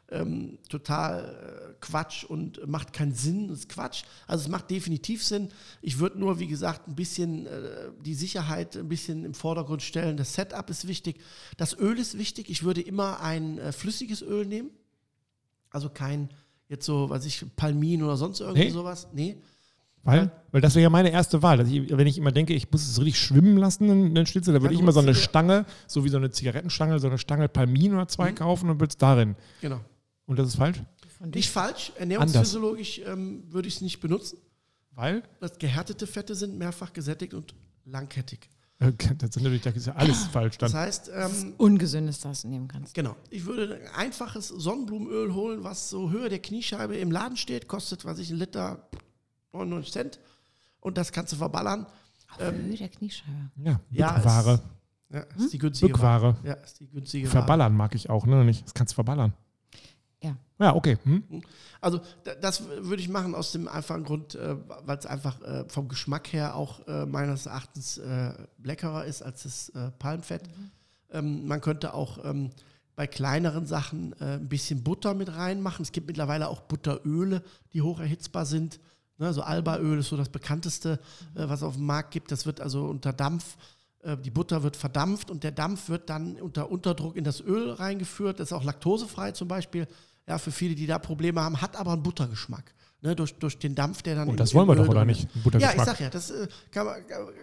ähm, 0.09 0.57
total 0.69 1.71
äh, 1.71 1.73
Quatsch 1.81 2.23
und 2.23 2.65
macht 2.65 2.93
keinen 2.93 3.13
Sinn, 3.13 3.49
ist 3.49 3.67
Quatsch. 3.69 4.03
Also 4.25 4.45
es 4.45 4.49
macht 4.49 4.71
definitiv 4.71 5.23
Sinn. 5.23 5.49
Ich 5.81 5.99
würde 5.99 6.17
nur, 6.19 6.39
wie 6.39 6.47
gesagt, 6.47 6.87
ein 6.87 6.95
bisschen 6.95 7.45
äh, 7.45 7.89
die 8.05 8.13
Sicherheit 8.15 8.77
ein 8.77 8.87
bisschen 8.87 9.25
im 9.25 9.33
Vordergrund 9.33 9.81
stellen. 9.83 10.15
Das 10.17 10.33
Setup 10.33 10.69
ist 10.69 10.87
wichtig. 10.87 11.19
Das 11.57 11.77
Öl 11.77 11.99
ist 11.99 12.17
wichtig. 12.17 12.49
Ich 12.49 12.63
würde 12.63 12.81
immer 12.81 13.19
ein 13.19 13.57
äh, 13.57 13.71
flüssiges 13.73 14.21
Öl 14.21 14.45
nehmen. 14.45 14.71
Also 15.71 15.89
kein 15.89 16.29
jetzt 16.69 16.85
so, 16.85 17.09
was 17.09 17.25
ich, 17.25 17.45
Palmin 17.55 18.01
oder 18.03 18.17
sonst 18.17 18.39
irgendwie 18.39 18.65
Nee. 18.65 18.69
sowas. 18.71 19.07
Nee. 19.13 19.37
Weil, 20.07 20.31
weil 20.51 20.61
das 20.61 20.73
wäre 20.75 20.83
ja 20.83 20.89
meine 20.89 21.11
erste 21.11 21.43
Wahl. 21.43 21.57
Dass 21.57 21.67
ich, 21.67 21.89
wenn 21.95 22.07
ich 22.07 22.17
immer 22.17 22.31
denke, 22.31 22.53
ich 22.53 22.71
muss 22.71 22.87
es 22.87 22.97
richtig 22.99 23.19
schwimmen 23.19 23.57
lassen, 23.57 23.89
einen 23.89 24.15
einen 24.17 24.25
Schnitzel, 24.25 24.53
dann 24.53 24.61
würde 24.63 24.73
ich 24.73 24.79
immer 24.79 24.93
so 24.93 25.01
eine 25.01 25.13
Stange, 25.13 25.65
so 25.85 26.05
wie 26.05 26.09
so 26.09 26.17
eine 26.17 26.31
Zigarettenstange, 26.31 26.97
so 26.99 27.07
eine 27.07 27.17
Stange 27.17 27.49
Palmin 27.49 27.93
oder 27.93 28.07
zwei 28.07 28.31
kaufen 28.31 28.69
und 28.69 28.79
würde 28.79 28.91
es 28.91 28.97
darin. 28.97 29.35
Genau. 29.61 29.81
Und 30.25 30.39
das 30.39 30.47
ist 30.47 30.55
falsch? 30.55 30.81
Nicht 31.33 31.49
falsch. 31.49 31.91
Ernährungsphysiologisch 31.97 33.01
ähm, 33.05 33.43
würde 33.49 33.67
ich 33.67 33.75
es 33.75 33.81
nicht 33.81 33.99
benutzen. 33.99 34.37
Weil? 34.91 35.23
Das 35.39 35.57
gehärtete 35.59 36.07
Fette 36.07 36.35
sind 36.35 36.57
mehrfach 36.57 36.93
gesättigt 36.93 37.33
und 37.33 37.53
langkettig. 37.85 38.49
Äh, 38.79 38.91
Das, 39.17 39.33
sind 39.33 39.43
natürlich, 39.43 39.61
das 39.63 39.75
ist 39.75 39.87
ja 39.87 39.95
alles 39.95 40.25
falsch 40.25 40.57
dann. 40.57 40.71
Das 40.71 40.79
heißt, 40.79 41.11
ähm, 41.13 41.53
Ungesündes, 41.57 42.19
das 42.19 42.43
du 42.43 42.47
nehmen 42.47 42.67
kannst. 42.67 42.93
genau, 42.93 43.15
ich 43.29 43.45
würde 43.45 43.75
ein 43.75 43.95
einfaches 44.05 44.47
Sonnenblumenöl 44.49 45.33
holen, 45.33 45.63
was 45.63 45.89
so 45.89 46.11
Höhe 46.11 46.29
der 46.29 46.39
Kniescheibe 46.39 46.95
im 46.95 47.11
Laden 47.11 47.37
steht, 47.37 47.67
kostet, 47.67 48.05
was 48.05 48.19
ich, 48.19 48.29
ein 48.29 48.37
Liter 48.37 48.87
99 49.65 49.91
Cent. 49.93 50.19
Und 50.79 50.97
das 50.97 51.11
kannst 51.11 51.33
du 51.33 51.37
verballern. 51.37 51.85
Höhe 52.37 52.75
der 52.77 52.89
Kniescheibe. 52.89 53.31
Ja, 53.63 53.79
Ja, 53.91 54.13
Bückware. 54.13 54.61
Ja, 55.09 55.19
ist 55.37 55.53
die 55.53 55.57
günstige 55.57 55.93
Bückware. 55.93 56.35
Ja, 56.43 56.53
ist 56.55 56.79
die 56.81 56.87
günstige 56.87 57.27
Ware. 57.27 57.31
Verballern 57.31 57.73
mag 57.75 57.95
ich 57.95 58.09
auch, 58.09 58.25
ne? 58.25 58.43
Nicht? 58.43 58.65
Das 58.65 58.73
kannst 58.73 58.93
du 58.93 58.95
verballern. 58.95 59.33
Ja. 60.21 60.35
Ja, 60.59 60.75
okay. 60.75 60.97
Hm? 61.03 61.23
Also 61.79 62.01
da- 62.23 62.35
das 62.35 62.67
würde 62.67 63.01
ich 63.01 63.07
machen 63.07 63.33
aus 63.35 63.51
dem 63.53 63.67
einfachen 63.67 64.03
Grund, 64.03 64.35
äh, 64.35 64.55
weil 64.85 64.97
es 64.97 65.05
einfach 65.05 65.39
äh, 65.41 65.63
vom 65.69 65.87
Geschmack 65.87 66.33
her 66.33 66.55
auch 66.55 66.85
äh, 66.87 67.05
meines 67.05 67.45
Erachtens 67.45 68.01
leckerer 68.61 69.05
ist 69.05 69.21
als 69.21 69.43
das 69.43 69.71
Palmfett. 69.99 70.43
Ähm, 71.11 71.47
man 71.47 71.61
könnte 71.61 71.93
auch 71.93 72.25
ähm, 72.25 72.49
bei 72.97 73.05
kleineren 73.07 73.65
Sachen 73.67 74.13
ein 74.19 74.49
bisschen 74.49 74.83
Butter 74.83 75.13
mit 75.13 75.33
reinmachen. 75.33 75.83
Es 75.83 75.91
gibt 75.91 76.07
mittlerweile 76.07 76.47
auch 76.49 76.61
Butteröle, 76.61 77.43
die 77.73 77.83
hoch 77.83 77.99
erhitzbar 77.99 78.45
sind. 78.47 78.79
Ne, 79.19 79.33
so 79.33 79.41
Albaöl 79.41 79.99
ist 79.99 80.09
so 80.09 80.17
das 80.17 80.29
bekannteste, 80.29 80.99
äh, 81.35 81.49
was 81.49 81.59
es 81.61 81.63
auf 81.63 81.75
dem 81.75 81.85
Markt 81.85 82.11
gibt. 82.11 82.31
Das 82.31 82.45
wird 82.45 82.61
also 82.61 82.85
unter 82.85 83.13
Dampf, 83.13 83.57
äh, 84.03 84.15
die 84.17 84.29
Butter 84.29 84.61
wird 84.61 84.75
verdampft 84.75 85.31
und 85.31 85.43
der 85.43 85.51
Dampf 85.51 85.89
wird 85.89 86.09
dann 86.09 86.35
unter 86.39 86.69
Unterdruck 86.69 87.15
in 87.15 87.23
das 87.23 87.41
Öl 87.41 87.71
reingeführt. 87.71 88.39
Das 88.39 88.49
ist 88.49 88.53
auch 88.53 88.63
laktosefrei 88.63 89.31
zum 89.31 89.47
Beispiel. 89.47 89.87
Ja, 90.27 90.37
für 90.37 90.51
viele, 90.51 90.75
die 90.75 90.85
da 90.85 90.99
Probleme 90.99 91.41
haben, 91.41 91.61
hat 91.61 91.75
aber 91.77 91.93
einen 91.93 92.03
Buttergeschmack. 92.03 92.73
Ne, 93.01 93.15
durch, 93.15 93.35
durch 93.35 93.59
den 93.59 93.75
Dampf, 93.75 94.01
der 94.01 94.15
dann 94.15 94.27
Und 94.27 94.33
im- 94.33 94.37
das 94.37 94.53
wollen 94.55 94.67
wir 94.67 94.73
Öl 94.75 94.81
doch, 94.83 94.89
oder 94.89 95.05
nicht? 95.05 95.27
Buttergeschmack. 95.43 95.75
Ja, 95.77 95.81
ich 95.83 95.87
sag 95.87 95.99
ja, 95.99 96.09
das 96.09 96.31
äh, 96.31 96.47
kann, 96.71 96.85
man, 96.87 96.95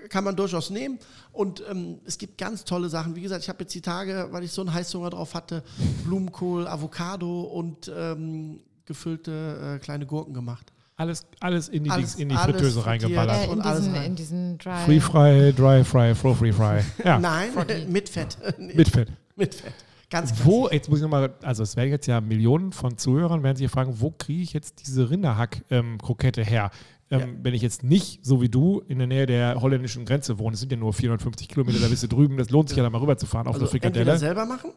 kann 0.08 0.24
man 0.24 0.34
durchaus 0.36 0.68
nehmen. 0.70 0.98
Und 1.32 1.62
ähm, 1.70 2.00
es 2.04 2.18
gibt 2.18 2.38
ganz 2.38 2.64
tolle 2.64 2.88
Sachen. 2.88 3.14
Wie 3.16 3.20
gesagt, 3.22 3.42
ich 3.42 3.48
habe 3.48 3.60
jetzt 3.60 3.72
die 3.74 3.80
Tage, 3.80 4.28
weil 4.32 4.42
ich 4.44 4.50
so 4.52 4.62
einen 4.62 4.74
Heißhunger 4.74 5.10
drauf 5.10 5.34
hatte, 5.34 5.62
Blumenkohl, 6.04 6.66
Avocado 6.66 7.42
und 7.42 7.90
ähm, 7.96 8.60
gefüllte 8.84 9.76
äh, 9.76 9.78
kleine 9.78 10.06
Gurken 10.06 10.34
gemacht. 10.34 10.72
Alles, 10.96 11.26
alles 11.40 11.68
in 11.68 11.82
die, 11.84 11.90
Alles- 11.90 12.12
Dings- 12.12 12.22
in 12.22 12.28
die 12.28 12.36
alles 12.36 12.54
Fritteuse 12.56 12.86
reingeballert. 12.86 13.48
Äh, 13.48 13.52
in, 13.52 13.60
diesen, 13.62 13.94
rein. 13.94 14.04
in 14.06 14.14
diesen 14.16 14.58
Dry. 14.58 14.76
Free 14.84 15.00
Fry, 15.00 15.52
Dry 15.52 15.84
Fry, 15.84 16.14
Fro 16.14 16.34
Free 16.34 16.52
Fry. 16.52 16.80
Ja, 17.04 17.18
Nein, 17.18 17.50
mit 17.88 18.08
Fett. 18.08 18.38
mit 18.58 18.88
Fett. 18.88 19.08
mit 19.34 19.54
Fett. 19.54 19.72
Ganz 20.10 20.28
klassisch. 20.30 20.46
Wo, 20.46 20.68
jetzt 20.70 20.88
muss 20.88 20.98
ich 20.98 21.02
nochmal, 21.02 21.34
also 21.42 21.64
es 21.64 21.74
werden 21.76 21.90
jetzt 21.90 22.06
ja 22.06 22.20
Millionen 22.20 22.72
von 22.72 22.96
Zuhörern, 22.96 23.42
werden 23.42 23.56
sich 23.56 23.68
fragen, 23.68 24.00
wo 24.00 24.12
kriege 24.12 24.42
ich 24.42 24.52
jetzt 24.52 24.86
diese 24.86 25.10
Rinderhack-Krokette 25.10 26.44
her? 26.44 26.70
Ähm, 27.10 27.20
Ja. 27.20 27.26
Wenn 27.42 27.54
ich 27.54 27.62
jetzt 27.62 27.82
nicht, 27.82 28.24
so 28.24 28.40
wie 28.40 28.48
du, 28.48 28.80
in 28.86 28.98
der 28.98 29.08
Nähe 29.08 29.26
der 29.26 29.60
holländischen 29.60 30.04
Grenze 30.04 30.38
wohne, 30.38 30.54
es 30.54 30.60
sind 30.60 30.70
ja 30.70 30.78
nur 30.78 30.92
450 30.92 31.48
Kilometer, 31.48 31.80
da 31.80 31.88
bist 31.88 32.02
du 32.04 32.06
drüben, 32.06 32.36
das 32.36 32.50
lohnt 32.50 32.68
sich 32.68 32.78
ja 32.78 32.84
da 32.84 32.90
mal 32.90 32.98
rüber 32.98 33.16
zu 33.16 33.26
fahren 33.26 33.46
auf 33.48 33.54
also 33.56 33.66
eine 33.66 33.74
entweder 33.74 33.94
Frikadelle. 33.94 34.18
selber 34.18 34.46
machen 34.46 34.70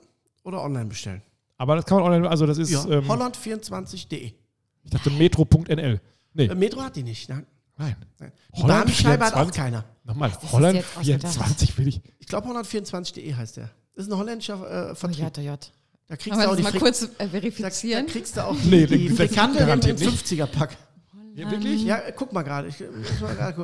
oder 0.44 0.64
online 0.64 0.86
bestellen. 0.86 1.22
Aber 1.58 1.76
das 1.76 1.86
kann 1.86 1.98
man 2.00 2.06
online, 2.12 2.28
also 2.30 2.46
das 2.48 2.58
ist, 2.58 2.72
Ja, 2.72 2.86
ähm, 2.90 3.06
Holland24.de. 3.08 4.32
ich 4.88 4.92
dachte 4.92 5.10
metro.nl. 5.12 6.00
Nee, 6.34 6.46
Äh, 6.46 6.56
Metro 6.56 6.82
hat 6.82 6.96
die 6.96 7.04
nicht. 7.04 7.30
Nein. 7.30 7.46
nein. 7.78 7.96
nein. 8.20 8.32
Holland 8.54 8.68
Barmischeibe 8.86 9.26
hat 9.26 9.34
auch 9.34 9.38
24? 9.52 9.56
keiner. 9.64 9.86
Nochmal, 10.04 10.32
Holland 10.52 10.76
jetzt 10.78 10.98
ausgedacht? 10.98 11.22
24 11.34 11.78
will 11.78 11.88
ich. 11.90 12.02
Ich 12.20 12.28
glaube, 12.28 12.48
Holland24.de 12.50 13.34
heißt 13.36 13.58
der. 13.58 13.70
Das 13.96 14.06
ist 14.06 14.12
ein 14.12 14.18
holländischer 14.18 14.90
äh, 14.90 14.92
Oh, 14.92 14.96
Vertrieb. 14.96 15.24
J, 15.26 15.38
J. 15.40 15.72
Da 16.08 16.16
kriegst 16.16 16.40
du 16.40 16.50
auch 16.50 16.56
die 16.56 16.64
mal 16.64 16.72
kurz 16.74 17.02
äh, 17.04 17.08
da, 17.18 17.26
da 17.26 17.30
verifizieren? 17.32 18.08
kriegst 18.08 18.38
du 18.38 18.46
auch 18.46 18.56
Nee, 18.64 18.86
die, 18.86 18.98
die 18.98 19.08
das 19.10 19.18
Frikandel 19.18 19.58
im, 19.58 19.62
im 19.64 19.68
garantiert 19.82 20.00
nicht. 20.00 20.26
50er-Pack. 20.26 20.78
Ja, 21.36 21.52
wirklich? 21.52 21.84
Ja, 21.84 21.98
äh, 21.98 22.14
guck 22.16 22.32
mal 22.34 22.42
gerade. 22.44 22.68
Ich. 22.70 22.84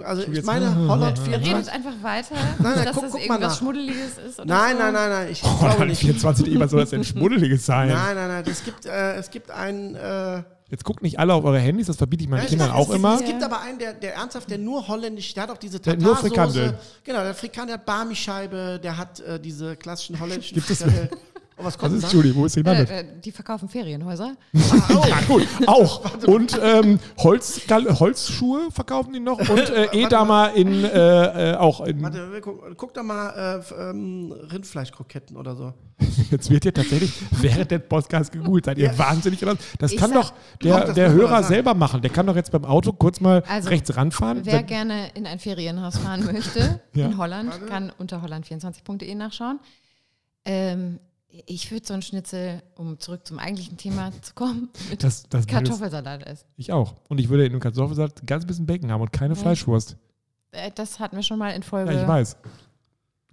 Also 0.05 0.23
ich 0.23 0.27
jetzt- 0.35 0.45
meine 0.45 0.75
Holland 0.87 1.17
Redet 1.25 1.43
24. 1.43 1.73
einfach 1.73 2.03
weiter, 2.03 2.35
nein, 2.59 2.83
dass 2.85 2.93
guck- 2.93 3.03
das 3.03 3.11
guck 3.13 3.13
mal 3.13 3.19
irgendwas 3.21 3.39
nach. 3.53 3.57
Schmuddeliges 3.59 4.17
ist. 4.27 4.39
Oder 4.39 4.45
Nein, 4.47 4.75
so. 4.77 4.83
nein, 4.83 4.93
nein, 4.93 5.09
nein. 5.09 5.27
Ich 5.31 5.41
glaube 5.41 5.59
Holland 5.73 5.87
nicht. 5.89 5.99
24, 6.01 6.59
was 6.59 6.69
soll 6.71 6.79
das 6.81 6.89
denn 6.91 7.03
Schmuddeliges 7.03 7.65
sein? 7.65 7.87
Nein, 7.89 8.15
nein, 8.15 8.27
nein. 8.27 8.43
Es 8.47 8.63
gibt, 8.63 8.85
äh, 8.85 9.15
es 9.15 9.31
gibt 9.31 9.49
einen. 9.49 9.95
Äh, 9.95 10.43
Jetzt 10.73 10.85
guckt 10.85 11.03
nicht 11.03 11.19
alle 11.19 11.35
auf 11.35 11.43
eure 11.43 11.59
Handys, 11.59 11.85
das 11.85 11.97
verbiete 11.97 12.23
ich 12.23 12.29
meinen 12.31 12.41
ja, 12.41 12.47
Kindern 12.47 12.71
auch 12.71 12.87
gibt, 12.87 12.97
immer. 12.97 13.13
Es 13.19 13.23
gibt 13.23 13.43
aber 13.43 13.61
einen, 13.61 13.77
der, 13.77 13.93
der 13.93 14.15
ernsthaft, 14.15 14.49
der 14.49 14.57
nur 14.57 14.87
holländisch, 14.87 15.31
der 15.35 15.43
hat 15.43 15.51
auch 15.51 15.57
diese 15.59 15.79
Der 15.79 15.93
hat 15.93 16.01
nur 16.01 16.19
Tatarsoße. 16.19 16.73
Genau, 17.03 17.19
der 17.21 17.35
Frikandel 17.35 17.75
hat 17.75 17.85
Barmischeibe, 17.85 18.79
der 18.81 18.97
hat 18.97 19.19
äh, 19.19 19.39
diese 19.39 19.75
klassischen 19.75 20.19
holländischen 20.19 20.55
Gibt 20.55 20.71
es- 20.71 20.83
Und 21.55 21.65
was 21.65 21.73
Das 21.73 21.77
kommt 21.81 21.95
ist? 22.03 22.11
Julie, 22.11 22.33
wo 22.35 22.45
ist 22.45 22.53
sie 22.53 22.63
damit? 22.63 22.89
Äh, 22.89 23.01
äh, 23.01 23.05
die 23.23 23.31
verkaufen 23.31 23.69
Ferienhäuser. 23.69 24.35
Ja, 24.53 25.19
gut, 25.27 25.47
auch. 25.67 26.01
Und 26.25 26.57
ähm, 26.61 26.99
Holz, 27.19 27.61
Holzschuhe 27.69 28.69
verkaufen 28.71 29.13
die 29.13 29.19
noch 29.19 29.37
und 29.39 29.69
äh, 29.69 29.85
Edamer 29.93 30.53
in, 30.53 30.83
äh, 30.83 31.51
äh, 31.51 31.55
auch 31.55 31.81
in. 31.81 32.01
Warte, 32.01 32.39
guck, 32.41 32.77
guck 32.77 32.93
doch 32.93 33.03
mal 33.03 33.61
äh, 33.69 33.89
ähm, 33.89 34.31
Rindfleischkroketten 34.51 35.35
oder 35.37 35.55
so. 35.55 35.73
Jetzt 36.31 36.49
wird 36.49 36.63
hier 36.63 36.73
tatsächlich 36.73 37.13
während 37.39 37.69
der 37.71 37.79
Podcast 37.79 38.31
gegoogelt. 38.31 38.65
Seid 38.65 38.77
ihr 38.77 38.85
Ja. 38.87 38.97
wahnsinnig? 38.97 39.41
oder 39.43 39.53
was? 39.53 39.59
Das 39.79 39.91
Ich 39.91 39.99
kann 39.99 40.11
sag- 40.11 40.21
doch 40.21 40.33
der, 40.63 40.79
das 40.85 40.95
der 40.95 41.11
Hörer 41.11 41.43
selber 41.43 41.73
machen. 41.75 42.01
Der 42.01 42.09
kann 42.11 42.25
doch 42.25 42.35
jetzt 42.35 42.51
beim 42.51 42.65
Auto 42.65 42.93
kurz 42.93 43.19
mal 43.19 43.43
Also, 43.47 43.69
rechts 43.69 43.95
ranfahren. 43.95 44.41
Wer 44.43 44.63
gerne 44.63 45.09
in 45.13 45.27
ein 45.27 45.39
Ferienhaus 45.39 45.97
fahren 45.97 46.25
möchte, 46.25 46.81
Ja. 46.93 47.05
in 47.05 47.17
Holland, 47.17 47.67
kann 47.67 47.91
unter 47.97 48.21
holland24.de 48.23 49.13
nachschauen. 49.15 49.59
Ähm, 50.45 50.99
ich 51.47 51.71
würde 51.71 51.85
so 51.85 51.93
ein 51.93 52.01
Schnitzel, 52.01 52.61
um 52.75 52.99
zurück 52.99 53.25
zum 53.25 53.39
eigentlichen 53.39 53.77
Thema 53.77 54.11
zu 54.21 54.33
kommen, 54.33 54.69
mit 54.89 55.03
das, 55.03 55.23
das 55.29 55.47
Kartoffelsalat 55.47 56.23
essen. 56.27 56.45
Ich 56.57 56.71
auch. 56.71 56.95
Und 57.09 57.19
ich 57.19 57.29
würde 57.29 57.45
in 57.45 57.51
dem 57.53 57.59
Kartoffelsalat 57.59 58.21
ein 58.21 58.25
ganz 58.25 58.45
bisschen 58.45 58.65
Bacon 58.65 58.91
haben 58.91 59.01
und 59.01 59.11
keine 59.11 59.35
Fleischwurst. 59.35 59.97
Äh, 60.51 60.71
Das 60.75 60.99
hatten 60.99 61.15
wir 61.15 61.23
schon 61.23 61.39
mal 61.39 61.49
in 61.51 61.63
Folge 61.63 61.91
Ja, 61.93 62.01
ich 62.03 62.07
weiß. 62.07 62.37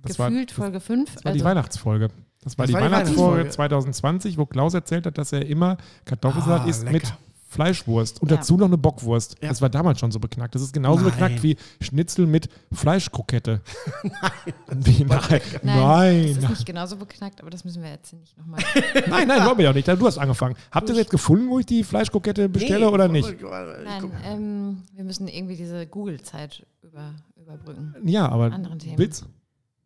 Das 0.03 0.19
war, 0.19 0.31
gefühlt, 0.31 0.51
Folge 0.51 0.81
5. 0.81 1.15
das 1.15 1.25
war 1.27 1.33
die 1.33 1.45
Weihnachtsfolge. 1.45 2.09
Das 2.43 2.57
war 2.57 2.65
Das 2.65 2.69
die 2.69 2.73
war 2.73 2.81
die 2.81 2.87
Weihnachtsfolge 2.87 3.33
Weihnachtsfolge. 3.41 3.51
2020, 3.51 4.39
wo 4.39 4.47
Klaus 4.47 4.73
erzählt 4.73 5.05
hat, 5.05 5.19
dass 5.19 5.33
er 5.33 5.45
immer 5.45 5.77
Kartoffelsalat 6.07 6.63
Ah, 6.63 6.69
isst 6.71 6.85
lecker. 6.85 6.93
mit 6.93 7.13
Fleischwurst 7.51 8.23
und 8.23 8.31
Ja. 8.31 8.37
dazu 8.37 8.57
noch 8.57 8.67
eine 8.67 8.79
Bockwurst. 8.79 9.37
Ja. 9.43 9.49
Das 9.49 9.61
war 9.61 9.69
damals 9.69 9.99
schon 9.99 10.13
so 10.13 10.21
beknackt. 10.21 10.55
Das 10.55 10.63
ist 10.63 10.73
genauso 10.73 11.03
Nein. 11.03 11.11
beknackt 11.11 11.43
wie 11.43 11.57
Schnitzel 11.81 12.27
mit 12.27 12.49
Fleischkrokette. 12.73 13.61
nein. 14.05 14.55
Wie, 14.87 15.05
nein. 15.05 15.19
Nein, 15.63 15.77
Nein. 15.77 16.35
das 16.37 16.45
ist 16.45 16.49
nicht 16.51 16.67
genauso 16.67 16.97
beknackt, 16.97 17.41
aber 17.41 17.51
das 17.51 17.65
müssen 17.65 17.83
wir 17.83 17.91
jetzt 17.91 18.13
nicht 18.13 18.39
nochmal. 18.39 18.61
Nein, 19.09 19.27
nein, 19.27 19.45
wollen 19.45 19.59
wir 19.59 19.65
ja 19.65 19.71
auch 19.71 19.75
nicht. 19.75 19.89
Du 19.89 20.07
hast 20.07 20.17
angefangen. 20.19 20.55
Habt 20.71 20.89
ihr 20.89 20.95
jetzt 20.95 21.11
gefunden, 21.11 21.51
wo 21.51 21.59
ich 21.59 21.67
die 21.67 21.83
Fleischkrokette 21.83 22.49
bestelle 22.49 22.89
oder 22.89 23.09
nicht? 23.09 23.29
Ich 23.29 23.43
Nein, 23.43 24.13
ähm, 24.25 24.83
wir 24.95 25.03
müssen 25.05 25.27
irgendwie 25.27 25.57
diese 25.57 25.87
Google-Zeit 25.89 26.65
über, 26.83 27.15
überbrücken. 27.37 27.95
Ja, 28.05 28.29
aber 28.29 28.53
Anderen 28.53 28.79
Themen. 28.79 28.97
Witz? 28.99 29.25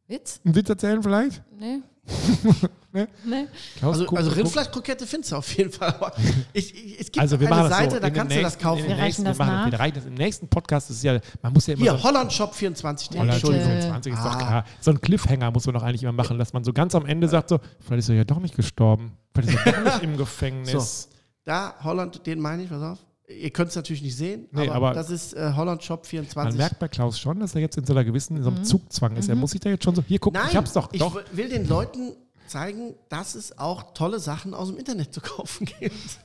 Witz? 0.07 0.41
Einen 0.45 0.55
Witz 0.55 0.69
erzählen 0.69 1.03
vielleicht? 1.03 1.43
Nee. 1.59 1.79
Ne? 2.95 3.09
Nee. 3.25 3.47
Klaus, 3.77 3.99
Also, 4.01 4.15
also 4.17 4.31
Rindfleischkrokette 4.31 5.05
findest 5.07 5.33
du 5.33 5.37
auf 5.37 5.53
jeden 5.59 5.73
Fall. 5.73 5.89
Aber 6.01 6.13
ich, 6.53 6.73
ich, 6.75 7.01
es 7.01 7.07
gibt 7.07 7.19
Also 7.19 7.41
wir 7.41 7.51
eine 7.53 7.69
Seite, 7.69 7.97
so. 7.97 8.01
da 8.01 8.09
kannst 8.11 8.37
du 8.37 8.41
das 8.41 8.53
nächsten- 8.53 8.63
kaufen. 8.63 8.83
Wir 8.85 8.91
reichen 8.91 9.05
nächsten- 9.05 9.25
das 9.25 9.39
wir 9.39 9.45
machen 9.45 9.55
nach. 9.57 9.71
Wir 9.73 9.81
reichen 9.81 9.95
das 9.97 10.05
im 10.07 10.15
nächsten 10.15 10.49
Podcast. 10.49 10.91
Ist 10.91 11.03
ja, 11.03 11.19
man 11.43 11.53
muss 11.53 11.67
ja 11.67 11.75
immer 11.75 11.83
Hier, 11.83 11.93
so 11.99 12.03
Holland 12.05 12.33
Shop 12.33 12.55
24. 12.55 13.11
Ja, 13.11 13.21
Holland 13.23 13.43
bitte. 13.43 13.61
25 13.61 14.13
ist 14.13 14.19
doch 14.25 14.31
Ah. 14.35 14.37
klar. 14.39 14.65
So 14.81 14.91
ein 14.93 15.01
Cliffhanger 15.01 15.51
muss 15.51 15.67
man 15.67 15.75
doch 15.75 15.83
eigentlich 15.83 16.05
immer 16.05 16.13
machen, 16.13 16.39
dass 16.39 16.53
man 16.53 16.63
so 16.63 16.73
ganz 16.73 16.95
am 16.95 17.05
Ende 17.05 17.27
sagt 17.29 17.49
so, 17.49 17.59
vielleicht 17.81 17.99
ist 17.99 18.09
er 18.11 18.15
ja 18.15 18.25
doch 18.25 18.39
nicht 18.39 18.55
gestorben. 18.55 19.19
Vielleicht 19.35 19.59
ist 19.59 19.67
er 19.67 19.73
doch 19.73 19.85
nicht 19.95 20.03
im 20.05 20.17
Gefängnis. 20.17 21.09
Da, 21.45 21.75
Holland, 21.83 22.25
den 22.27 22.39
meine 22.41 22.63
ich, 22.63 22.71
pass 22.71 22.81
auf. 22.83 22.99
Ihr 23.27 23.51
könnt 23.51 23.71
es 23.71 23.77
natürlich 23.77 24.03
nicht 24.03 24.17
sehen, 24.17 24.49
Nee, 24.53 24.69
aber, 24.69 24.75
aber- 24.89 24.93
das 24.93 25.09
ist 25.11 25.33
äh, 25.33 25.53
Holland 25.57 25.83
Shop 25.83 26.01
Man 26.03 26.09
24. 26.09 26.59
merkt 26.59 26.79
bei 26.79 26.89
Klaus 26.89 27.19
schon, 27.19 27.41
dass 27.41 27.55
er 27.55 27.63
jetzt 27.63 27.77
in 27.79 27.85
so 27.87 27.95
einer 27.95 28.05
gewissen, 28.05 28.37
in 28.37 28.43
so 28.43 28.51
einem 28.51 28.63
Zugzwang 28.65 29.17
ist. 29.17 29.31
Er 29.31 29.35
muss 29.35 29.53
sich 29.53 29.61
da 29.61 29.71
jetzt 29.71 29.83
schon 29.83 29.95
so, 29.95 30.03
hier 30.07 30.19
guck, 30.19 30.35
Nein, 30.35 30.45
ich 30.51 30.57
hab's 30.57 30.75
doch, 30.75 30.91
ich 30.93 31.01
doch. 31.01 31.15
w- 31.17 31.21
will 31.33 31.49
den 31.49 31.67
Leuten 31.67 32.13
zeigen, 32.47 32.95
dass 33.09 33.35
es 33.35 33.59
auch 33.59 33.95
tolle 33.95 34.19
Sachen 34.21 34.55
aus 34.55 34.69
dem 34.69 34.79
Internet 34.79 35.13
zu 35.15 35.21
kaufen 35.21 35.67
gibt. 35.67 36.19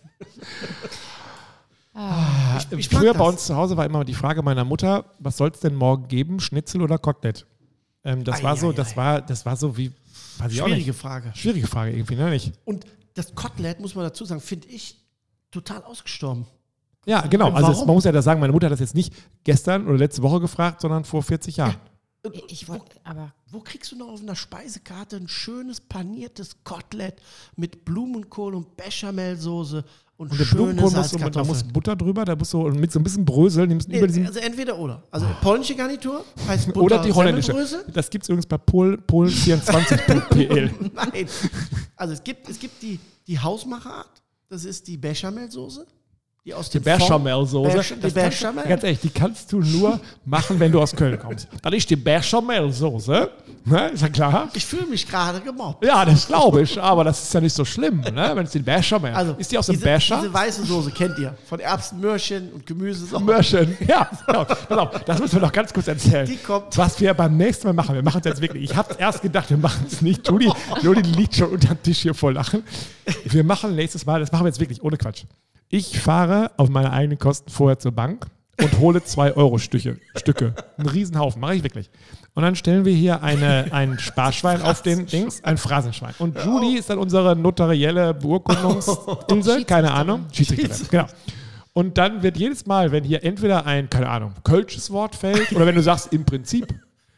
Ah, 1.93 2.57
Ich- 2.72 2.78
ich 2.78 2.89
Früher 2.89 3.13
bei 3.13 3.26
uns 3.28 3.45
zu 3.45 3.55
Hause 3.55 3.76
war 3.76 3.86
immer 3.86 4.05
die 4.05 4.13
Frage 4.13 4.41
meiner 4.43 4.63
Mutter, 4.63 5.05
was 5.20 5.38
soll 5.38 5.49
es 5.49 5.59
denn 5.59 5.76
morgen 5.76 6.07
geben, 6.07 6.39
Schnitzel 6.39 6.82
oder 6.82 6.97
Kotelett? 6.97 7.45
Ähm, 8.03 8.24
das 8.24 8.39
Ei, 8.39 8.43
war 8.43 8.55
so, 8.55 8.70
ei, 8.70 8.74
das 8.74 8.93
ei. 8.93 8.95
war, 8.97 9.22
das 9.22 9.45
war 9.45 9.55
so 9.57 9.76
wie, 9.76 9.91
weiß 10.38 10.51
ich 10.53 10.61
auch 10.61 10.67
Schwierige 10.67 10.91
nicht. 10.91 10.99
Frage. 10.99 11.32
Schwierige 11.36 11.67
Frage 11.67 11.91
irgendwie, 11.91 12.15
ne? 12.15 12.30
Nicht? 12.30 12.53
Und 12.63 12.86
das 13.15 13.34
Kotelett, 13.36 13.80
muss 13.80 13.95
man 13.95 14.05
dazu 14.05 14.24
sagen, 14.24 14.39
finde 14.39 14.67
ich 14.70 14.97
total 15.51 15.84
ausgestorben. 15.84 16.45
Ja, 17.05 17.22
genau. 17.22 17.51
Also 17.51 17.72
es, 17.72 17.80
man 17.80 17.95
muss 17.95 18.03
ja 18.03 18.11
da 18.11 18.22
sagen, 18.22 18.39
meine 18.39 18.53
Mutter 18.53 18.67
hat 18.67 18.74
das 18.74 18.80
jetzt 18.82 18.95
nicht 18.95 19.13
gestern 19.43 19.88
oder 19.88 19.97
letzte 19.97 20.22
Woche 20.22 20.39
gefragt, 20.39 20.82
sondern 20.82 21.03
vor 21.05 21.24
40 21.24 21.57
Jahren. 21.57 21.76
Ich 22.49 22.67
wollte, 22.67 22.99
aber 23.03 23.34
Wo 23.49 23.61
kriegst 23.61 23.91
du 23.91 23.95
noch 23.95 24.09
auf 24.09 24.22
einer 24.22 24.36
Speisekarte 24.36 25.15
ein 25.15 25.28
schönes 25.28 25.80
paniertes 25.80 26.63
Kotelett 26.63 27.22
mit 27.55 27.86
Blumenkohl 27.86 28.55
und 28.55 28.76
Bechamelsoße 28.76 29.86
und, 30.17 30.32
Und 30.32 30.39
der 30.39 30.43
schöne 30.43 30.74
Blumenkohl 30.74 30.91
muss, 30.91 31.09
so 31.11 31.17
mit, 31.17 31.36
da 31.36 31.43
muss 31.45 31.63
Butter 31.63 31.95
drüber, 31.95 32.26
da 32.26 32.36
muss 32.36 32.49
so 32.49 32.63
und 32.63 32.78
mit 32.78 32.91
so 32.91 32.99
ein 32.99 33.03
bisschen 33.03 33.24
Brösel, 33.24 33.67
nimmst 33.67 33.89
du 33.89 33.97
über 33.97 34.07
diesen, 34.07 34.28
also 34.28 34.39
entweder 34.39 34.78
oder. 34.78 35.01
Also 35.11 35.26
polnische 35.41 35.76
Garnitur 35.76 36.26
heißt 36.45 36.67
Butter 36.67 36.82
oder 36.82 37.01
die 37.01 37.13
holländische. 37.13 37.86
Das 37.93 38.09
gibt 38.09 38.24
es 38.24 38.30
übrigens 38.30 38.45
bei 38.45 38.57
Pol, 38.57 39.01
Polen24.pl. 39.07 40.91
Nein. 40.93 41.28
Also 41.95 42.13
es 42.13 42.24
gibt, 42.24 42.49
es 42.49 42.59
gibt 42.59 42.82
die, 42.82 42.99
die 43.28 43.39
Hausmacherart. 43.39 44.22
Das 44.49 44.65
ist 44.65 44.88
die 44.88 44.97
Bechamelsoße. 44.97 45.88
Die 46.46 46.54
aus 46.54 46.70
dem 46.70 46.82
Bechamelsoße. 46.82 47.78
Becha- 47.78 47.96
Die 48.08 48.12
Bechamel. 48.12 48.64
Ganz 48.66 48.84
ehrlich, 48.84 49.00
die 49.02 49.10
kannst 49.10 49.52
du 49.52 49.60
nur 49.60 50.00
machen, 50.26 50.58
wenn 50.60 50.72
du 50.72 50.82
aus 50.82 50.96
Köln 50.96 51.20
kommst. 51.20 51.48
Das 51.62 51.74
ist 51.74 51.90
die 51.90 51.98
Bechamelsoße. 51.98 53.30
Ne? 53.66 53.90
Ist 53.90 54.02
ja 54.02 54.10
klar? 54.10 54.50
Ich 54.54 54.66
fühle 54.66 54.88
mich 54.88 55.06
gerade 55.06 55.42
gemobbt. 55.42 55.84
Ja, 55.86 56.06
das 56.06 56.26
glaube 56.28 56.62
ich, 56.62 56.80
aber 56.82 57.04
das 57.04 57.22
ist 57.22 57.34
ja 57.34 57.42
nicht 57.42 57.54
so 57.54 57.66
schlimm, 57.66 58.00
ne? 58.00 58.32
wenn 58.34 58.46
es 58.46 58.52
die 58.52 58.60
Bechamel 58.60 59.14
Also, 59.14 59.34
ist. 59.38 59.52
die 59.52 59.58
aus 59.58 59.66
dem 59.68 59.74
diese, 59.74 59.86
Becher? 59.86 60.18
diese 60.22 60.34
weiße 60.34 60.64
Soße 60.66 60.92
kennt 60.92 61.20
ihr. 61.20 61.36
Von 61.48 61.60
Erbsen, 61.60 62.00
Möhrchen 62.00 62.52
und 62.54 62.66
Gemüse. 62.66 63.06
So. 63.06 63.20
Mörchen. 63.20 63.78
Ja, 63.86 64.10
genau. 64.26 64.42
Auf, 64.84 65.04
das 65.04 65.20
müssen 65.20 65.36
wir 65.36 65.42
noch 65.42 65.52
ganz 65.52 65.74
kurz 65.74 65.88
erzählen. 65.90 66.26
Die 66.26 66.38
kommt. 66.38 66.76
Was 66.78 67.00
wir 67.02 67.14
beim 67.14 67.36
nächsten 67.36 67.68
Mal 67.68 67.74
machen. 67.74 67.94
Wir 67.96 68.02
machen 68.04 68.22
es 68.24 68.26
jetzt 68.26 68.42
wirklich. 68.42 68.64
Ich 68.72 68.76
habe 68.76 68.96
erst 68.98 69.22
gedacht, 69.22 69.50
wir 69.50 69.58
machen 69.58 69.86
es 69.92 70.02
nicht. 70.02 70.26
Judy, 70.28 70.50
Judy 70.82 71.02
liegt 71.02 71.36
schon 71.36 71.50
unter 71.50 71.68
dem 71.76 71.84
Tisch 71.84 72.00
hier 72.00 72.14
voll 72.14 72.34
lachen. 72.34 72.64
Wir 73.26 73.44
machen 73.44 73.76
nächstes 73.76 74.06
Mal, 74.06 74.22
das 74.22 74.32
machen 74.32 74.46
wir 74.46 74.50
jetzt 74.50 74.60
wirklich 74.62 74.82
ohne 74.82 74.96
Quatsch. 74.98 75.24
Ich 75.72 75.99
fahre 75.99 76.49
auf 76.57 76.70
meine 76.70 76.91
eigenen 76.91 77.20
Kosten 77.20 77.51
vorher 77.51 77.78
zur 77.78 77.91
Bank 77.91 78.26
und 78.59 78.80
hole 78.80 79.03
2 79.03 79.36
Euro 79.36 79.59
Stücke. 79.59 79.99
Stücke. 80.15 80.55
Einen 80.78 80.89
Riesenhaufen, 80.89 81.39
mache 81.39 81.53
ich 81.55 81.63
wirklich. 81.63 81.91
Und 82.34 82.41
dann 82.41 82.55
stellen 82.55 82.86
wir 82.86 82.93
hier 82.93 83.22
eine, 83.22 83.67
ein 83.72 83.99
Sparschwein 83.99 84.63
auf 84.63 84.82
den 84.82 85.05
Dings, 85.05 85.43
ein 85.43 85.59
Phrasenschwein. 85.59 86.15
Und 86.17 86.43
Judy 86.43 86.76
ist 86.76 86.89
dann 86.89 86.97
unsere 86.97 87.36
notarielle 87.36 88.15
Beurkundungsinsel, 88.15 89.63
keine 89.67 89.91
Ahnung. 89.91 90.26
Schiedsrichterin, 90.32 90.88
genau. 90.89 91.05
Und 91.74 91.99
dann 91.99 92.24
wird 92.24 92.38
jedes 92.38 92.65
Mal, 92.65 92.91
wenn 92.91 93.03
hier 93.03 93.24
entweder 93.24 93.67
ein, 93.67 93.91
keine 93.91 94.09
Ahnung, 94.09 94.34
kölsches 94.43 94.89
Wort 94.89 95.15
fällt 95.15 95.51
oder 95.51 95.67
wenn 95.67 95.76
du 95.76 95.84
sagst 95.84 96.11
im 96.11 96.26
Prinzip 96.26 96.67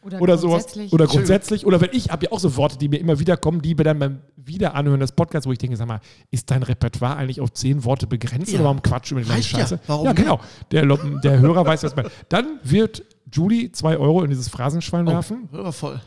oder, 0.04 0.22
oder 0.22 0.38
sowas 0.38 0.64
grundsätzlich. 0.64 0.94
oder 0.94 1.06
grundsätzlich 1.08 1.66
oder 1.66 1.82
wenn 1.82 1.90
ich 1.94 2.10
habe 2.10 2.26
ja 2.26 2.32
auch 2.32 2.40
so 2.40 2.56
Worte, 2.58 2.78
die 2.78 2.90
mir 2.90 2.98
immer 3.00 3.20
wieder 3.20 3.38
kommen, 3.38 3.62
die 3.62 3.76
mir 3.76 3.84
dann 3.84 4.00
beim 4.00 4.20
Wiederanhören 4.36 5.00
des 5.00 5.12
Podcasts, 5.12 5.46
wo 5.48 5.52
ich 5.52 5.58
denke, 5.60 5.78
sag 5.78 5.88
mal, 5.88 6.00
ist 6.32 6.50
dein 6.50 6.62
Warepertoire 6.62 7.18
eigentlich 7.18 7.40
auf 7.42 7.54
zehn 7.54 7.84
Worte 7.84 8.08
begrenzt 8.08 8.52
Ja. 8.52 8.56
oder 8.60 8.64
warum 8.66 8.82
Quatsch 8.82 9.12
über 9.12 9.22
die 9.22 9.28
gleiche 9.28 9.40
Reicht 9.40 9.52
ja. 9.54 9.60
Scheiße? 9.78 9.80
Warum 9.88 10.06
ja, 10.06 10.14
genau. 10.14 10.40
Der, 10.72 10.86
der 10.86 11.40
Hörer 11.40 11.66
weiß, 11.66 11.84
was 11.84 11.96
man. 11.96 12.08
Dann 12.30 12.60
wird 12.64 13.04
Julie 13.32 13.72
zwei 13.72 13.98
Euro 13.98 14.24
in 14.24 14.30
dieses 14.30 14.50
Phrasenschwein 14.50 15.06
werfen 15.08 15.48
Aber 15.54 15.72
voll. 15.72 16.00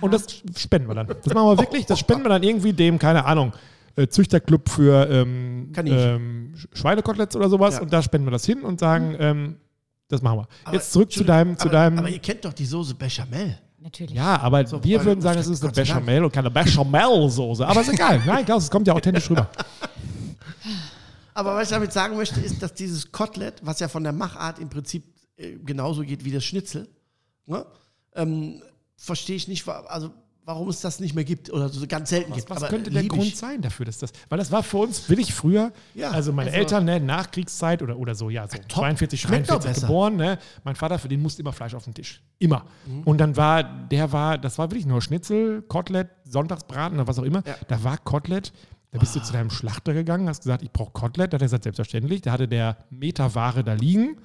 und 0.00 0.12
das 0.14 0.42
spenden 0.56 0.88
wir 0.88 0.94
dann. 0.94 1.06
Das 1.06 1.34
machen 1.34 1.46
wir 1.48 1.58
wirklich, 1.58 1.86
das 1.86 1.98
spenden 1.98 2.24
wir 2.24 2.30
dann 2.30 2.42
irgendwie 2.42 2.72
dem, 2.72 2.98
keine 2.98 3.24
Ahnung, 3.26 3.52
äh, 3.96 4.06
Züchterclub 4.08 4.68
für 4.68 5.08
ähm, 5.10 5.72
ähm, 5.76 6.54
Sch- 6.56 6.68
Schweinekoteletts 6.78 7.36
oder 7.36 7.48
sowas 7.48 7.74
Ja. 7.76 7.82
und 7.82 7.92
da 7.92 8.00
spenden 8.02 8.26
wir 8.26 8.30
das 8.32 8.44
hin 8.46 8.62
und 8.62 8.80
sagen, 8.80 9.14
ähm, 9.18 9.56
das 10.08 10.22
machen 10.22 10.40
wir. 10.40 10.48
Aber- 10.64 10.74
Jetzt 10.74 10.92
zurück 10.92 11.12
zu 11.12 11.24
deinem, 11.24 11.56
zu 11.56 11.64
aber, 11.64 11.72
deinem. 11.72 11.98
Aber 11.98 12.08
ihr 12.08 12.18
kennt 12.18 12.44
doch 12.44 12.52
die 12.52 12.66
Soße 12.66 12.94
Bechamel. 12.94 13.58
Natürlich. 13.80 14.14
Ja, 14.14 14.40
aber 14.40 14.66
So, 14.66 14.82
wir 14.82 15.04
würden 15.04 15.20
sagen, 15.20 15.38
es 15.38 15.46
ist 15.46 15.62
eine. 15.62 15.72
Bechamel 15.72 16.24
und 16.24 16.32
keine 16.32 16.50
Bechamel-Soße. 16.50 17.66
Aber 17.66 17.80
ist 17.80 17.92
egal. 17.92 18.20
Nein, 18.26 18.44
Klaus, 18.44 18.64
es 18.64 18.70
kommt 18.70 18.86
ja 18.88 18.94
authentisch 18.94 19.30
rüber. 19.30 19.48
Aber 21.34 21.54
was 21.54 21.68
ich 21.68 21.70
damit 21.70 21.92
sagen 21.92 22.16
möchte, 22.16 22.40
ist, 22.40 22.60
dass 22.60 22.74
dieses 22.74 23.12
Kotelett, 23.12 23.60
was 23.62 23.78
ja 23.78 23.86
von 23.86 24.02
der 24.02 24.12
Machart 24.12 24.58
im 24.58 24.68
Prinzip 24.68 25.04
äh, 25.36 25.52
genauso 25.64 26.02
geht 26.02 26.24
wie 26.24 26.32
das 26.32 26.44
Schnitzel, 26.44 26.88
ne? 27.46 27.64
ähm, 28.16 28.60
verstehe 28.96 29.36
ich 29.36 29.46
nicht, 29.46 29.68
also 29.68 30.10
warum 30.48 30.70
es 30.70 30.80
das 30.80 30.98
nicht 30.98 31.14
mehr 31.14 31.24
gibt 31.24 31.52
oder 31.52 31.68
so 31.68 31.86
ganz 31.86 32.08
selten 32.08 32.32
gibt. 32.32 32.48
Was 32.48 32.56
Aber 32.56 32.68
könnte 32.68 32.90
der 32.90 33.04
Grund 33.04 33.22
ich. 33.22 33.36
sein 33.36 33.60
dafür, 33.60 33.84
dass 33.84 33.98
das, 33.98 34.12
weil 34.30 34.38
das 34.38 34.50
war 34.50 34.62
für 34.62 34.78
uns 34.78 35.06
wirklich 35.10 35.34
früher, 35.34 35.72
Ja, 35.94 36.10
also 36.10 36.32
meine 36.32 36.48
also- 36.48 36.58
Eltern, 36.58 36.86
ne, 36.86 36.98
Nachkriegszeit 37.00 37.82
oder, 37.82 37.98
oder 37.98 38.14
so, 38.14 38.30
ja, 38.30 38.48
so 38.48 38.56
top. 38.56 38.72
42, 38.72 39.20
Schmeckt 39.20 39.50
doch 39.50 39.56
43 39.56 39.74
besser. 39.74 39.86
geboren, 39.88 40.16
ne, 40.16 40.38
mein 40.64 40.74
Vater, 40.74 40.98
für 40.98 41.08
den 41.08 41.20
musste 41.20 41.42
immer 41.42 41.52
Fleisch 41.52 41.74
auf 41.74 41.84
den 41.84 41.92
Tisch. 41.92 42.22
Immer. 42.38 42.64
Mhm. 42.86 43.02
Und 43.02 43.18
dann 43.18 43.36
war, 43.36 43.62
der 43.62 44.10
war, 44.10 44.38
das 44.38 44.56
war 44.56 44.70
wirklich 44.70 44.86
nur 44.86 45.02
Schnitzel, 45.02 45.60
Kotelett, 45.68 46.08
Sonntagsbraten 46.24 46.98
oder 46.98 47.06
was 47.06 47.18
auch 47.18 47.24
immer. 47.24 47.42
Ja. 47.46 47.54
Da 47.68 47.84
war 47.84 47.98
Kotelett, 47.98 48.54
da 48.90 48.98
bist 48.98 49.14
du 49.14 49.20
zu 49.20 49.34
deinem 49.34 49.50
Schlachter 49.50 49.92
gegangen, 49.92 50.30
hast 50.30 50.40
gesagt, 50.44 50.62
ich 50.62 50.72
brauche 50.72 50.92
Kotelett, 50.92 51.34
da 51.34 51.36
hat 51.36 51.42
er 51.42 51.46
gesagt, 51.46 51.64
selbstverständlich, 51.64 52.22
da 52.22 52.32
hatte 52.32 52.48
der 52.48 52.78
Meterware 52.88 53.62
da 53.62 53.74
liegen. 53.74 54.16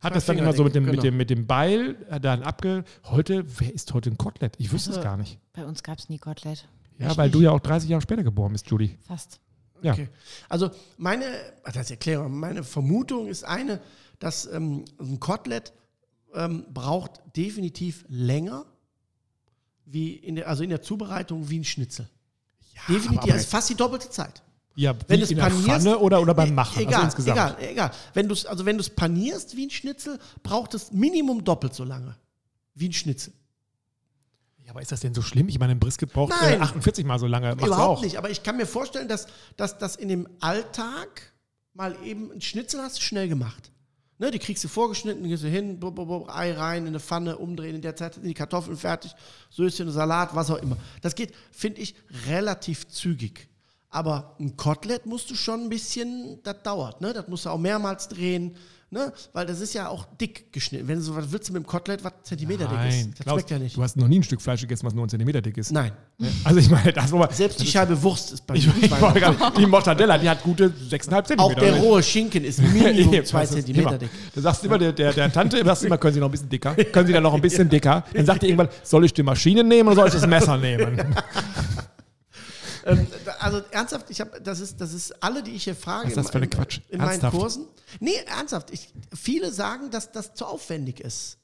Hat 0.00 0.16
das 0.16 0.26
dann 0.26 0.38
immer 0.38 0.52
so 0.52 0.64
mit 0.64 0.74
dem, 0.74 0.84
dick, 0.84 0.92
mit, 0.92 1.00
genau. 1.00 1.10
dem, 1.10 1.16
mit 1.16 1.30
dem 1.30 1.46
Beil 1.46 1.96
äh, 2.08 2.18
dann 2.20 2.42
abge. 2.42 2.84
Heute, 3.04 3.44
wer 3.58 3.74
isst 3.74 3.92
heute 3.92 4.10
ein 4.10 4.16
Kotelett? 4.18 4.54
Ich 4.58 4.72
wüsste 4.72 4.92
es 4.92 5.00
gar 5.00 5.16
nicht. 5.16 5.38
Bei 5.52 5.64
uns 5.66 5.82
gab 5.82 5.98
es 5.98 6.08
nie 6.08 6.18
Kotelett. 6.18 6.66
Ja, 6.98 7.08
Echt 7.08 7.18
weil 7.18 7.26
nicht? 7.26 7.34
du 7.34 7.40
ja 7.42 7.50
auch 7.50 7.60
30 7.60 7.90
Jahre 7.90 8.00
später 8.02 8.22
geboren 8.22 8.52
bist, 8.52 8.68
Judy. 8.70 8.96
Fast. 9.06 9.40
Ja. 9.82 9.92
Okay. 9.92 10.08
Also 10.48 10.70
meine, 10.96 11.24
das 11.72 11.90
erkläre 11.90 12.22
ich 12.22 12.28
mal. 12.28 12.34
meine 12.34 12.64
Vermutung 12.64 13.28
ist 13.28 13.44
eine, 13.44 13.80
dass 14.18 14.46
ähm, 14.46 14.84
ein 14.98 15.20
Kotelett 15.20 15.72
ähm, 16.34 16.64
braucht 16.72 17.20
definitiv 17.36 18.04
länger 18.08 18.64
wie 19.84 20.14
in 20.14 20.36
der, 20.36 20.48
also 20.48 20.62
in 20.62 20.70
der 20.70 20.82
Zubereitung 20.82 21.48
wie 21.50 21.58
ein 21.58 21.64
Schnitzel. 21.64 22.08
Definitiv, 22.88 23.30
aber- 23.30 23.34
ist 23.34 23.50
fast 23.50 23.68
die 23.70 23.74
doppelte 23.74 24.08
Zeit. 24.10 24.42
Ja, 24.76 24.94
Wenn 25.08 25.16
wie 25.16 25.18
du 25.18 25.24
es 25.24 25.30
in 25.30 25.36
der 25.36 25.44
panierst, 25.44 25.66
Pfanne 25.66 25.98
oder, 25.98 26.20
oder 26.22 26.32
beim 26.34 26.48
e- 26.50 26.52
Machen, 26.52 26.80
Egal, 26.80 26.94
also 26.94 27.04
insgesamt. 27.06 27.36
egal, 27.58 27.70
egal. 27.70 27.90
Wenn 28.14 28.28
du's, 28.28 28.46
also 28.46 28.64
wenn 28.64 28.76
du 28.76 28.82
es 28.82 28.90
panierst 28.90 29.56
wie 29.56 29.66
ein 29.66 29.70
Schnitzel, 29.70 30.18
braucht 30.42 30.74
es 30.74 30.92
Minimum 30.92 31.44
doppelt 31.44 31.74
so 31.74 31.84
lange 31.84 32.16
wie 32.74 32.88
ein 32.88 32.92
Schnitzel. 32.92 33.32
Ja, 34.64 34.70
aber 34.70 34.80
ist 34.80 34.92
das 34.92 35.00
denn 35.00 35.12
so 35.12 35.22
schlimm? 35.22 35.48
Ich 35.48 35.58
meine, 35.58 35.72
ein 35.72 35.80
Brisket 35.80 36.12
braucht 36.12 36.32
äh, 36.32 36.50
Nein. 36.52 36.62
48 36.62 37.04
mal 37.04 37.18
so 37.18 37.26
lange. 37.26 37.48
Macht's 37.50 37.66
Überhaupt 37.66 37.98
auch. 37.98 38.02
nicht, 38.04 38.16
aber 38.16 38.30
ich 38.30 38.42
kann 38.42 38.56
mir 38.56 38.66
vorstellen, 38.66 39.08
dass, 39.08 39.26
dass 39.56 39.76
das 39.78 39.96
in 39.96 40.08
dem 40.08 40.28
Alltag 40.38 41.32
mal 41.74 41.96
eben 42.04 42.30
ein 42.32 42.40
Schnitzel 42.40 42.80
hast 42.80 42.98
du 42.98 43.02
schnell 43.02 43.28
gemacht. 43.28 43.72
Ne, 44.18 44.30
die 44.30 44.38
kriegst 44.38 44.62
du 44.62 44.68
vorgeschnitten, 44.68 45.26
gehst 45.26 45.42
du 45.42 45.48
hin, 45.48 45.80
bub, 45.80 45.94
bub, 45.94 46.06
bub, 46.08 46.28
Ei 46.28 46.52
rein, 46.52 46.82
in 46.82 46.88
eine 46.88 47.00
Pfanne, 47.00 47.38
umdrehen, 47.38 47.74
in 47.74 47.80
der 47.82 47.96
Zeit 47.96 48.14
sind 48.14 48.24
die 48.24 48.34
Kartoffeln 48.34 48.76
fertig, 48.76 49.12
Söschen, 49.48 49.90
Salat, 49.90 50.34
was 50.34 50.50
auch 50.50 50.58
immer. 50.58 50.76
Das 51.00 51.14
geht, 51.14 51.32
finde 51.50 51.80
ich, 51.80 51.94
relativ 52.28 52.86
zügig. 52.88 53.48
Aber 53.90 54.36
ein 54.38 54.56
Kotelett 54.56 55.04
musst 55.06 55.30
du 55.30 55.34
schon 55.34 55.62
ein 55.64 55.68
bisschen, 55.68 56.38
das 56.44 56.56
dauert, 56.62 57.00
ne? 57.00 57.12
Das 57.12 57.26
musst 57.26 57.44
du 57.44 57.48
auch 57.50 57.58
mehrmals 57.58 58.06
drehen, 58.06 58.54
ne? 58.90 59.12
Weil 59.32 59.46
das 59.46 59.58
ist 59.60 59.74
ja 59.74 59.88
auch 59.88 60.06
dick 60.20 60.52
geschnitten. 60.52 60.86
Wenn 60.86 60.98
du 60.98 61.02
so 61.02 61.16
was 61.16 61.32
willst 61.32 61.48
du 61.48 61.52
mit 61.54 61.64
dem 61.64 61.66
Kotelett, 61.66 62.04
was 62.04 62.12
Zentimeter 62.22 62.66
dick 62.66 62.76
Nein, 62.76 62.88
ist. 62.88 63.18
Das 63.18 63.24
Klaus, 63.26 63.34
schmeckt 63.40 63.50
ja 63.50 63.58
nicht. 63.58 63.76
du 63.76 63.82
hast 63.82 63.96
noch 63.96 64.06
nie 64.06 64.20
ein 64.20 64.22
Stück 64.22 64.40
Fleisch 64.40 64.60
gegessen, 64.60 64.86
was 64.86 64.94
nur 64.94 65.02
einen 65.02 65.08
Zentimeter 65.10 65.42
dick 65.42 65.58
ist. 65.58 65.72
Nein. 65.72 65.90
Also 66.44 66.60
ich 66.60 66.70
meine, 66.70 66.92
das 66.92 67.10
war 67.10 67.32
Selbst 67.32 67.60
die 67.60 67.66
Scheibe 67.66 68.00
Wurst 68.02 68.32
ist 68.32 68.46
bei 68.46 68.54
ich, 68.54 68.66
mir 68.66 68.74
ich 68.84 68.90
wollte 69.00 69.18
gerade- 69.20 69.52
die 69.58 69.66
Mortadella, 69.66 70.18
die 70.18 70.28
hat 70.28 70.42
gute 70.44 70.68
6,5 70.68 71.24
Zentimeter. 71.24 71.42
Auch 71.42 71.54
der 71.54 71.76
rohe 71.78 72.02
Schinken 72.02 72.44
ist 72.44 72.60
Minimum 72.62 73.14
Eben, 73.14 73.26
zwei 73.26 73.40
das 73.40 73.50
ist 73.50 73.56
Zentimeter 73.56 73.88
immer. 73.88 73.98
dick. 73.98 74.10
Du 74.34 74.40
sagst 74.40 74.64
immer 74.64 74.78
der, 74.78 74.92
der, 74.92 75.12
der 75.14 75.32
Tante, 75.32 75.64
sagst 75.64 75.84
immer, 75.84 75.98
können 75.98 76.14
Sie 76.14 76.20
noch 76.20 76.28
ein 76.28 76.32
bisschen 76.32 76.48
dicker? 76.48 76.74
Können 76.76 77.06
Sie 77.08 77.12
da 77.12 77.20
noch 77.20 77.34
ein 77.34 77.40
bisschen 77.40 77.68
dicker? 77.70 78.04
Dann 78.14 78.24
sagt 78.26 78.42
die 78.42 78.46
irgendwann, 78.46 78.68
soll 78.84 79.04
ich 79.04 79.12
die 79.14 79.22
Maschine 79.24 79.64
nehmen 79.64 79.88
oder 79.88 79.96
soll 79.96 80.06
ich 80.08 80.14
das 80.14 80.26
Messer 80.26 80.56
nehmen? 80.58 81.02
Ähm, 82.86 83.06
also 83.40 83.60
ernsthaft, 83.70 84.10
ich 84.10 84.20
habe, 84.20 84.40
das 84.40 84.60
ist, 84.60 84.80
das 84.80 84.92
ist 84.92 85.22
alle, 85.22 85.42
die 85.42 85.52
ich 85.52 85.64
hier 85.64 85.74
frage. 85.76 86.04
Was 86.04 86.10
ist 86.10 86.16
das 86.16 86.26
in- 86.26 86.32
für 86.32 86.36
eine 86.38 86.44
in- 86.46 86.50
Quatsch? 86.50 86.80
In 86.88 86.98
meinen 86.98 87.08
Ernsthaft? 87.10 87.36
Kursen. 87.36 87.66
Nee, 88.00 88.14
ernsthaft. 88.26 88.70
Ich, 88.70 88.92
viele 89.14 89.52
sagen, 89.52 89.90
dass 89.90 90.12
das 90.12 90.34
zu 90.34 90.46
aufwendig 90.46 91.00
ist. 91.00 91.36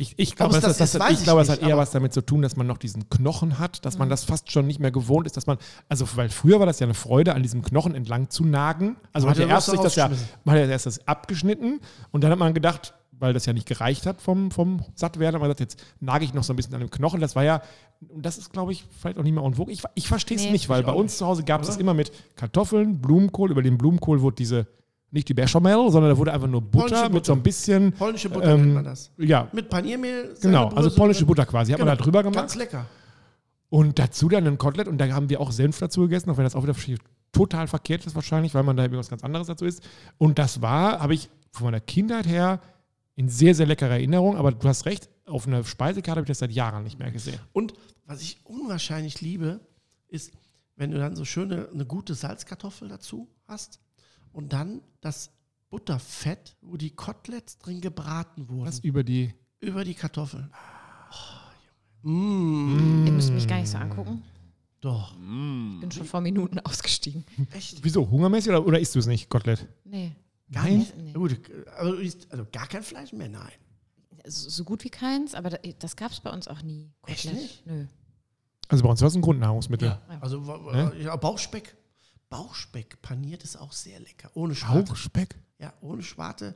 Ich, 0.00 0.14
ich 0.16 0.36
glaube, 0.36 0.54
es 0.54 0.62
das, 0.62 0.78
das 0.78 0.92
das, 0.92 1.00
das, 1.00 1.10
ich 1.18 1.24
glaube, 1.24 1.40
es 1.40 1.48
hat 1.48 1.60
eher 1.60 1.76
was 1.76 1.90
damit 1.90 2.12
zu 2.12 2.20
tun, 2.20 2.40
dass 2.40 2.54
man 2.54 2.68
noch 2.68 2.78
diesen 2.78 3.08
Knochen 3.10 3.58
hat, 3.58 3.84
dass 3.84 3.98
man 3.98 4.08
das 4.08 4.22
fast 4.22 4.52
schon 4.52 4.64
nicht 4.64 4.78
mehr 4.78 4.92
gewohnt 4.92 5.26
ist, 5.26 5.36
dass 5.36 5.48
man, 5.48 5.58
also 5.88 6.06
weil 6.14 6.28
früher 6.28 6.60
war 6.60 6.66
das 6.66 6.78
ja 6.78 6.84
eine 6.86 6.94
Freude, 6.94 7.34
an 7.34 7.42
diesem 7.42 7.62
Knochen 7.62 7.96
entlang 7.96 8.30
zu 8.30 8.44
nagen. 8.44 8.96
Also 9.12 9.26
man 9.26 9.34
hat 9.34 9.42
ja 9.42 9.48
erst 9.48 9.70
sich 9.70 9.80
das 9.80 9.96
ja, 9.96 10.08
man 10.44 10.54
hat 10.54 10.62
ja 10.62 10.70
erst 10.70 10.86
das 10.86 11.04
abgeschnitten 11.08 11.80
und 12.12 12.22
dann 12.22 12.30
hat 12.30 12.38
man 12.38 12.54
gedacht, 12.54 12.94
weil 13.20 13.32
das 13.32 13.46
ja 13.46 13.52
nicht 13.52 13.66
gereicht 13.66 14.06
hat 14.06 14.20
vom, 14.20 14.50
vom 14.50 14.84
Sattwerden, 14.94 15.40
man 15.40 15.48
gesagt, 15.48 15.60
jetzt 15.60 15.82
nage 16.00 16.24
ich 16.24 16.34
noch 16.34 16.44
so 16.44 16.52
ein 16.52 16.56
bisschen 16.56 16.74
an 16.74 16.80
dem 16.80 16.90
Knochen. 16.90 17.20
Das 17.20 17.34
war 17.36 17.44
ja, 17.44 17.62
und 18.08 18.24
das 18.24 18.38
ist, 18.38 18.52
glaube 18.52 18.72
ich, 18.72 18.84
vielleicht 19.00 19.18
auch 19.18 19.22
nicht 19.22 19.34
mehr 19.34 19.42
en 19.44 19.54
vogue. 19.54 19.72
Ich, 19.72 19.82
ich 19.94 20.08
verstehe 20.08 20.36
es 20.36 20.44
Nee. 20.44 20.52
nicht, 20.52 20.68
weil 20.68 20.82
bei 20.82 20.92
uns 20.92 21.18
zu 21.18 21.26
Hause 21.26 21.42
gab 21.44 21.60
es 21.62 21.66
das 21.68 21.76
immer 21.78 21.94
mit 21.94 22.12
Kartoffeln, 22.36 23.00
Blumenkohl. 23.00 23.50
Über 23.50 23.62
den 23.62 23.76
Blumenkohl 23.78 24.20
wurde 24.22 24.36
diese, 24.36 24.66
nicht 25.10 25.28
die 25.28 25.34
Bechamel, 25.34 25.90
sondern 25.90 26.10
da 26.12 26.16
wurde 26.18 26.32
einfach 26.32 26.48
nur 26.48 26.60
Butter 26.60 26.88
Polnische 26.88 27.12
mit 27.12 27.24
so 27.26 27.32
ein 27.32 27.38
Butter. 27.38 27.42
bisschen. 27.44 27.92
Polnische 27.92 28.28
Butter 28.30 28.54
ähm, 28.54 28.60
nennt 28.62 28.74
man 28.74 28.84
das. 28.84 29.10
Ja, 29.18 29.48
Mit 29.52 29.68
Paniermehl. 29.68 30.34
genau. 30.40 30.68
Also 30.68 30.94
polnische 30.94 31.24
Butter 31.26 31.46
quasi. 31.46 31.72
Hat 31.72 31.78
man 31.80 31.86
Genau. 31.88 31.96
da 31.96 32.02
drüber 32.04 32.22
gemacht. 32.22 32.36
Ganz 32.38 32.54
lecker. 32.56 32.86
Und 33.70 33.98
dazu 33.98 34.28
dann 34.28 34.46
ein 34.46 34.56
Kotelett 34.58 34.88
und 34.88 34.98
da 34.98 35.08
haben 35.08 35.28
wir 35.28 35.40
auch 35.40 35.52
Senf 35.52 35.78
dazu 35.78 36.02
gegessen, 36.02 36.30
auch 36.30 36.36
wenn 36.38 36.44
das 36.44 36.54
auch 36.54 36.62
wieder 36.62 36.74
total 37.32 37.66
verkehrt 37.68 38.06
ist 38.06 38.14
wahrscheinlich, 38.14 38.54
weil 38.54 38.62
man 38.62 38.76
da 38.76 38.84
irgendwas 38.84 39.10
ganz 39.10 39.22
anderes 39.22 39.46
dazu 39.46 39.66
isst. 39.66 39.82
Und 40.16 40.38
das 40.38 40.62
war, 40.62 41.00
habe 41.00 41.12
ich 41.12 41.28
von 41.52 41.66
meiner 41.66 41.80
Kindheit 41.80 42.26
her 42.26 42.60
in 43.18 43.28
sehr, 43.28 43.54
sehr 43.54 43.66
leckerer 43.66 43.90
Erinnerung, 43.94 44.36
aber 44.36 44.52
du 44.52 44.68
hast 44.68 44.86
recht, 44.86 45.08
auf 45.26 45.46
einer 45.48 45.64
Speisekarte 45.64 46.20
habe 46.20 46.24
ich 46.24 46.28
das 46.28 46.38
seit 46.38 46.52
Jahren 46.52 46.84
nicht 46.84 46.98
mehr 47.00 47.10
gesehen. 47.10 47.38
Und 47.52 47.74
was 48.06 48.22
ich 48.22 48.38
unwahrscheinlich 48.44 49.20
liebe, 49.20 49.60
ist, 50.06 50.30
wenn 50.76 50.92
du 50.92 50.98
dann 50.98 51.16
so 51.16 51.24
schöne, 51.24 51.68
eine 51.72 51.84
gute 51.84 52.14
Salzkartoffel 52.14 52.88
dazu 52.88 53.28
hast 53.48 53.80
und 54.32 54.52
dann 54.52 54.82
das 55.00 55.32
Butterfett, 55.68 56.56
wo 56.62 56.76
die 56.76 56.90
Koteletts 56.90 57.58
drin 57.58 57.80
gebraten 57.80 58.48
wurden, 58.48 58.66
Was 58.68 58.78
über 58.78 59.02
die. 59.02 59.34
über 59.60 59.84
die 59.84 59.94
Kartoffeln. 59.94 60.50
Oh, 61.10 62.04
Junge. 62.04 62.14
mm, 62.16 63.06
Ihr 63.06 63.12
müsst 63.12 63.32
mich 63.32 63.48
gar 63.48 63.58
nicht 63.58 63.68
so 63.70 63.78
angucken. 63.78 64.22
doch. 64.80 65.12
Ich 65.14 65.80
bin 65.80 65.90
schon 65.90 66.06
vor 66.06 66.20
Minuten 66.20 66.60
ausgestiegen. 66.60 67.24
Echt? 67.50 67.82
Wieso? 67.82 68.08
Hungermäßig 68.08 68.50
oder, 68.50 68.64
oder 68.64 68.78
isst 68.78 68.94
du 68.94 69.00
es 69.00 69.06
nicht, 69.06 69.28
Kotelett? 69.28 69.66
Nee. 69.84 70.12
Gar 70.52 70.64
Nein? 70.64 70.78
nicht? 70.78 70.96
Nee. 70.96 71.12
Gut, 71.12 71.40
also, 71.76 71.96
also 72.30 72.46
gar 72.52 72.66
kein 72.66 72.82
Fleisch 72.82 73.12
mehr? 73.12 73.28
Nein. 73.28 73.52
So, 74.26 74.48
so 74.50 74.64
gut 74.64 74.84
wie 74.84 74.90
keins, 74.90 75.34
aber 75.34 75.50
da, 75.50 75.58
das 75.78 75.96
gab 75.96 76.10
es 76.12 76.20
bei 76.20 76.30
uns 76.30 76.48
auch 76.48 76.62
nie. 76.62 76.90
Echt 77.06 77.22
Kotelett. 77.24 77.42
nicht? 77.42 77.66
Nö. 77.66 77.86
Also 78.68 78.84
bei 78.84 78.90
uns 78.90 79.00
war 79.00 79.08
es 79.08 79.14
ein 79.14 79.22
Grundnahrungsmittel. 79.22 79.88
Ja. 79.88 80.02
Also 80.20 80.40
Ne? 80.40 80.92
ja, 81.00 81.16
Bauchspeck. 81.16 81.76
Bauchspeck 82.28 83.00
paniert 83.00 83.42
ist 83.44 83.56
auch 83.56 83.72
sehr 83.72 83.98
lecker. 84.00 84.30
Ohne 84.34 84.54
Schwarte. 84.54 84.82
Bauchspeck? 84.90 85.34
Ja, 85.58 85.72
ohne 85.80 86.02
Schwarte. 86.02 86.54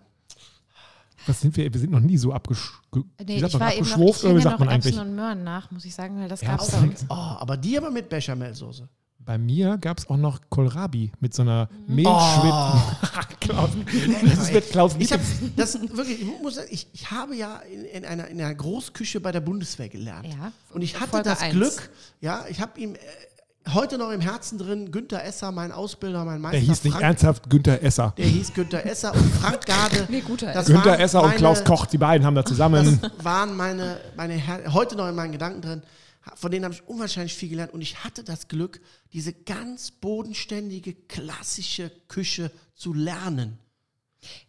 Was 1.27 1.41
sind 1.41 1.57
wir? 1.57 1.73
Wir 1.73 1.81
sind 1.81 1.91
noch 1.93 2.01
nie 2.01 2.19
so 2.19 2.33
abgesch 2.33 2.73
ge- 2.91 3.05
wie 3.19 3.25
Nee, 3.25 3.39
sagt 3.41 3.55
ich 3.55 3.59
man, 3.61 3.69
war 3.69 3.75
eben 3.75 3.81
noch, 3.81 3.87
ich 3.87 3.93
abgeschwurft 3.95 4.25
oder 4.25 4.37
wie 4.37 4.43
sagt 4.43 4.59
noch 4.59 4.67
man 4.67 4.75
Erbsen 4.75 4.89
eigentlich? 4.99 5.01
und 5.09 5.15
Möhren 5.15 5.45
nach, 5.45 5.71
muss 5.71 5.85
ich 5.85 5.95
sagen, 5.95 6.19
weil 6.19 6.29
das 6.29 6.41
gab 6.41 6.61
es 6.61 6.75
uns. 6.75 7.07
Oh, 7.09 7.15
aber 7.15 7.57
die 7.57 7.79
aber 7.79 7.91
mit 7.91 8.09
Bechamelsoße. 8.09 8.89
Bei 9.25 9.39
mir 9.39 9.79
gab 9.79 9.99
es 9.99 10.09
auch 10.11 10.17
noch 10.17 10.41
Kohlrabi 10.51 11.13
mit 11.21 11.33
so 11.33 11.43
einer 11.43 11.69
Mhm. 11.87 11.95
Mehlschwitt. 11.95 13.41
Klaus, 13.41 13.71
das 14.37 14.53
wird 14.53 14.71
Klaus 14.71 14.97
Ich 14.99 15.13
habe 15.13 15.23
Lieblings- 15.23 15.53
das 15.57 15.81
wirklich, 15.81 16.21
ich 16.23 16.27
muss 16.43 16.59
ich, 16.71 16.87
ich 16.93 17.11
habe 17.11 17.35
ja 17.37 17.57
in, 17.73 17.85
in, 17.85 18.05
einer, 18.05 18.27
in 18.29 18.41
einer 18.41 18.55
Großküche 18.55 19.21
bei 19.21 19.31
der 19.33 19.41
Bundeswehr 19.41 19.89
gelernt. 19.89 20.27
Ja, 20.27 20.53
Und 20.73 20.83
ich 20.83 20.99
hatte 20.99 21.11
Folge 21.11 21.29
das 21.29 21.41
eins. 21.41 21.53
Glück, 21.55 21.91
ja, 22.21 22.45
ich 22.49 22.61
habe 22.61 22.79
ihm 22.81 22.95
äh, 22.95 22.99
heute 23.73 23.97
noch 23.99 24.11
im 24.11 24.21
Herzen 24.21 24.59
drin, 24.59 24.91
Günther 24.91 25.25
Esser, 25.25 25.53
mein 25.53 25.71
Ausbilder, 25.73 26.25
mein 26.25 26.41
Meister. 26.41 26.59
Der 26.59 26.67
hieß 26.67 26.83
nicht 26.85 26.93
Frank, 26.93 27.05
ernsthaft 27.05 27.49
Günther 27.51 27.83
Esser. 27.83 28.15
Der 28.17 28.27
hieß 28.27 28.55
Günther 28.55 28.85
Esser 28.87 29.15
und 29.15 29.33
Frank 29.35 29.65
Garde. 29.67 30.07
Nee, 30.09 30.21
guter 30.21 30.53
Das 30.53 30.67
Günther 30.67 30.91
waren 30.93 31.01
Esser 31.01 31.21
und 31.21 31.27
meine- 31.29 31.39
Klaus 31.39 31.63
Koch, 31.65 31.87
die 31.87 31.99
beiden 31.99 32.27
haben 32.27 32.35
da 32.35 32.45
zusammen. 32.45 32.99
Das 33.01 33.25
waren 33.25 33.57
meine, 33.57 33.99
meine 34.17 34.35
Her 34.35 34.73
heute 34.73 34.97
noch 34.97 35.09
in 35.09 35.15
meinen 35.15 35.33
Gedanken 35.33 35.63
drin. 35.63 35.83
Von 36.35 36.51
denen 36.51 36.65
habe 36.65 36.75
ich 36.75 36.87
unwahrscheinlich 36.87 37.35
viel 37.35 37.49
gelernt. 37.49 37.73
Und 37.73 37.81
ich 37.81 38.05
hatte 38.05 38.23
das 38.23 38.49
Glück, 38.49 38.81
diese 39.13 39.33
ganz 39.33 39.91
bodenständige, 39.91 40.95
klassische 40.95 41.91
Küche 42.09 42.51
zu 42.75 42.95
lernen. 42.95 43.59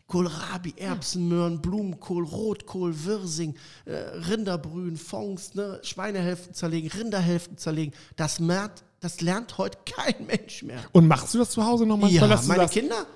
Kohlrabi, 0.06 0.76
Erbsen, 0.78 1.28
Möhren, 1.28 1.60
Blumenkohl, 1.62 2.24
Rotkohl, 2.24 2.94
Wirsing, 3.06 3.56
äh, 3.86 3.94
Rinderbrühen, 3.94 4.98
Fonds, 4.98 5.56
ne, 5.56 5.80
Schweinehälften 5.82 6.54
zerlegen, 6.54 6.92
Rinderhälften 6.92 7.58
zerlegen. 7.58 7.96
Das, 8.16 8.40
merkt, 8.40 8.84
das 9.00 9.22
lernt 9.22 9.58
heute 9.58 9.80
kein 9.86 10.28
Mensch 10.28 10.62
mehr. 10.62 10.84
Und 10.92 11.08
machst 11.08 11.34
du 11.34 11.40
das 11.40 11.50
zu 11.50 11.66
Hause 11.66 11.88
noch 11.88 11.98
manchmal? 11.98 12.30
Ja, 12.30 12.42
meine 12.46 12.68
Kinder, 12.68 13.08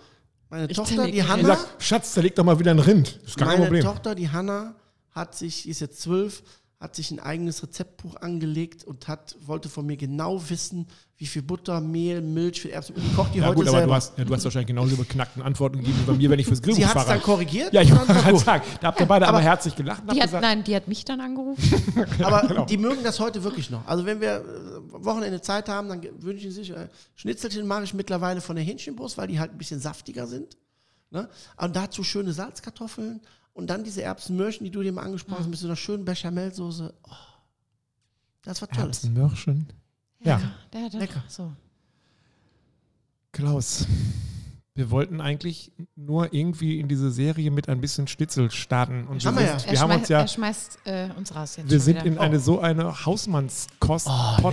meine 0.50 0.68
Ich 0.68 0.76
Tochter, 0.76 1.06
die 1.06 1.24
Hanna, 1.24 1.56
sagt, 1.56 1.84
Schatz, 1.84 2.14
zerleg 2.14 2.34
doch 2.34 2.44
mal 2.44 2.58
wieder 2.58 2.72
ein 2.72 2.80
Rind. 2.80 3.20
Das 3.22 3.30
ist 3.30 3.38
gar 3.38 3.50
kein 3.50 3.60
meine 3.60 3.66
Problem. 3.68 3.84
Tochter, 3.84 4.16
die 4.16 4.30
Hanna, 4.30 4.76
hat 5.12 5.36
sich, 5.36 5.64
die 5.64 5.70
ist 5.70 5.82
jetzt 5.82 6.02
zwölf, 6.02 6.42
hat 6.80 6.96
sich 6.96 7.10
ein 7.10 7.20
eigenes 7.20 7.64
Rezeptbuch 7.64 8.18
angelegt 8.18 8.84
und 8.84 9.08
hat, 9.08 9.36
wollte 9.44 9.68
von 9.68 9.86
mir 9.88 9.98
genau 9.98 10.48
wissen, 10.50 10.86
wie 11.18 11.26
viel 11.26 11.42
Butter, 11.42 11.82
Mehl, 11.82 12.22
Milch 12.22 12.62
für 12.62 12.72
Erbsen. 12.72 12.96
Und 12.96 13.02
die 13.04 13.16
kocht 13.16 13.34
die 13.34 13.40
Ja 13.40 13.46
heute 13.48 13.56
gut, 13.56 13.68
aber 13.68 13.78
selber. 13.80 13.88
du 13.88 13.96
hast, 13.96 14.16
ja, 14.20 14.24
du 14.26 14.34
hast 14.36 14.44
wahrscheinlich 14.44 14.68
genauso 14.68 14.96
beknackten 14.96 15.42
Antworten 15.42 15.80
gegeben 15.80 15.98
wie 16.02 16.04
bei 16.12 16.14
mir, 16.14 16.30
wenn 16.30 16.38
ich 16.38 16.46
fürs 16.46 16.60
Sie 16.60 16.66
Grillbuch 16.66 16.84
hat 16.84 16.96
es 16.98 17.06
dann 17.06 17.06
fahre. 17.06 17.20
korrigiert. 17.22 17.74
Ja, 17.74 17.82
ich 17.82 17.92
wollte 17.92 18.14
gerade 18.14 18.38
sagen, 18.38 18.64
da 18.80 18.88
habt 18.90 19.00
ihr 19.00 19.08
beide 19.08 19.28
aber 19.28 19.38
aber- 19.40 19.44
herzlich 19.44 19.76
gelacht 19.76 20.04
Die 20.04 20.20
hat, 20.22 20.28
gesagt, 20.28 20.44
nein, 20.44 20.64
die 20.64 20.76
hat 20.76 20.88
mich 20.88 21.04
dann 21.04 21.20
angerufen. 21.20 22.06
Aber 22.24 22.48
genau. 22.48 22.66
die 22.66 22.78
mögen 22.78 23.04
das 23.04 23.20
heute 23.20 23.44
wirklich 23.44 23.72
noch. 23.72 23.88
Also 23.88 24.06
wenn 24.06 24.22
wir 24.22 24.36
äh, 24.36 24.44
Wochenende 25.04 25.42
Zeit 25.42 25.70
haben, 25.70 25.90
dann 25.90 26.02
wünschen 26.22 26.52
sie 26.52 26.58
sich, 26.64 26.70
äh, 26.70 26.90
Schnitzelchen 27.16 27.66
mache 27.66 27.86
ich 27.86 27.96
mittlerweile 27.96 28.40
von 28.40 28.56
der 28.56 28.64
Hähnchenbrust, 28.64 29.18
weil 29.18 29.28
die 29.28 29.40
halt 29.40 29.52
ein 29.52 29.58
bisschen 29.58 29.80
saftiger 29.80 30.28
sind. 30.28 30.58
Ne? 31.10 31.28
Und 31.60 31.76
dazu 31.76 32.04
schöne 32.04 32.34
Salzkartoffeln 32.34 33.22
und 33.58 33.68
dann 33.70 33.84
diese 33.84 34.04
Erbsenmörchen, 34.04 34.64
die 34.66 34.72
du 34.72 34.84
dir 34.84 34.92
mal 34.94 35.02
angesprochen 35.04 35.40
hast, 35.40 35.48
mit 35.50 35.58
so 35.60 35.68
einer 35.68 35.76
schönen 35.76 36.06
Bechamelsoße. 36.06 36.94
Oh, 37.04 37.10
das 38.44 38.62
war 38.62 38.70
toll. 38.70 38.86
Erbsenmörchen. 38.86 39.68
Ja. 40.24 40.40
Der 40.72 40.84
hat 40.84 40.94
Lecker. 40.94 41.24
So. 41.28 41.52
Klaus, 43.32 43.86
wir 44.76 44.92
wollten 44.92 45.22
eigentlich 45.22 45.72
nur 45.96 46.34
irgendwie 46.34 46.80
in 46.80 46.88
diese 46.88 47.12
Serie 47.12 47.52
mit 47.52 47.68
ein 47.70 47.82
bisschen 47.82 48.08
Schnitzel 48.08 48.52
starten. 48.52 49.08
Und 49.08 49.26
Haben 49.26 49.38
wir, 49.38 49.44
wir 49.44 49.60
sind, 49.60 49.66
Er, 49.68 49.72
wir 49.72 49.80
haben 49.80 49.90
schmeißt, 49.90 50.00
uns 50.02 50.10
ja, 50.10 50.20
er 50.22 50.28
schmeißt 50.28 50.80
äh, 50.86 51.10
uns 51.18 51.36
raus 51.36 51.56
jetzt. 51.58 51.70
wir 51.70 51.80
sind 51.80 51.96
wieder. 51.96 52.06
in 52.06 52.18
eine 52.20 52.40
so 52.40 52.60
eine 52.60 53.06
Hausmannskost, 53.06 54.08
Oh, 54.08 54.52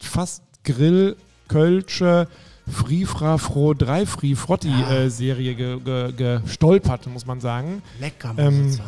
fast 0.00 0.42
Grill, 0.64 1.16
Kölsche, 1.48 2.28
Frifra 2.70 3.38
Fro, 3.38 3.74
drei 3.74 4.06
Fri 4.06 4.34
Frotti 4.36 4.70
äh, 4.70 5.08
Serie 5.08 5.54
ge, 5.54 5.80
ge, 5.80 6.12
gestolpert, 6.44 7.06
muss 7.08 7.26
man 7.26 7.40
sagen. 7.40 7.82
Lecker 8.00 8.32
muss 8.34 8.42
Ähm, 8.42 8.66
es 8.68 8.76
sein. 8.76 8.86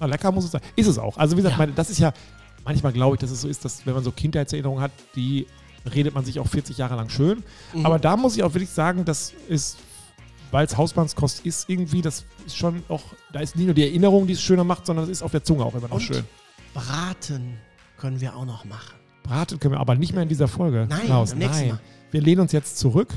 Ah, 0.00 0.06
lecker 0.06 0.32
muss 0.32 0.44
es 0.46 0.50
sein. 0.50 0.60
Ist 0.76 0.88
es 0.88 0.98
auch. 0.98 1.16
Also 1.16 1.32
wie 1.36 1.38
gesagt, 1.38 1.54
Ja. 1.54 1.58
meine, 1.58 1.72
das 1.72 1.90
ist 1.90 1.98
ja, 1.98 2.12
manchmal 2.64 2.92
glaube 2.92 3.16
ich, 3.16 3.20
dass 3.20 3.30
es 3.30 3.40
so 3.40 3.48
ist, 3.48 3.64
dass 3.64 3.86
wenn 3.86 3.94
man 3.94 4.02
so 4.02 4.10
Kindheitserinnerungen 4.10 4.82
hat, 4.82 4.90
die 5.14 5.46
redet 5.94 6.14
man 6.14 6.24
sich 6.24 6.40
auch 6.40 6.46
40 6.48 6.76
Jahre 6.78 6.96
lang 6.96 7.08
schön. 7.08 7.42
Mhm. 7.72 7.86
Aber 7.86 7.98
da 7.98 8.16
muss 8.16 8.36
ich 8.36 8.42
auch 8.42 8.52
wirklich 8.54 8.70
sagen, 8.70 9.04
das 9.04 9.32
ist, 9.48 9.76
weil 10.50 10.66
es 10.66 10.76
Hausmannskost 10.76 11.44
ist 11.46 11.68
irgendwie, 11.70 12.02
das 12.02 12.24
ist 12.46 12.56
schon 12.56 12.82
auch, 12.88 13.02
da 13.32 13.40
ist 13.40 13.54
nicht 13.56 13.66
nur 13.66 13.74
die 13.74 13.82
Erinnerung, 13.84 14.26
die 14.26 14.32
es 14.32 14.42
schöner 14.42 14.64
macht, 14.64 14.86
sondern 14.86 15.04
es 15.04 15.10
ist 15.10 15.22
auf 15.22 15.30
der 15.30 15.44
Zunge 15.44 15.64
auch 15.64 15.74
immer 15.74 15.88
noch 15.88 15.94
Und 15.96 16.00
schön. 16.02 16.24
Braten 16.72 17.58
können 17.96 18.20
wir 18.20 18.34
auch 18.34 18.44
noch 18.44 18.64
machen. 18.64 18.94
Braten 19.22 19.58
können 19.60 19.74
wir, 19.74 19.80
aber 19.80 19.94
nicht 19.94 20.12
mehr 20.12 20.22
in 20.22 20.28
dieser 20.28 20.48
Folge. 20.48 20.86
Nein, 20.88 21.00
Klaus, 21.06 21.34
nein. 21.34 21.68
Mal. 21.68 21.80
Wir 22.14 22.20
lehnen 22.22 22.42
uns 22.42 22.52
jetzt 22.52 22.78
zurück. 22.78 23.08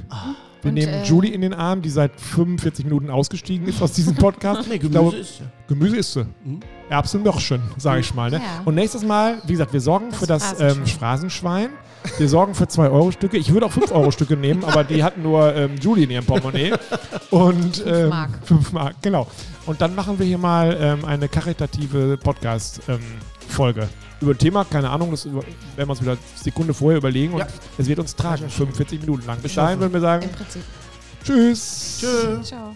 Wir 0.64 0.70
Und, 0.70 0.74
nehmen 0.74 0.92
äh, 0.92 1.04
Julie 1.04 1.32
in 1.32 1.42
den 1.42 1.54
Arm, 1.54 1.84
die 1.84 1.90
seit 1.92 2.20
45 2.20 2.84
Minuten 2.84 3.12
ausgestiegen 3.12 3.68
ist 3.68 3.80
aus 3.80 3.94
diesem 3.94 4.16
Podcast. 4.16 4.68
Nee, 4.68 4.80
Gemüse 4.80 4.90
glaube, 4.90 5.16
ist 5.18 5.40
ja. 5.40 5.46
Gemüse 5.68 5.98
isst 5.98 6.14
sie. 6.14 6.24
Mhm. 6.24 6.62
Erbsen 6.90 7.24
schön, 7.40 7.62
sage 7.78 8.00
ich 8.00 8.16
mal. 8.16 8.32
Ne? 8.32 8.38
Ja. 8.38 8.64
Und 8.66 8.74
nächstes 8.74 9.06
Mal, 9.06 9.38
wie 9.46 9.52
gesagt, 9.52 9.72
wir 9.72 9.82
sorgen 9.82 10.10
Das 10.10 10.18
für 10.20 10.26
das 10.26 10.44
Phrasenschwein. 10.54 10.78
ähm, 10.80 10.88
Phrasenschwein. 10.88 11.70
Wir 12.18 12.28
sorgen 12.28 12.56
für 12.56 12.64
2-Euro-Stücke. 12.64 13.38
Ich 13.38 13.54
würde 13.54 13.68
auch 13.68 13.72
5-Euro-Stücke 13.72 14.36
nehmen, 14.36 14.64
aber 14.64 14.84
die 14.84 15.04
hatten 15.04 15.22
nur 15.22 15.54
ähm, 15.54 15.76
Julie 15.80 16.06
in 16.06 16.10
ihrem 16.10 16.26
Portemonnaie. 16.26 16.74
Und, 17.30 17.84
ähm, 17.86 18.10
Mark. 18.10 18.32
5 18.46 18.72
Mark, 18.72 18.96
genau. 19.04 19.28
Und 19.68 19.80
dann 19.80 19.94
machen 19.94 20.18
wir 20.18 20.26
hier 20.26 20.40
mal 20.40 20.76
ähm, 20.82 21.06
eine 21.06 21.30
karitative 21.30 22.18
Podcast-Folge. 22.18 23.90
Über 24.22 24.32
ein 24.32 24.38
Thema, 24.38 24.66
keine 24.66 24.90
Ahnung, 24.90 25.12
das 25.12 25.26
über, 25.26 25.42
werden 25.42 25.88
wir 25.88 25.90
uns 25.90 26.02
wieder 26.02 26.18
Sekunde 26.36 26.74
vorher 26.74 26.98
überlegen 26.98 27.34
und 27.34 27.40
Ja. 27.40 27.48
es 27.78 27.88
wird 27.88 28.00
uns 28.00 28.16
tragen, 28.16 28.50
45 28.50 29.02
Minuten 29.02 29.26
lang. 29.28 29.40
Bis 29.40 29.54
dahin 29.56 29.80
würden 29.80 29.94
wir 29.94 30.02
sagen, 30.02 30.24
Im 30.24 30.32
Prinzip. 30.32 30.62
tschüss. 31.24 31.98
Tschö. 32.00 32.42
Ciao. 32.42 32.76